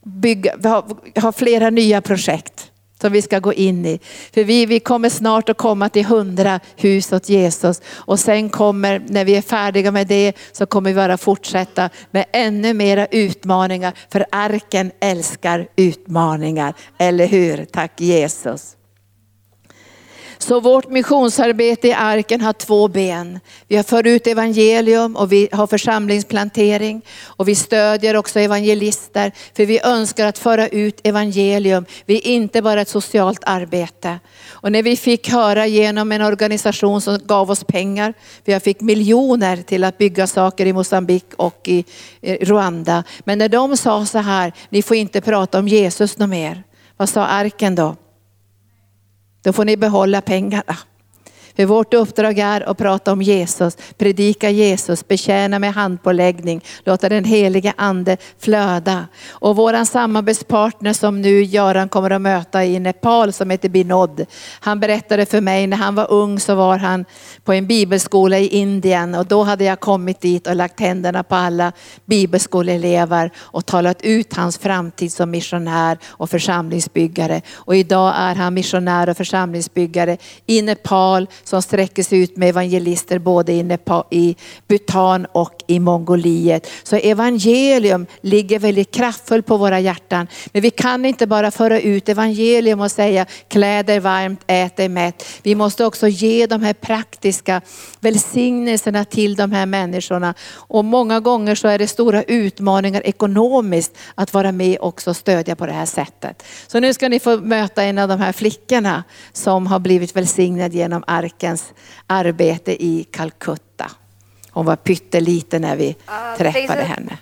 bygga, 0.04 0.54
vi 0.58 0.68
har, 0.68 0.84
har 1.20 1.32
flera 1.32 1.70
nya 1.70 2.00
projekt 2.00 2.70
som 3.00 3.12
vi 3.12 3.22
ska 3.22 3.38
gå 3.38 3.52
in 3.52 3.86
i. 3.86 4.00
För 4.34 4.44
vi, 4.44 4.66
vi 4.66 4.80
kommer 4.80 5.08
snart 5.08 5.48
att 5.48 5.56
komma 5.56 5.88
till 5.88 6.04
hundra 6.04 6.60
hus 6.76 7.12
åt 7.12 7.28
Jesus. 7.28 7.82
Och 7.94 8.20
sen 8.20 8.48
kommer, 8.48 9.02
när 9.08 9.24
vi 9.24 9.36
är 9.36 9.42
färdiga 9.42 9.90
med 9.90 10.06
det, 10.06 10.32
så 10.52 10.66
kommer 10.66 10.90
vi 10.90 10.96
bara 10.96 11.16
fortsätta 11.16 11.90
med 12.10 12.24
ännu 12.32 12.74
mera 12.74 13.06
utmaningar. 13.06 13.94
För 14.12 14.26
arken 14.30 14.92
älskar 15.00 15.68
utmaningar, 15.76 16.74
eller 16.98 17.26
hur? 17.26 17.64
Tack 17.64 18.00
Jesus. 18.00 18.76
Så 20.38 20.60
vårt 20.60 20.88
missionsarbete 20.88 21.88
i 21.88 21.92
arken 21.92 22.40
har 22.40 22.52
två 22.52 22.88
ben. 22.88 23.40
Vi 23.68 23.76
har 23.76 23.82
för 23.82 24.06
ut 24.06 24.26
evangelium 24.26 25.16
och 25.16 25.32
vi 25.32 25.48
har 25.52 25.66
församlingsplantering 25.66 27.02
och 27.24 27.48
vi 27.48 27.54
stödjer 27.54 28.16
också 28.16 28.40
evangelister 28.40 29.32
för 29.56 29.66
vi 29.66 29.80
önskar 29.80 30.26
att 30.26 30.38
föra 30.38 30.68
ut 30.68 31.00
evangelium. 31.04 31.84
Vi 32.06 32.16
är 32.16 32.26
inte 32.26 32.62
bara 32.62 32.80
ett 32.80 32.88
socialt 32.88 33.40
arbete. 33.46 34.18
Och 34.48 34.72
när 34.72 34.82
vi 34.82 34.96
fick 34.96 35.30
höra 35.30 35.66
genom 35.66 36.12
en 36.12 36.22
organisation 36.22 37.00
som 37.00 37.18
gav 37.24 37.50
oss 37.50 37.64
pengar, 37.64 38.14
vi 38.44 38.60
fick 38.60 38.80
miljoner 38.80 39.56
till 39.56 39.84
att 39.84 39.98
bygga 39.98 40.26
saker 40.26 40.66
i 40.66 40.72
Mosambik 40.72 41.24
och 41.36 41.68
i 41.68 41.84
Rwanda. 42.22 43.04
Men 43.24 43.38
när 43.38 43.48
de 43.48 43.76
sa 43.76 44.06
så 44.06 44.18
här, 44.18 44.52
ni 44.68 44.82
får 44.82 44.96
inte 44.96 45.20
prata 45.20 45.58
om 45.58 45.68
Jesus 45.68 46.18
något 46.18 46.30
mer. 46.30 46.62
Vad 46.96 47.08
sa 47.08 47.26
arken 47.26 47.74
då? 47.74 47.96
Då 49.44 49.52
får 49.52 49.64
ni 49.64 49.76
behålla 49.76 50.20
pengarna. 50.20 50.76
För 51.56 51.64
vårt 51.64 51.94
uppdrag 51.94 52.38
är 52.38 52.60
att 52.60 52.78
prata 52.78 53.12
om 53.12 53.22
Jesus, 53.22 53.76
predika 53.98 54.50
Jesus, 54.50 55.08
betjäna 55.08 55.58
med 55.58 55.74
handpåläggning, 55.74 56.64
låta 56.84 57.08
den 57.08 57.24
helige 57.24 57.72
ande 57.76 58.16
flöda. 58.38 59.06
Och 59.28 59.56
våran 59.56 59.86
samarbetspartner 59.86 60.92
som 60.92 61.20
nu 61.20 61.42
Göran 61.42 61.88
kommer 61.88 62.10
att 62.10 62.20
möta 62.20 62.64
i 62.64 62.78
Nepal 62.78 63.32
som 63.32 63.50
heter 63.50 63.68
Binod. 63.68 64.26
Han 64.60 64.80
berättade 64.80 65.26
för 65.26 65.40
mig 65.40 65.66
när 65.66 65.76
han 65.76 65.94
var 65.94 66.10
ung 66.10 66.40
så 66.40 66.54
var 66.54 66.78
han 66.78 67.04
på 67.44 67.52
en 67.52 67.66
bibelskola 67.66 68.38
i 68.38 68.48
Indien 68.48 69.14
och 69.14 69.26
då 69.26 69.42
hade 69.42 69.64
jag 69.64 69.80
kommit 69.80 70.20
dit 70.20 70.46
och 70.46 70.56
lagt 70.56 70.80
händerna 70.80 71.22
på 71.22 71.34
alla 71.34 71.72
bibelskoleelever 72.04 73.30
och 73.38 73.66
talat 73.66 74.02
ut 74.02 74.34
hans 74.34 74.58
framtid 74.58 75.12
som 75.12 75.30
missionär 75.30 75.98
och 76.04 76.30
församlingsbyggare. 76.30 77.42
Och 77.54 77.76
idag 77.76 78.14
är 78.16 78.34
han 78.34 78.54
missionär 78.54 79.08
och 79.08 79.16
församlingsbyggare 79.16 80.16
i 80.46 80.62
Nepal 80.62 81.28
som 81.44 81.62
sträcker 81.62 82.02
sig 82.02 82.18
ut 82.18 82.36
med 82.36 82.48
evangelister 82.48 83.18
både 83.18 83.52
i, 83.52 83.62
Nepal, 83.62 84.04
i 84.10 84.36
Bhutan 84.68 85.26
och 85.32 85.64
i 85.66 85.80
Mongoliet. 85.80 86.70
Så 86.82 86.96
evangelium 86.96 88.06
ligger 88.20 88.58
väldigt 88.58 88.90
kraftfullt 88.90 89.46
på 89.46 89.56
våra 89.56 89.80
hjärtan. 89.80 90.26
Men 90.52 90.62
vi 90.62 90.70
kan 90.70 91.04
inte 91.04 91.26
bara 91.26 91.50
föra 91.50 91.80
ut 91.80 92.08
evangelium 92.08 92.80
och 92.80 92.90
säga 92.90 93.26
klä 93.48 93.82
dig 93.82 94.00
varmt, 94.00 94.40
ät 94.46 94.76
dig 94.76 94.88
mätt. 94.88 95.24
Vi 95.42 95.54
måste 95.54 95.84
också 95.84 96.08
ge 96.08 96.46
de 96.46 96.62
här 96.62 96.72
praktiska 96.72 97.60
välsignelserna 98.00 99.04
till 99.04 99.36
de 99.36 99.52
här 99.52 99.66
människorna. 99.66 100.34
Och 100.52 100.84
många 100.84 101.20
gånger 101.20 101.54
så 101.54 101.68
är 101.68 101.78
det 101.78 101.86
stora 101.86 102.22
utmaningar 102.22 103.02
ekonomiskt 103.06 103.96
att 104.14 104.34
vara 104.34 104.52
med 104.52 104.78
också 104.80 105.10
och 105.10 105.16
stödja 105.16 105.56
på 105.56 105.66
det 105.66 105.72
här 105.72 105.86
sättet. 105.86 106.42
Så 106.66 106.80
nu 106.80 106.94
ska 106.94 107.08
ni 107.08 107.20
få 107.20 107.36
möta 107.36 107.82
en 107.82 107.98
av 107.98 108.08
de 108.08 108.20
här 108.20 108.32
flickorna 108.32 109.04
som 109.32 109.66
har 109.66 109.78
blivit 109.78 110.16
välsignad 110.16 110.74
genom 110.74 111.04
ark 111.06 111.33
Arkens 111.34 111.72
arbete 112.06 112.72
i 112.72 113.04
Calcutta. 113.10 113.90
Hon 114.52 114.66
var 114.66 114.76
pytteliten 114.76 115.62
när 115.62 115.76
vi 115.76 115.96
uh, 116.08 116.36
träffade 116.38 116.82
henne. 116.82 117.18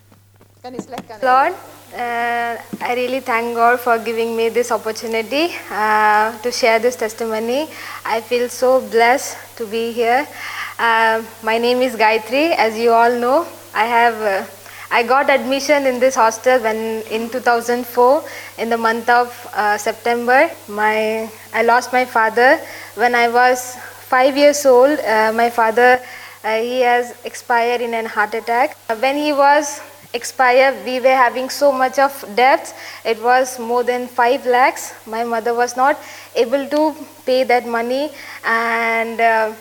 Lord, 1.22 1.52
uh, 1.94 2.90
I 2.90 2.94
really 2.94 3.20
thank 3.20 3.56
God 3.56 3.80
for 3.80 3.98
giving 3.98 4.36
me 4.36 4.50
this 4.50 4.70
opportunity 4.70 5.44
uh, 5.70 6.42
to 6.42 6.52
share 6.52 6.78
this 6.78 6.96
testimony. 6.96 7.66
I 8.04 8.20
feel 8.20 8.48
so 8.48 8.80
blessed 8.80 9.36
to 9.56 9.66
be 9.66 9.92
here. 9.92 10.26
Uh, 10.78 11.22
my 11.42 11.58
name 11.58 11.82
is 11.82 11.96
Gayatri, 11.96 12.54
as 12.56 12.78
you 12.78 12.92
all 12.92 13.18
know. 13.18 13.46
I 13.74 13.86
have 13.86 14.48
I 14.90 15.02
got 15.02 15.30
admission 15.30 15.86
in 15.86 16.00
this 16.00 16.14
hostel 16.14 16.60
when 16.60 17.02
in 17.10 17.30
2004 17.30 18.22
in 18.58 18.68
the 18.68 18.76
month 18.76 19.08
of 19.08 19.48
uh, 19.54 19.78
September. 19.78 20.50
My 20.68 21.30
I 21.54 21.62
lost 21.62 21.92
my 21.92 22.04
father 22.04 22.60
when 22.94 23.14
I 23.14 23.28
was 23.28 23.76
five 24.12 24.36
years 24.36 24.66
old, 24.66 24.98
uh, 25.00 25.32
my 25.32 25.48
father 25.48 25.98
uh, 26.44 26.58
he 26.60 26.80
has 26.80 27.14
expired 27.24 27.80
in 27.80 27.94
an 27.94 28.04
heart 28.04 28.34
attack. 28.34 28.76
When 28.98 29.16
he 29.16 29.32
was 29.32 29.80
expired, 30.12 30.84
we 30.84 31.00
were 31.00 31.16
having 31.16 31.48
so 31.48 31.72
much 31.72 31.98
of 31.98 32.12
debts. 32.36 32.74
It 33.04 33.22
was 33.22 33.58
more 33.58 33.82
than 33.82 34.08
five 34.08 34.44
lakhs. 34.44 34.92
My 35.06 35.24
mother 35.24 35.54
was 35.54 35.76
not 35.76 35.96
able 36.34 36.68
to 36.68 36.94
pay 37.24 37.44
that 37.44 37.66
money, 37.66 38.10
and 38.44 39.18
uh, 39.20 39.54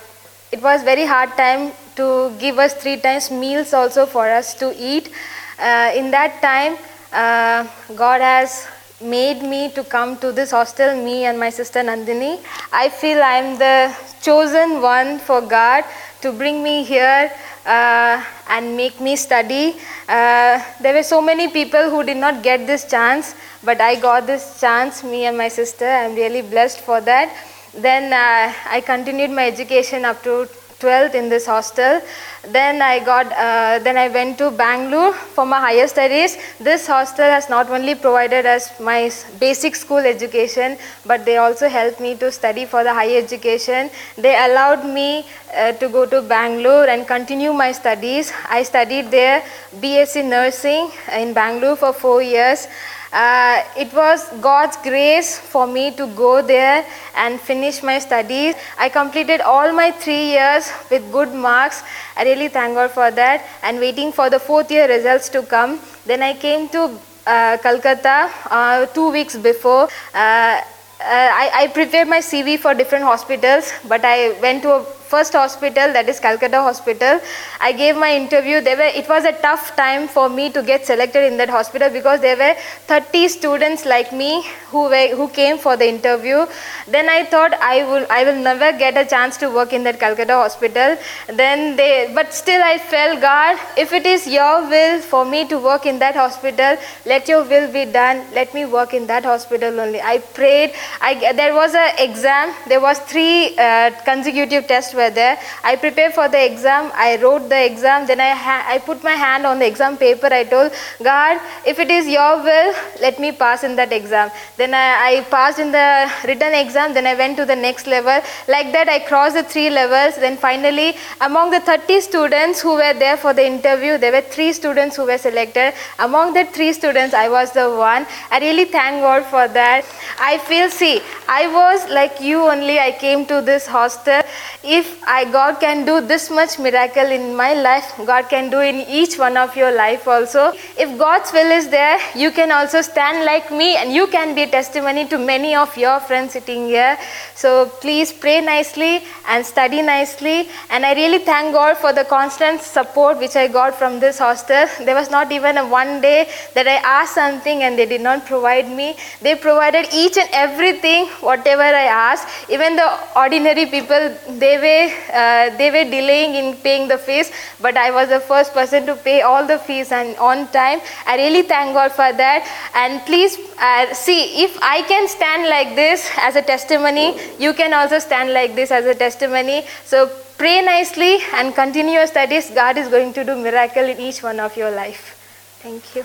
it 0.52 0.62
was 0.62 0.84
very 0.84 1.06
hard 1.06 1.30
time 1.38 1.72
to 1.96 2.36
give 2.38 2.60
us 2.60 2.74
three 2.74 2.98
times 2.98 3.32
meals 3.32 3.74
also 3.74 4.06
for 4.06 4.28
us 4.28 4.54
to 4.56 4.74
eat. 4.78 5.12
Uh, 5.60 5.92
in 5.96 6.12
that 6.12 6.42
time, 6.42 6.76
uh, 7.14 7.68
God 7.96 8.20
has 8.20 8.68
made 9.04 9.42
me 9.42 9.70
to 9.72 9.84
come 9.84 10.18
to 10.18 10.32
this 10.32 10.52
hostel, 10.52 10.96
me 10.96 11.26
and 11.26 11.40
my 11.40 11.50
sister 11.50 11.80
Nandini. 11.80 12.40
I 12.72 12.90
feel 12.90 13.22
I'm 13.22 13.58
the 13.58 13.96
chosen 14.22 14.82
one 14.82 15.20
for 15.20 15.42
God 15.42 15.84
to 16.22 16.32
bring 16.32 16.62
me 16.64 16.84
here 16.84 17.32
uh, 17.66 18.24
and 18.50 18.78
make 18.78 19.00
me 19.00 19.16
study. 19.16 19.76
Uh, 20.08 20.62
there 20.82 20.94
were 20.94 21.04
so 21.04 21.22
many 21.22 21.48
people 21.50 21.90
who 21.90 22.04
did 22.04 22.18
not 22.18 22.44
get 22.44 22.68
this 22.68 22.90
chance, 22.90 23.36
but 23.64 23.82
I 23.82 23.96
got 23.96 24.28
this 24.28 24.60
chance, 24.60 25.04
me 25.04 25.26
and 25.26 25.38
my 25.38 25.48
sister. 25.48 25.88
I'm 25.88 26.16
really 26.16 26.42
blessed 26.42 26.82
for 26.82 27.02
that. 27.02 27.36
Then 27.74 28.12
uh, 28.12 28.54
I 28.70 28.82
continued 28.82 29.32
my 29.32 29.48
education 29.48 30.06
up 30.06 30.22
to 30.24 30.48
12th 30.82 31.16
in 31.16 31.30
this 31.30 31.46
hostel. 31.46 32.02
Then 32.48 32.82
I 32.82 33.00
got, 33.00 33.28
uh, 33.32 33.80
then 33.84 33.98
I 33.98 34.08
went 34.08 34.38
to 34.40 34.50
Bangalore 34.50 35.14
for 35.14 35.46
my 35.46 35.60
higher 35.60 35.88
studies. 35.88 36.38
This 36.60 36.88
hostel 36.88 37.26
has 37.26 37.50
not 37.50 37.70
only 37.70 37.96
provided 37.96 38.46
us 38.46 38.80
my 38.80 39.12
basic 39.40 39.76
school 39.76 40.00
education, 40.00 40.78
but 41.06 41.24
they 41.26 41.38
also 41.38 41.70
helped 41.70 42.00
me 42.00 42.16
to 42.16 42.32
study 42.32 42.66
for 42.66 42.84
the 42.84 42.94
higher 42.94 43.18
education. 43.18 43.92
They 44.18 44.36
allowed 44.36 44.86
me 44.86 45.26
uh, 45.56 45.74
to 45.74 45.90
go 45.90 46.06
to 46.06 46.22
Bangalore 46.22 46.88
and 46.88 47.08
continue 47.08 47.54
my 47.54 47.72
studies. 47.72 48.34
I 48.50 48.64
studied 48.64 49.12
there 49.12 49.44
BSc 49.76 50.26
nursing 50.28 50.90
in 51.14 51.34
Bangalore 51.34 51.76
for 51.76 51.94
four 51.94 52.22
years. 52.22 52.68
Uh, 53.12 53.62
it 53.78 53.92
was 53.94 54.30
God's 54.40 54.78
grace 54.78 55.38
for 55.38 55.68
me 55.68 55.92
to 55.96 56.08
go 56.16 56.42
there 56.42 56.86
and 57.16 57.40
finish 57.40 57.84
my 57.84 58.00
studies. 58.00 58.56
I 58.80 58.88
completed 58.88 59.42
all 59.42 59.74
my 59.74 59.92
three 59.92 60.32
years 60.32 60.72
with 60.90 61.12
good 61.12 61.34
marks. 61.34 61.84
I 62.16 62.24
really 62.24 62.48
thank 62.48 62.76
God 62.76 62.92
for 62.92 63.12
that 63.12 63.46
and 63.64 63.80
waiting 63.80 64.14
for 64.14 64.30
the 64.30 64.40
fourth 64.40 64.72
year 64.72 64.88
results 64.88 65.28
to 65.30 65.44
come. 65.44 65.80
Then 66.06 66.24
I 66.24 66.34
came 66.34 66.70
to 66.70 66.98
uh, 67.28 67.58
Calcutta 67.58 68.32
uh, 68.50 68.86
two 68.88 69.12
weeks 69.12 69.36
before. 69.38 69.90
Uh, 70.14 70.62
uh, 71.02 71.30
I, 71.34 71.52
I 71.54 71.68
prepared 71.68 72.08
my 72.08 72.20
CV 72.20 72.60
for 72.60 72.74
different 72.74 73.04
hospitals, 73.04 73.74
but 73.88 74.06
I 74.06 74.40
went 74.40 74.62
to 74.64 74.76
a 74.76 74.86
first 75.14 75.34
hospital 75.34 75.94
that 75.98 76.08
is 76.08 76.20
Calcutta 76.26 76.62
Hospital. 76.68 77.20
I 77.60 77.72
gave 77.74 77.98
my 77.98 78.12
interview. 78.16 78.62
There 78.62 78.78
were, 78.78 78.92
it 79.02 79.08
was 79.10 79.26
a 79.26 79.34
tough 79.46 79.76
time 79.76 80.08
for 80.08 80.30
me 80.30 80.50
to 80.52 80.64
get 80.64 80.86
selected 80.86 81.26
in 81.32 81.38
that 81.38 81.50
hospital 81.50 81.90
because 81.90 82.22
there 82.22 82.38
were 82.38 82.54
30 82.88 83.28
students 83.28 83.86
like 83.86 84.14
me 84.14 84.32
who 84.70 84.84
were, 84.94 85.08
who 85.20 85.28
came 85.30 85.58
for 85.58 85.76
the 85.76 85.88
interview. 85.88 86.46
Then 86.88 87.10
I 87.10 87.26
thought 87.26 87.54
I 87.54 87.84
will 87.84 88.06
I 88.10 88.24
will 88.24 88.42
never 88.42 88.72
get 88.84 88.98
a 88.98 89.06
chance 89.14 89.38
to 89.44 89.50
work 89.50 89.74
in 89.74 89.84
that 89.84 90.00
Calcutta 90.00 90.34
hospital. 90.34 90.98
Then 91.42 91.76
they 91.76 92.12
but 92.16 92.34
still 92.34 92.62
I 92.64 92.78
felt 92.78 93.22
God, 93.22 93.60
if 93.78 93.94
it 94.00 94.06
is 94.06 94.28
your 94.28 94.56
will 94.74 95.02
for 95.02 95.26
me 95.26 95.48
to 95.50 95.60
work 95.60 95.86
in 95.86 96.00
that 96.00 96.16
hospital, 96.16 96.78
let 97.06 97.28
your 97.28 97.44
will 97.44 97.72
be 97.72 97.86
done. 98.00 98.24
Let 98.34 98.54
me 98.54 98.66
work 98.66 98.94
in 98.94 99.08
that 99.08 99.26
hospital 99.26 99.80
only. 99.80 100.02
I 100.02 100.20
prayed. 100.40 100.74
I 101.02 101.34
there 101.42 101.54
was 101.54 101.74
a 101.74 101.88
exam. 102.08 102.56
There 102.68 102.82
was 102.88 103.00
three 103.00 103.58
uh, 103.58 103.92
consecutive 104.06 104.68
tests 104.68 104.94
were 105.02 105.10
there. 105.22 105.38
I 105.64 105.76
prepared 105.86 106.14
for 106.20 106.28
the 106.36 106.42
exam. 106.52 106.92
I 107.08 107.10
wrote 107.22 107.50
the 107.54 107.62
exam. 107.72 108.08
Then 108.12 108.22
I 108.30 108.32
ha- 108.46 108.66
I 108.74 108.78
put 108.90 109.04
my 109.10 109.16
hand 109.26 109.46
on 109.52 109.60
the 109.60 109.68
exam 109.72 109.98
paper. 109.98 110.28
I 110.40 110.44
told 110.54 110.72
God, 111.12 111.42
if 111.66 111.80
it 111.86 111.92
is 111.98 112.08
your 112.18 112.34
will, 112.48 112.74
let 113.06 113.20
me 113.26 113.32
pass 113.44 113.64
in 113.70 113.76
that 113.82 113.92
exam. 114.00 114.32
Then 114.58 114.74
I, 114.74 114.88
I 115.10 115.22
passed 115.36 115.60
in 115.60 115.72
the 115.72 115.88
written 116.28 116.54
exam. 116.54 116.94
Then 116.94 117.08
I 117.14 117.16
went 117.24 117.38
to 117.38 117.46
the 117.46 117.56
next 117.56 117.88
level. 117.88 118.18
Like 118.56 118.72
that, 118.78 118.90
I 118.90 119.00
crossed 119.00 119.36
the 119.36 119.44
three 119.44 119.70
levels. 119.70 120.16
Then 120.26 120.38
finally, 120.38 120.96
among 121.30 121.52
the 121.52 121.60
30 121.60 122.02
students 122.02 122.62
who 122.62 122.76
were 122.82 122.94
there 123.06 123.18
for 123.18 123.34
the 123.34 123.46
interview, 123.46 123.98
there 123.98 124.12
were 124.18 124.26
three 124.36 124.52
students 124.54 124.96
who 124.96 125.06
were 125.06 125.18
selected. 125.18 125.74
Among 126.00 126.34
the 126.34 126.46
three 126.46 126.74
students, 126.74 127.14
I 127.14 127.28
was 127.30 127.52
the 127.52 127.70
one. 127.70 128.06
I 128.30 128.40
really 128.40 128.66
thank 128.66 129.02
God 129.02 129.26
for 129.26 129.48
that. 129.60 129.86
I 130.20 130.38
feel, 130.50 130.70
see, 130.70 131.02
I 131.28 131.48
was 131.60 131.90
like 131.90 132.22
you 132.22 132.40
only. 132.56 132.80
I 132.80 132.92
came 132.92 133.26
to 133.28 133.42
this 133.42 133.68
hostel. 133.68 134.22
If 134.64 134.91
I 135.06 135.26
God 135.32 135.60
can 135.60 135.86
do 135.86 136.00
this 136.02 136.30
much 136.30 136.60
miracle 136.60 137.06
in 137.06 137.36
my 137.36 137.54
life, 137.54 137.94
God 138.06 138.30
can 138.30 138.50
do 138.50 138.60
in 138.60 138.82
each 138.88 139.18
one 139.18 139.38
of 139.38 139.56
your 139.56 139.72
life 139.72 140.08
also. 140.08 140.54
If 140.78 140.98
God's 140.98 141.32
will 141.34 141.52
is 141.52 141.70
there, 141.70 142.00
you 142.16 142.32
can 142.32 142.52
also 142.52 142.82
stand 142.82 143.26
like 143.26 143.52
me 143.52 143.76
and 143.78 143.94
you 143.94 144.08
can 144.08 144.36
be 144.36 144.44
a 144.44 144.48
testimony 144.48 145.08
to 145.08 145.18
many 145.18 145.56
of 145.56 145.76
your 145.76 146.00
friends 146.00 146.34
sitting 146.34 146.66
here. 146.66 146.98
So 147.36 147.68
please 147.82 148.14
pray 148.14 148.42
nicely 148.42 149.04
and 149.28 149.46
study 149.46 149.82
nicely. 149.82 150.50
And 150.70 150.86
I 150.86 150.94
really 150.94 151.20
thank 151.20 151.54
God 151.54 151.78
for 151.78 151.94
the 151.94 152.06
constant 152.06 152.62
support 152.62 153.18
which 153.18 153.36
I 153.36 153.48
got 153.48 153.76
from 153.76 154.00
this 154.00 154.20
hostel. 154.20 154.68
There 154.86 154.96
was 154.96 155.10
not 155.10 155.32
even 155.32 155.58
a 155.58 155.68
one 155.68 156.02
day 156.02 156.30
that 156.54 156.68
I 156.68 156.78
asked 156.98 157.16
something 157.16 157.64
and 157.64 157.78
they 157.78 157.86
did 157.86 158.02
not 158.02 158.26
provide 158.26 158.70
me. 158.70 158.96
They 159.22 159.36
provided 159.36 159.88
each 159.94 160.18
and 160.18 160.30
everything, 160.32 161.08
whatever 161.22 161.64
I 161.64 161.88
asked. 162.10 162.28
Even 162.50 162.76
the 162.76 162.90
ordinary 163.16 163.66
people, 163.66 164.16
they 164.44 164.58
were 164.58 164.81
uh, 165.14 165.56
they 165.58 165.70
were 165.70 165.84
delaying 165.90 166.36
in 166.36 166.56
paying 166.58 166.88
the 166.88 166.98
fees, 166.98 167.32
but 167.60 167.78
I 167.78 167.92
was 167.92 168.10
the 168.10 168.20
first 168.20 168.54
person 168.54 168.86
to 168.86 168.96
pay 168.96 169.22
all 169.22 169.46
the 169.46 169.60
fees 169.60 169.92
and 169.92 170.16
on 170.18 170.48
time. 170.52 170.82
I 171.06 171.18
really 171.18 171.44
thank 171.44 171.74
God 171.74 171.92
for 171.92 172.12
that. 172.24 172.48
And 172.74 173.02
please 173.06 173.38
uh, 173.60 173.94
see 173.94 174.44
if 174.44 174.58
I 174.62 174.82
can 174.84 175.08
stand 175.08 175.50
like 175.50 175.76
this 175.76 176.10
as 176.18 176.36
a 176.36 176.42
testimony, 176.42 177.18
you 177.40 177.54
can 177.54 177.74
also 177.74 178.00
stand 178.00 178.34
like 178.34 178.56
this 178.56 178.72
as 178.72 178.86
a 178.86 178.96
testimony. 178.96 179.66
So 179.86 180.10
pray 180.38 180.62
nicely 180.62 181.20
and 181.34 181.54
continue 181.54 181.94
your 181.94 182.08
studies. 182.08 182.50
God 182.50 182.78
is 182.78 182.88
going 182.88 183.14
to 183.14 183.24
do 183.24 183.36
miracle 183.36 183.84
in 183.84 184.00
each 184.00 184.24
one 184.24 184.40
of 184.40 184.56
your 184.58 184.72
life. 184.72 185.18
Thank 185.62 185.96
you. 185.96 186.04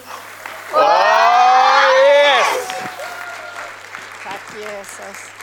Tack 4.22 4.40
Jesus. 4.52 5.35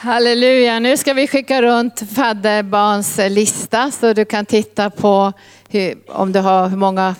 Halleluja. 0.00 0.78
Nu 0.78 0.96
ska 0.96 1.14
vi 1.14 1.28
skicka 1.28 1.62
runt 1.62 2.02
fadderbarns 2.14 3.18
lista 3.18 3.90
så 3.90 4.12
du 4.12 4.24
kan 4.24 4.46
titta 4.46 4.90
på 4.90 5.32
hur, 5.68 6.10
om 6.10 6.32
du 6.32 6.40
har, 6.40 6.68
hur 6.68 6.76
många 6.76 7.14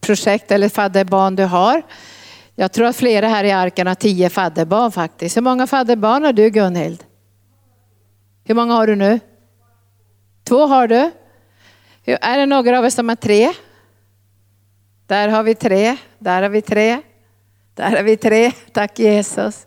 projekt 0.00 0.50
eller 0.50 0.68
fadderbarn 0.68 1.36
du 1.36 1.44
har. 1.44 1.82
Jag 2.54 2.72
tror 2.72 2.86
att 2.86 2.96
flera 2.96 3.28
här 3.28 3.44
i 3.44 3.52
arken 3.52 3.86
har 3.86 3.94
tio 3.94 4.30
fadderbarn 4.30 4.92
faktiskt. 4.92 5.36
Hur 5.36 5.42
många 5.42 5.66
fadderbarn 5.66 6.24
har 6.24 6.32
du 6.32 6.50
Gunhild? 6.50 7.04
Hur 8.44 8.54
många 8.54 8.74
har 8.74 8.86
du 8.86 8.96
nu? 8.96 9.20
Två 10.44 10.66
har 10.66 10.88
du. 10.88 11.10
Är 12.04 12.38
det 12.38 12.46
några 12.46 12.78
av 12.78 12.84
er 12.84 12.90
som 12.90 13.08
har 13.08 13.16
tre? 13.16 13.52
Där 15.06 15.28
har 15.28 15.42
vi 15.42 15.54
tre, 15.54 15.96
där 16.18 16.42
har 16.42 16.48
vi 16.48 16.62
tre, 16.62 16.98
där 17.74 17.96
har 17.96 18.02
vi 18.02 18.16
tre. 18.16 18.52
Tack 18.72 18.98
Jesus. 18.98 19.66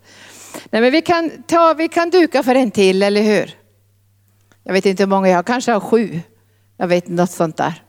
Nej, 0.72 0.82
men 0.82 0.92
vi, 0.92 1.02
kan 1.02 1.44
ta, 1.48 1.74
vi 1.74 1.88
kan 1.88 2.10
duka 2.10 2.44
för 2.44 2.56
en 2.56 2.72
till, 2.72 3.04
eller 3.04 3.22
hur? 3.22 3.56
Jag 4.64 4.74
vet 4.74 4.86
inte 4.86 5.04
hur 5.04 5.08
många 5.08 5.30
jag 5.30 5.36
har, 5.36 5.44
kanske 5.44 5.72
har 5.72 5.80
sju. 5.80 6.20
Jag 6.78 6.88
vet 6.88 7.04
inte, 7.04 7.22
något 7.22 7.32
sånt 7.32 7.58
där. 7.58 7.84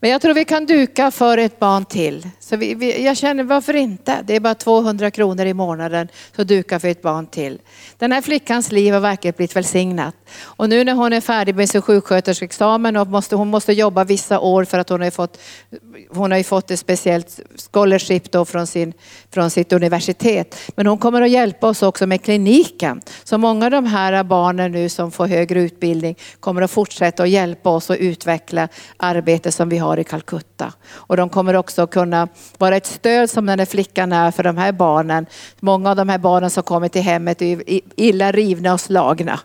Men 0.00 0.10
jag 0.10 0.22
tror 0.22 0.34
vi 0.34 0.44
kan 0.44 0.66
duka 0.66 1.10
för 1.10 1.38
ett 1.38 1.58
barn 1.58 1.84
till. 1.84 2.28
Så 2.50 2.56
vi, 2.56 2.74
vi, 2.74 3.04
jag 3.04 3.16
känner, 3.16 3.44
varför 3.44 3.76
inte? 3.76 4.22
Det 4.24 4.36
är 4.36 4.40
bara 4.40 4.54
200 4.54 5.10
kronor 5.10 5.46
i 5.46 5.54
månaden, 5.54 6.08
så 6.36 6.44
dukar 6.44 6.78
för 6.78 6.88
ett 6.88 7.02
barn 7.02 7.26
till. 7.26 7.60
Den 7.98 8.12
här 8.12 8.22
flickans 8.22 8.72
liv 8.72 8.92
har 8.94 9.00
verkligen 9.00 9.34
blivit 9.36 9.56
välsignat. 9.56 10.14
Och 10.42 10.68
nu 10.68 10.84
när 10.84 10.94
hon 10.94 11.12
är 11.12 11.20
färdig 11.20 11.54
med 11.54 11.70
sin 11.70 11.82
sjuksköterskeexamen 11.82 12.96
och 12.96 13.06
måste, 13.06 13.36
hon 13.36 13.48
måste 13.48 13.72
jobba 13.72 14.04
vissa 14.04 14.40
år 14.40 14.64
för 14.64 14.78
att 14.78 14.88
hon 14.88 15.02
har 15.02 15.10
fått, 15.10 15.38
hon 16.08 16.30
har 16.30 16.38
ju 16.38 16.44
fått 16.44 16.70
ett 16.70 16.78
speciellt 16.78 17.40
scholarship 17.72 18.32
då 18.32 18.44
från, 18.44 18.66
sin, 18.66 18.92
från 19.30 19.50
sitt 19.50 19.72
universitet. 19.72 20.56
Men 20.76 20.86
hon 20.86 20.98
kommer 20.98 21.22
att 21.22 21.30
hjälpa 21.30 21.68
oss 21.68 21.82
också 21.82 22.06
med 22.06 22.22
kliniken. 22.22 23.00
Så 23.24 23.38
många 23.38 23.64
av 23.64 23.70
de 23.70 23.86
här 23.86 24.24
barnen 24.24 24.72
nu 24.72 24.88
som 24.88 25.10
får 25.10 25.26
högre 25.26 25.60
utbildning 25.60 26.16
kommer 26.40 26.62
att 26.62 26.70
fortsätta 26.70 27.22
att 27.22 27.28
hjälpa 27.28 27.70
oss 27.70 27.90
att 27.90 27.98
utveckla 27.98 28.68
arbetet 28.96 29.54
som 29.54 29.68
vi 29.68 29.78
har 29.78 29.98
i 29.98 30.04
Calcutta. 30.04 30.72
Och 30.92 31.16
de 31.16 31.28
kommer 31.28 31.56
också 31.56 31.86
kunna 31.86 32.28
vara 32.58 32.76
ett 32.76 32.86
stöd 32.86 33.30
som 33.30 33.46
den 33.46 33.58
här 33.58 33.66
flickan 33.66 34.12
är 34.12 34.30
för 34.30 34.42
de 34.42 34.56
här 34.56 34.72
barnen. 34.72 35.26
Många 35.60 35.90
av 35.90 35.96
de 35.96 36.08
här 36.08 36.18
barnen 36.18 36.50
som 36.50 36.62
kommer 36.62 36.88
till 36.88 37.02
hemmet 37.02 37.42
är 37.42 37.62
illa 37.96 38.32
rivna 38.32 38.72
och 38.72 38.80
slagna. 38.80 39.40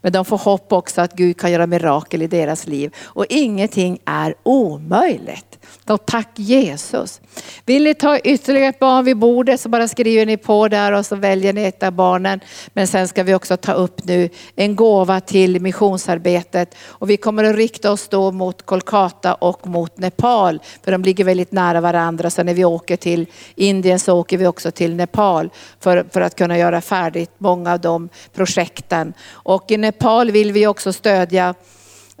Men 0.00 0.12
de 0.12 0.24
får 0.24 0.38
hopp 0.38 0.72
också 0.72 1.00
att 1.00 1.12
Gud 1.12 1.40
kan 1.40 1.52
göra 1.52 1.66
mirakel 1.66 2.22
i 2.22 2.26
deras 2.26 2.66
liv. 2.66 2.94
Och 3.02 3.26
ingenting 3.28 3.98
är 4.04 4.34
omöjligt. 4.42 5.58
Då 5.84 5.98
tack 5.98 6.28
Jesus. 6.34 7.20
Vill 7.66 7.84
ni 7.84 7.94
ta 7.94 8.18
ytterligare 8.18 8.68
ett 8.68 8.78
barn 8.78 9.04
vid 9.04 9.16
bordet 9.16 9.60
så 9.60 9.68
bara 9.68 9.88
skriver 9.88 10.26
ni 10.26 10.36
på 10.36 10.68
där 10.68 10.92
och 10.92 11.06
så 11.06 11.16
väljer 11.16 11.52
ni 11.52 11.64
ett 11.64 11.82
av 11.82 11.92
barnen. 11.92 12.40
Men 12.72 12.86
sen 12.86 13.08
ska 13.08 13.22
vi 13.22 13.34
också 13.34 13.56
ta 13.56 13.72
upp 13.72 14.04
nu 14.04 14.28
en 14.56 14.76
gåva 14.76 15.20
till 15.20 15.60
missionsarbetet. 15.60 16.74
Och 16.84 17.10
vi 17.10 17.16
kommer 17.16 17.44
att 17.44 17.56
rikta 17.56 17.92
oss 17.92 18.08
då 18.08 18.32
mot 18.32 18.62
Kolkata 18.62 19.34
och 19.34 19.66
mot 19.66 19.98
Nepal. 19.98 20.60
För 20.84 20.92
de 20.92 21.02
ligger 21.02 21.24
väldigt 21.24 21.52
nära 21.52 21.80
varandra. 21.80 22.30
Så 22.30 22.42
när 22.42 22.54
vi 22.54 22.64
åker 22.64 22.96
till 22.96 23.26
Indien 23.54 24.00
så 24.00 24.18
åker 24.18 24.38
vi 24.38 24.46
också 24.46 24.70
till 24.70 24.96
Nepal. 24.96 25.50
För, 25.80 26.06
för 26.10 26.20
att 26.20 26.36
kunna 26.36 26.58
göra 26.58 26.80
färdigt 26.80 27.30
många 27.38 27.72
av 27.72 27.80
de 27.80 28.08
projekten. 28.34 29.14
Och 29.30 29.70
i 29.70 29.76
Nepal 29.76 30.30
vill 30.30 30.52
vi 30.52 30.66
också 30.66 30.92
stödja 30.92 31.54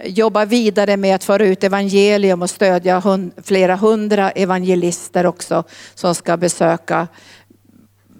jobba 0.04 0.44
vidare 0.44 0.96
med 0.96 1.14
att 1.14 1.24
föra 1.24 1.44
ut 1.44 1.64
evangelium 1.64 2.42
och 2.42 2.50
stödja 2.50 3.00
hund, 3.00 3.32
flera 3.42 3.76
hundra 3.76 4.30
evangelister 4.30 5.26
också 5.26 5.64
som 5.94 6.14
ska 6.14 6.36
besöka 6.36 7.08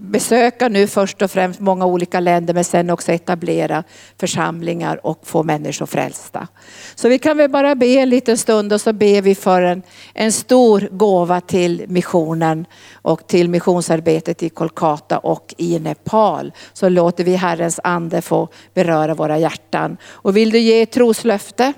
besöka 0.00 0.68
nu 0.68 0.86
först 0.86 1.22
och 1.22 1.30
främst 1.30 1.60
många 1.60 1.86
olika 1.86 2.20
länder 2.20 2.54
men 2.54 2.64
sen 2.64 2.90
också 2.90 3.12
etablera 3.12 3.84
församlingar 4.20 5.06
och 5.06 5.20
få 5.22 5.42
människor 5.42 5.86
frälsta. 5.86 6.48
Så 6.94 7.08
vi 7.08 7.18
kan 7.18 7.36
väl 7.36 7.50
bara 7.50 7.74
be 7.74 7.86
en 7.86 8.08
liten 8.08 8.38
stund 8.38 8.72
och 8.72 8.80
så 8.80 8.92
ber 8.92 9.22
vi 9.22 9.34
för 9.34 9.62
en, 9.62 9.82
en 10.14 10.32
stor 10.32 10.88
gåva 10.90 11.40
till 11.40 11.84
missionen 11.88 12.66
och 12.92 13.26
till 13.26 13.48
missionsarbetet 13.48 14.42
i 14.42 14.48
Kolkata 14.48 15.18
och 15.18 15.54
i 15.58 15.78
Nepal. 15.78 16.52
Så 16.72 16.88
låter 16.88 17.24
vi 17.24 17.36
Herrens 17.36 17.80
ande 17.84 18.22
få 18.22 18.48
beröra 18.74 19.14
våra 19.14 19.38
hjärtan. 19.38 19.96
Och 20.04 20.36
vill 20.36 20.50
du 20.50 20.58
ge 20.58 20.82
ett 20.82 20.92
troslöfte 20.92 21.72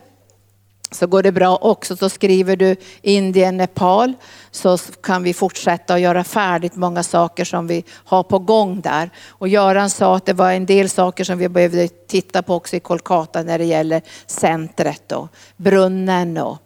så 0.92 1.06
går 1.06 1.22
det 1.22 1.32
bra 1.32 1.56
också. 1.60 1.96
Så 1.96 2.08
skriver 2.08 2.56
du 2.56 2.76
Indien, 3.02 3.56
Nepal 3.56 4.12
så 4.50 4.78
kan 4.78 5.22
vi 5.22 5.34
fortsätta 5.34 5.94
och 5.94 6.00
göra 6.00 6.24
färdigt 6.24 6.76
många 6.76 7.02
saker 7.02 7.44
som 7.44 7.66
vi 7.66 7.84
har 7.90 8.22
på 8.22 8.38
gång 8.38 8.80
där. 8.80 9.10
Och 9.28 9.48
Göran 9.48 9.90
sa 9.90 10.16
att 10.16 10.26
det 10.26 10.32
var 10.32 10.52
en 10.52 10.66
del 10.66 10.88
saker 10.88 11.24
som 11.24 11.38
vi 11.38 11.48
behövde 11.48 11.88
titta 11.88 12.42
på 12.42 12.54
också 12.54 12.76
i 12.76 12.80
Kolkata 12.80 13.42
när 13.42 13.58
det 13.58 13.64
gäller 13.64 14.02
centret 14.26 15.12
och 15.12 15.28
brunnen 15.56 16.38
och 16.38 16.58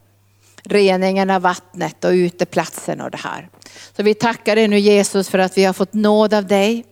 reningen 0.65 1.31
av 1.31 1.43
vattnet 1.43 2.05
och 2.05 2.11
uteplatsen 2.11 3.01
och 3.01 3.11
det 3.11 3.19
här. 3.19 3.49
Så 3.97 4.03
vi 4.03 4.15
tackar 4.15 4.57
dig 4.57 4.69
nu 4.69 4.79
Jesus 4.79 5.29
för 5.29 5.39
att 5.39 5.59
vi 5.59 5.65
har 5.65 5.73
fått 5.73 5.93
nåd 5.93 6.35
av 6.35 6.47
dig. 6.47 6.85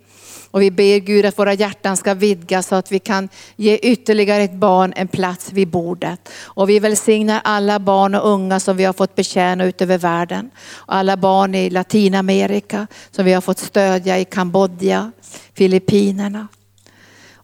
Och 0.54 0.62
vi 0.62 0.70
ber 0.70 0.98
Gud 0.98 1.26
att 1.26 1.38
våra 1.38 1.54
hjärtan 1.54 1.96
ska 1.96 2.14
vidgas 2.14 2.66
så 2.66 2.74
att 2.74 2.92
vi 2.92 2.98
kan 2.98 3.28
ge 3.56 3.76
ytterligare 3.76 4.42
ett 4.42 4.54
barn 4.54 4.92
en 4.96 5.08
plats 5.08 5.52
vid 5.52 5.68
bordet. 5.68 6.28
Och 6.42 6.70
vi 6.70 6.78
välsignar 6.78 7.40
alla 7.44 7.78
barn 7.78 8.14
och 8.14 8.28
unga 8.28 8.60
som 8.60 8.76
vi 8.76 8.84
har 8.84 8.92
fått 8.92 9.14
betjäna 9.14 9.64
utöver 9.64 9.98
världen. 9.98 10.50
Och 10.72 10.94
alla 10.94 11.16
barn 11.16 11.54
i 11.54 11.70
Latinamerika 11.70 12.86
som 13.10 13.24
vi 13.24 13.32
har 13.32 13.40
fått 13.40 13.58
stödja 13.58 14.18
i 14.18 14.24
Kambodja, 14.24 15.12
Filippinerna 15.54 16.48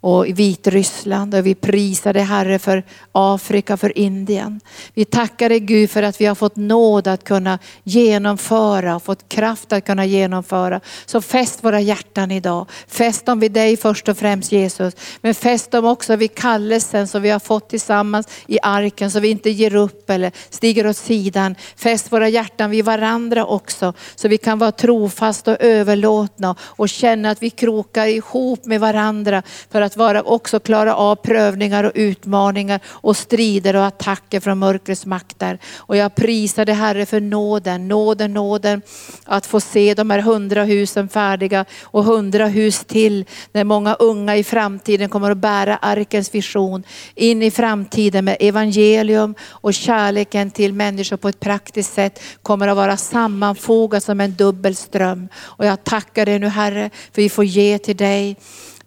och 0.01 0.29
i 0.29 0.33
Vitryssland 0.33 1.35
och 1.35 1.47
vi 1.47 1.55
prisar 1.55 2.13
dig 2.13 2.23
Herre 2.23 2.59
för 2.59 2.83
Afrika, 3.13 3.77
för 3.77 3.99
Indien. 3.99 4.61
Vi 4.95 5.05
tackar 5.05 5.49
dig 5.49 5.61
Gud 5.61 5.91
för 5.91 6.03
att 6.03 6.21
vi 6.21 6.27
har 6.27 6.35
fått 6.35 6.57
nåd 6.57 7.07
att 7.07 7.25
kunna 7.25 7.59
genomföra, 7.85 9.01
fått 9.01 9.29
kraft 9.29 9.73
att 9.73 9.85
kunna 9.85 10.05
genomföra. 10.05 10.81
Så 11.07 11.21
fäst 11.21 11.65
våra 11.65 11.81
hjärtan 11.81 12.31
idag. 12.31 12.67
Fäst 12.89 13.27
dem 13.27 13.41
vid 13.41 13.53
dig 13.53 13.77
först 13.77 14.09
och 14.09 14.19
främst 14.19 14.53
Jesus. 14.53 14.95
Men 15.21 15.35
fäst 15.35 15.71
dem 15.71 15.85
också 15.85 16.17
vid 16.17 16.35
kallelsen 16.35 17.09
som 17.09 17.23
vi 17.23 17.31
har 17.31 17.41
fått 17.41 17.69
tillsammans 17.69 18.29
i 18.47 18.59
arken 18.63 19.11
så 19.11 19.21
vi 19.21 19.29
inte 19.29 19.51
ger 19.51 19.75
upp 19.75 20.11
eller 20.11 20.33
stiger 20.51 20.87
åt 20.87 20.97
sidan. 20.97 21.55
Fäst 21.77 22.13
våra 22.13 22.29
hjärtan 22.29 22.71
vid 22.71 22.85
varandra 22.85 23.47
också 23.47 23.95
så 24.15 24.29
vi 24.29 24.39
kan 24.39 24.59
vara 24.59 24.73
trofasta 24.73 25.51
och 25.51 25.57
överlåtna 25.61 26.57
och 26.61 26.89
känna 26.89 27.31
att 27.31 27.43
vi 27.43 27.51
krokar 27.51 28.07
ihop 28.07 28.65
med 28.65 28.81
varandra 28.81 29.43
för 29.71 29.81
att 29.81 29.90
att 29.91 29.97
vara, 29.97 30.23
också 30.23 30.61
klara 30.61 30.95
av 30.95 31.17
prövningar 31.17 31.85
och 31.85 31.93
utmaningar 31.95 32.81
och 32.87 33.17
strider 33.17 33.77
och 33.77 33.85
attacker 33.85 34.41
från 34.41 34.59
mörkrets 34.59 35.07
makter. 35.07 35.59
Och 35.77 35.97
jag 35.97 36.15
prisar 36.15 36.65
dig 36.65 36.75
Herre 36.75 37.07
för 37.07 37.21
nåden, 37.21 37.89
nåden, 37.89 38.35
nåden 38.35 38.83
att 39.25 39.47
få 39.47 39.61
se 39.61 39.95
de 39.95 40.11
här 40.11 40.19
hundra 40.19 40.65
husen 40.65 41.09
färdiga 41.09 41.65
och 41.83 42.05
hundra 42.05 42.47
hus 42.47 42.85
till 42.85 43.25
när 43.53 43.65
många 43.65 43.95
unga 43.95 44.37
i 44.37 44.45
framtiden 44.45 45.09
kommer 45.09 45.31
att 45.31 45.39
bära 45.39 45.77
arkens 45.77 46.35
vision 46.35 46.83
in 47.15 47.43
i 47.43 47.51
framtiden 47.51 48.25
med 48.25 48.37
evangelium 48.41 49.35
och 49.49 49.75
kärleken 49.75 50.51
till 50.51 50.73
människor 50.73 51.17
på 51.17 51.29
ett 51.29 51.41
praktiskt 51.41 51.95
sätt 51.95 52.23
kommer 52.43 52.69
att 52.69 52.77
vara 52.77 52.97
sammanfogat 52.97 54.05
som 54.05 54.21
en 54.21 54.35
dubbel 54.35 54.77
ström. 54.77 55.29
Och 55.39 55.67
jag 55.67 55.85
tackar 55.85 56.27
dig 56.27 56.39
nu 56.39 56.49
Herre 56.49 56.91
för 57.13 57.23
vi 57.23 57.29
får 57.29 57.45
ge 57.45 57.79
till 57.79 57.97
dig 57.97 58.37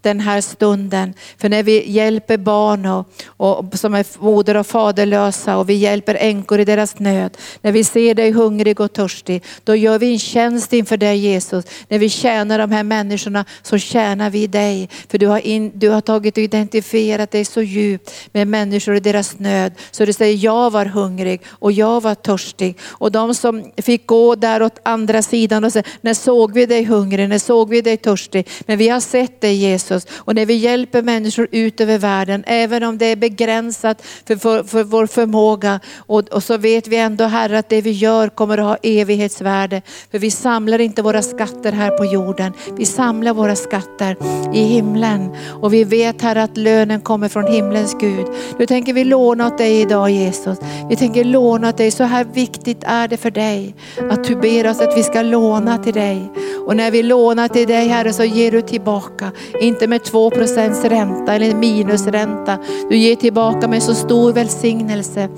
den 0.04 0.20
här 0.20 0.42
stunden. 0.42 1.14
För 1.38 1.50
när 1.50 1.64
vi 1.64 1.92
hjälper 1.92 2.38
barn 2.38 2.86
och, 2.86 3.08
och, 3.28 3.80
som 3.80 3.94
är 3.94 4.06
moder 4.20 4.58
och 4.58 4.68
faderlösa 4.68 5.58
och 5.58 5.70
vi 5.70 5.74
hjälper 5.74 6.16
änkor 6.20 6.60
i 6.60 6.66
deras 6.66 7.00
nöd. 7.00 7.38
När 7.62 7.72
vi 7.72 7.84
ser 7.84 8.16
dig 8.16 8.32
hungrig 8.32 8.80
och 8.80 8.94
törstig, 8.94 9.44
då 9.64 9.76
gör 9.76 10.00
vi 10.00 10.14
en 10.14 10.20
tjänst 10.20 10.74
inför 10.74 10.98
dig 10.98 11.18
Jesus. 11.18 11.66
När 11.88 12.00
vi 12.00 12.10
tjänar 12.10 12.60
de 12.60 12.72
här 12.72 12.84
människorna 12.84 13.46
så 13.62 13.78
tjänar 13.78 14.30
vi 14.30 14.48
dig. 14.48 14.90
För 15.10 15.18
du 15.18 15.28
har, 15.28 15.40
in, 15.40 15.72
du 15.76 15.90
har 15.90 16.02
tagit 16.02 16.38
och 16.38 16.44
identifierat 16.44 17.32
dig 17.32 17.46
så 17.46 17.62
djupt 17.62 18.12
med 18.32 18.48
människor 18.48 18.96
i 18.96 19.00
deras 19.00 19.40
nöd. 19.40 19.74
Så 19.92 20.06
du 20.06 20.14
säger, 20.14 20.38
jag 20.44 20.72
var 20.72 20.86
hungrig 20.86 21.42
och 21.50 21.72
jag 21.72 22.02
var 22.02 22.16
törstig. 22.16 22.78
Och 22.90 23.12
de 23.12 23.36
som 23.36 23.72
fick 23.78 24.08
gå 24.08 24.36
där 24.36 24.62
åt 24.64 24.80
andra 24.84 25.22
sidan 25.22 25.64
och 25.64 25.72
säga, 25.72 25.84
när 26.02 26.14
såg 26.14 26.54
vi 26.54 26.66
dig 26.66 26.84
hungrig, 26.84 27.30
när 27.30 27.40
såg 27.40 27.70
vi 27.70 27.82
dig 27.82 27.98
törstig? 27.98 28.48
Men 28.66 28.78
vi 28.78 28.90
har 28.90 29.00
sett 29.00 29.42
dig 29.42 29.56
Jesus 29.56 29.93
Jesus. 29.94 30.12
Och 30.18 30.36
när 30.36 30.46
vi 30.46 30.54
hjälper 30.54 31.02
människor 31.02 31.48
ut 31.52 31.82
över 31.82 31.98
världen, 31.98 32.44
även 32.48 32.84
om 32.84 32.98
det 32.98 33.06
är 33.06 33.16
begränsat 33.16 34.06
för, 34.28 34.36
för, 34.36 34.64
för 34.64 34.84
vår 34.84 35.08
förmåga, 35.08 35.80
och, 35.98 36.30
och, 36.30 36.44
så 36.44 36.58
vet 36.58 36.88
vi 36.88 36.98
ändå 36.98 37.24
Herre 37.24 37.60
att 37.60 37.70
det 37.70 37.82
vi 37.82 37.92
gör 37.92 38.30
kommer 38.30 38.58
att 38.58 38.66
ha 38.66 38.78
evighetsvärde. 38.84 39.82
För 40.12 40.20
vi 40.20 40.32
samlar 40.32 40.82
inte 40.82 41.02
våra 41.02 41.22
skatter 41.22 41.72
här 41.72 41.98
på 41.98 42.06
jorden, 42.06 42.54
vi 42.78 42.86
samlar 42.86 43.34
våra 43.34 43.56
skatter 43.56 44.18
i 44.54 44.64
himlen. 44.64 45.36
Och 45.62 45.74
vi 45.74 45.84
vet 45.84 46.22
Herre 46.22 46.44
att 46.44 46.58
lönen 46.58 47.02
kommer 47.02 47.30
från 47.30 47.48
himlens 47.48 47.96
Gud. 48.00 48.28
Nu 48.60 48.66
tänker 48.66 48.94
vi 48.94 49.04
låna 49.04 49.48
åt 49.48 49.58
dig 49.58 49.82
idag 49.82 50.10
Jesus. 50.10 50.58
Vi 50.90 50.96
tänker 50.96 51.24
låna 51.24 51.70
åt 51.70 51.78
dig, 51.78 51.92
så 51.92 52.04
här 52.04 52.26
viktigt 52.34 52.84
är 52.84 53.08
det 53.08 53.18
för 53.18 53.32
dig 53.32 53.76
att 54.10 54.24
du 54.24 54.36
ber 54.36 54.70
oss 54.70 54.82
att 54.82 54.98
vi 54.98 55.04
ska 55.04 55.22
låna 55.22 55.78
till 55.78 55.94
dig. 55.94 56.32
Och 56.68 56.76
när 56.76 56.92
vi 56.92 57.04
lånar 57.04 57.48
till 57.48 57.68
dig 57.68 57.88
Herre 57.88 58.14
så 58.14 58.24
ger 58.24 58.52
du 58.52 58.62
tillbaka. 58.62 59.32
Inte 59.62 59.83
inte 59.84 59.90
med 59.90 60.02
2% 60.02 60.90
ränta 60.90 61.34
eller 61.34 61.56
minusränta. 61.56 62.58
Du 62.90 62.98
ger 62.98 63.16
tillbaka 63.16 63.68
med 63.68 63.84
så 63.84 63.94
stor 63.94 64.34
välsignelse 64.34 65.30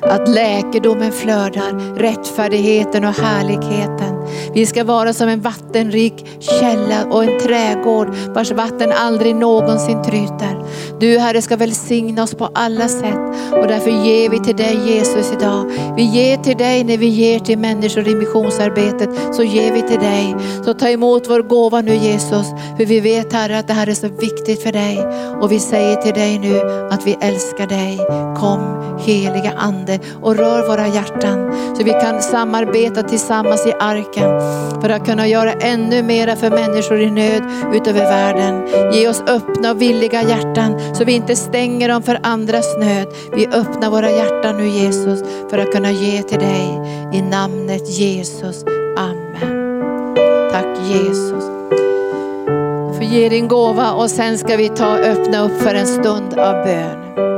att 0.00 0.28
läkedomen 0.28 1.12
flödar, 1.12 1.96
rättfärdigheten 1.98 3.04
och 3.04 3.14
härligheten. 3.14 4.11
Vi 4.54 4.66
ska 4.66 4.84
vara 4.84 5.12
som 5.12 5.28
en 5.28 5.40
vattenrik 5.40 6.26
källa 6.40 7.04
och 7.10 7.24
en 7.24 7.40
trädgård 7.40 8.14
vars 8.34 8.50
vatten 8.50 8.92
aldrig 8.92 9.36
någonsin 9.36 10.02
tryter. 10.02 10.62
Du 11.00 11.18
Herre 11.18 11.42
ska 11.42 11.56
välsigna 11.56 12.22
oss 12.22 12.34
på 12.34 12.48
alla 12.54 12.88
sätt 12.88 13.20
och 13.52 13.68
därför 13.68 13.90
ger 13.90 14.28
vi 14.30 14.38
till 14.40 14.56
dig 14.56 14.78
Jesus 14.86 15.32
idag. 15.32 15.70
Vi 15.96 16.02
ger 16.02 16.36
till 16.36 16.56
dig 16.56 16.84
när 16.84 16.96
vi 16.96 17.06
ger 17.06 17.38
till 17.38 17.58
människor 17.58 18.08
i 18.08 18.14
missionsarbetet 18.14 19.10
så 19.34 19.42
ger 19.42 19.72
vi 19.72 19.82
till 19.82 20.00
dig. 20.00 20.36
Så 20.64 20.74
ta 20.74 20.88
emot 20.88 21.30
vår 21.30 21.42
gåva 21.42 21.80
nu 21.80 21.94
Jesus, 21.94 22.46
för 22.76 22.84
vi 22.84 23.00
vet 23.00 23.32
Herre 23.32 23.58
att 23.58 23.68
det 23.68 23.74
här 23.74 23.88
är 23.88 23.94
så 23.94 24.08
viktigt 24.08 24.62
för 24.62 24.72
dig. 24.72 24.98
Och 25.40 25.52
vi 25.52 25.58
säger 25.58 25.96
till 25.96 26.14
dig 26.14 26.38
nu 26.38 26.60
att 26.90 27.06
vi 27.06 27.16
älskar 27.20 27.66
dig. 27.66 27.98
Kom 28.36 28.82
heliga 28.98 29.52
Ande 29.56 29.98
och 30.22 30.36
rör 30.36 30.66
våra 30.68 30.86
hjärtan 30.86 31.52
så 31.76 31.84
vi 31.84 31.90
kan 31.90 32.22
samarbeta 32.22 33.02
tillsammans 33.02 33.66
i 33.66 33.72
arken 33.80 34.31
för 34.80 34.90
att 34.90 35.06
kunna 35.06 35.26
göra 35.26 35.52
ännu 35.52 36.02
mera 36.02 36.36
för 36.36 36.50
människor 36.50 37.00
i 37.00 37.10
nöd 37.10 37.42
utöver 37.74 38.00
världen. 38.00 38.68
Ge 38.92 39.08
oss 39.08 39.22
öppna 39.26 39.70
och 39.70 39.82
villiga 39.82 40.22
hjärtan 40.22 40.94
så 40.94 41.04
vi 41.04 41.12
inte 41.12 41.36
stänger 41.36 41.88
dem 41.88 42.02
för 42.02 42.18
andras 42.22 42.76
nöd. 42.78 43.08
Vi 43.32 43.46
öppnar 43.46 43.90
våra 43.90 44.10
hjärtan 44.10 44.56
nu 44.56 44.68
Jesus 44.68 45.24
för 45.50 45.58
att 45.58 45.72
kunna 45.72 45.90
ge 45.90 46.22
till 46.22 46.38
dig 46.38 46.80
i 47.12 47.22
namnet 47.22 47.88
Jesus. 47.88 48.64
Amen. 48.98 50.14
Tack 50.52 50.78
Jesus. 50.88 51.44
Du 52.88 52.94
får 52.94 53.04
ge 53.04 53.28
din 53.28 53.48
gåva 53.48 53.92
och 53.92 54.10
sen 54.10 54.38
ska 54.38 54.56
vi 54.56 54.68
ta 54.68 54.96
öppna 54.96 55.44
upp 55.44 55.62
för 55.62 55.74
en 55.74 55.86
stund 55.86 56.34
av 56.38 56.64
bön. 56.64 57.31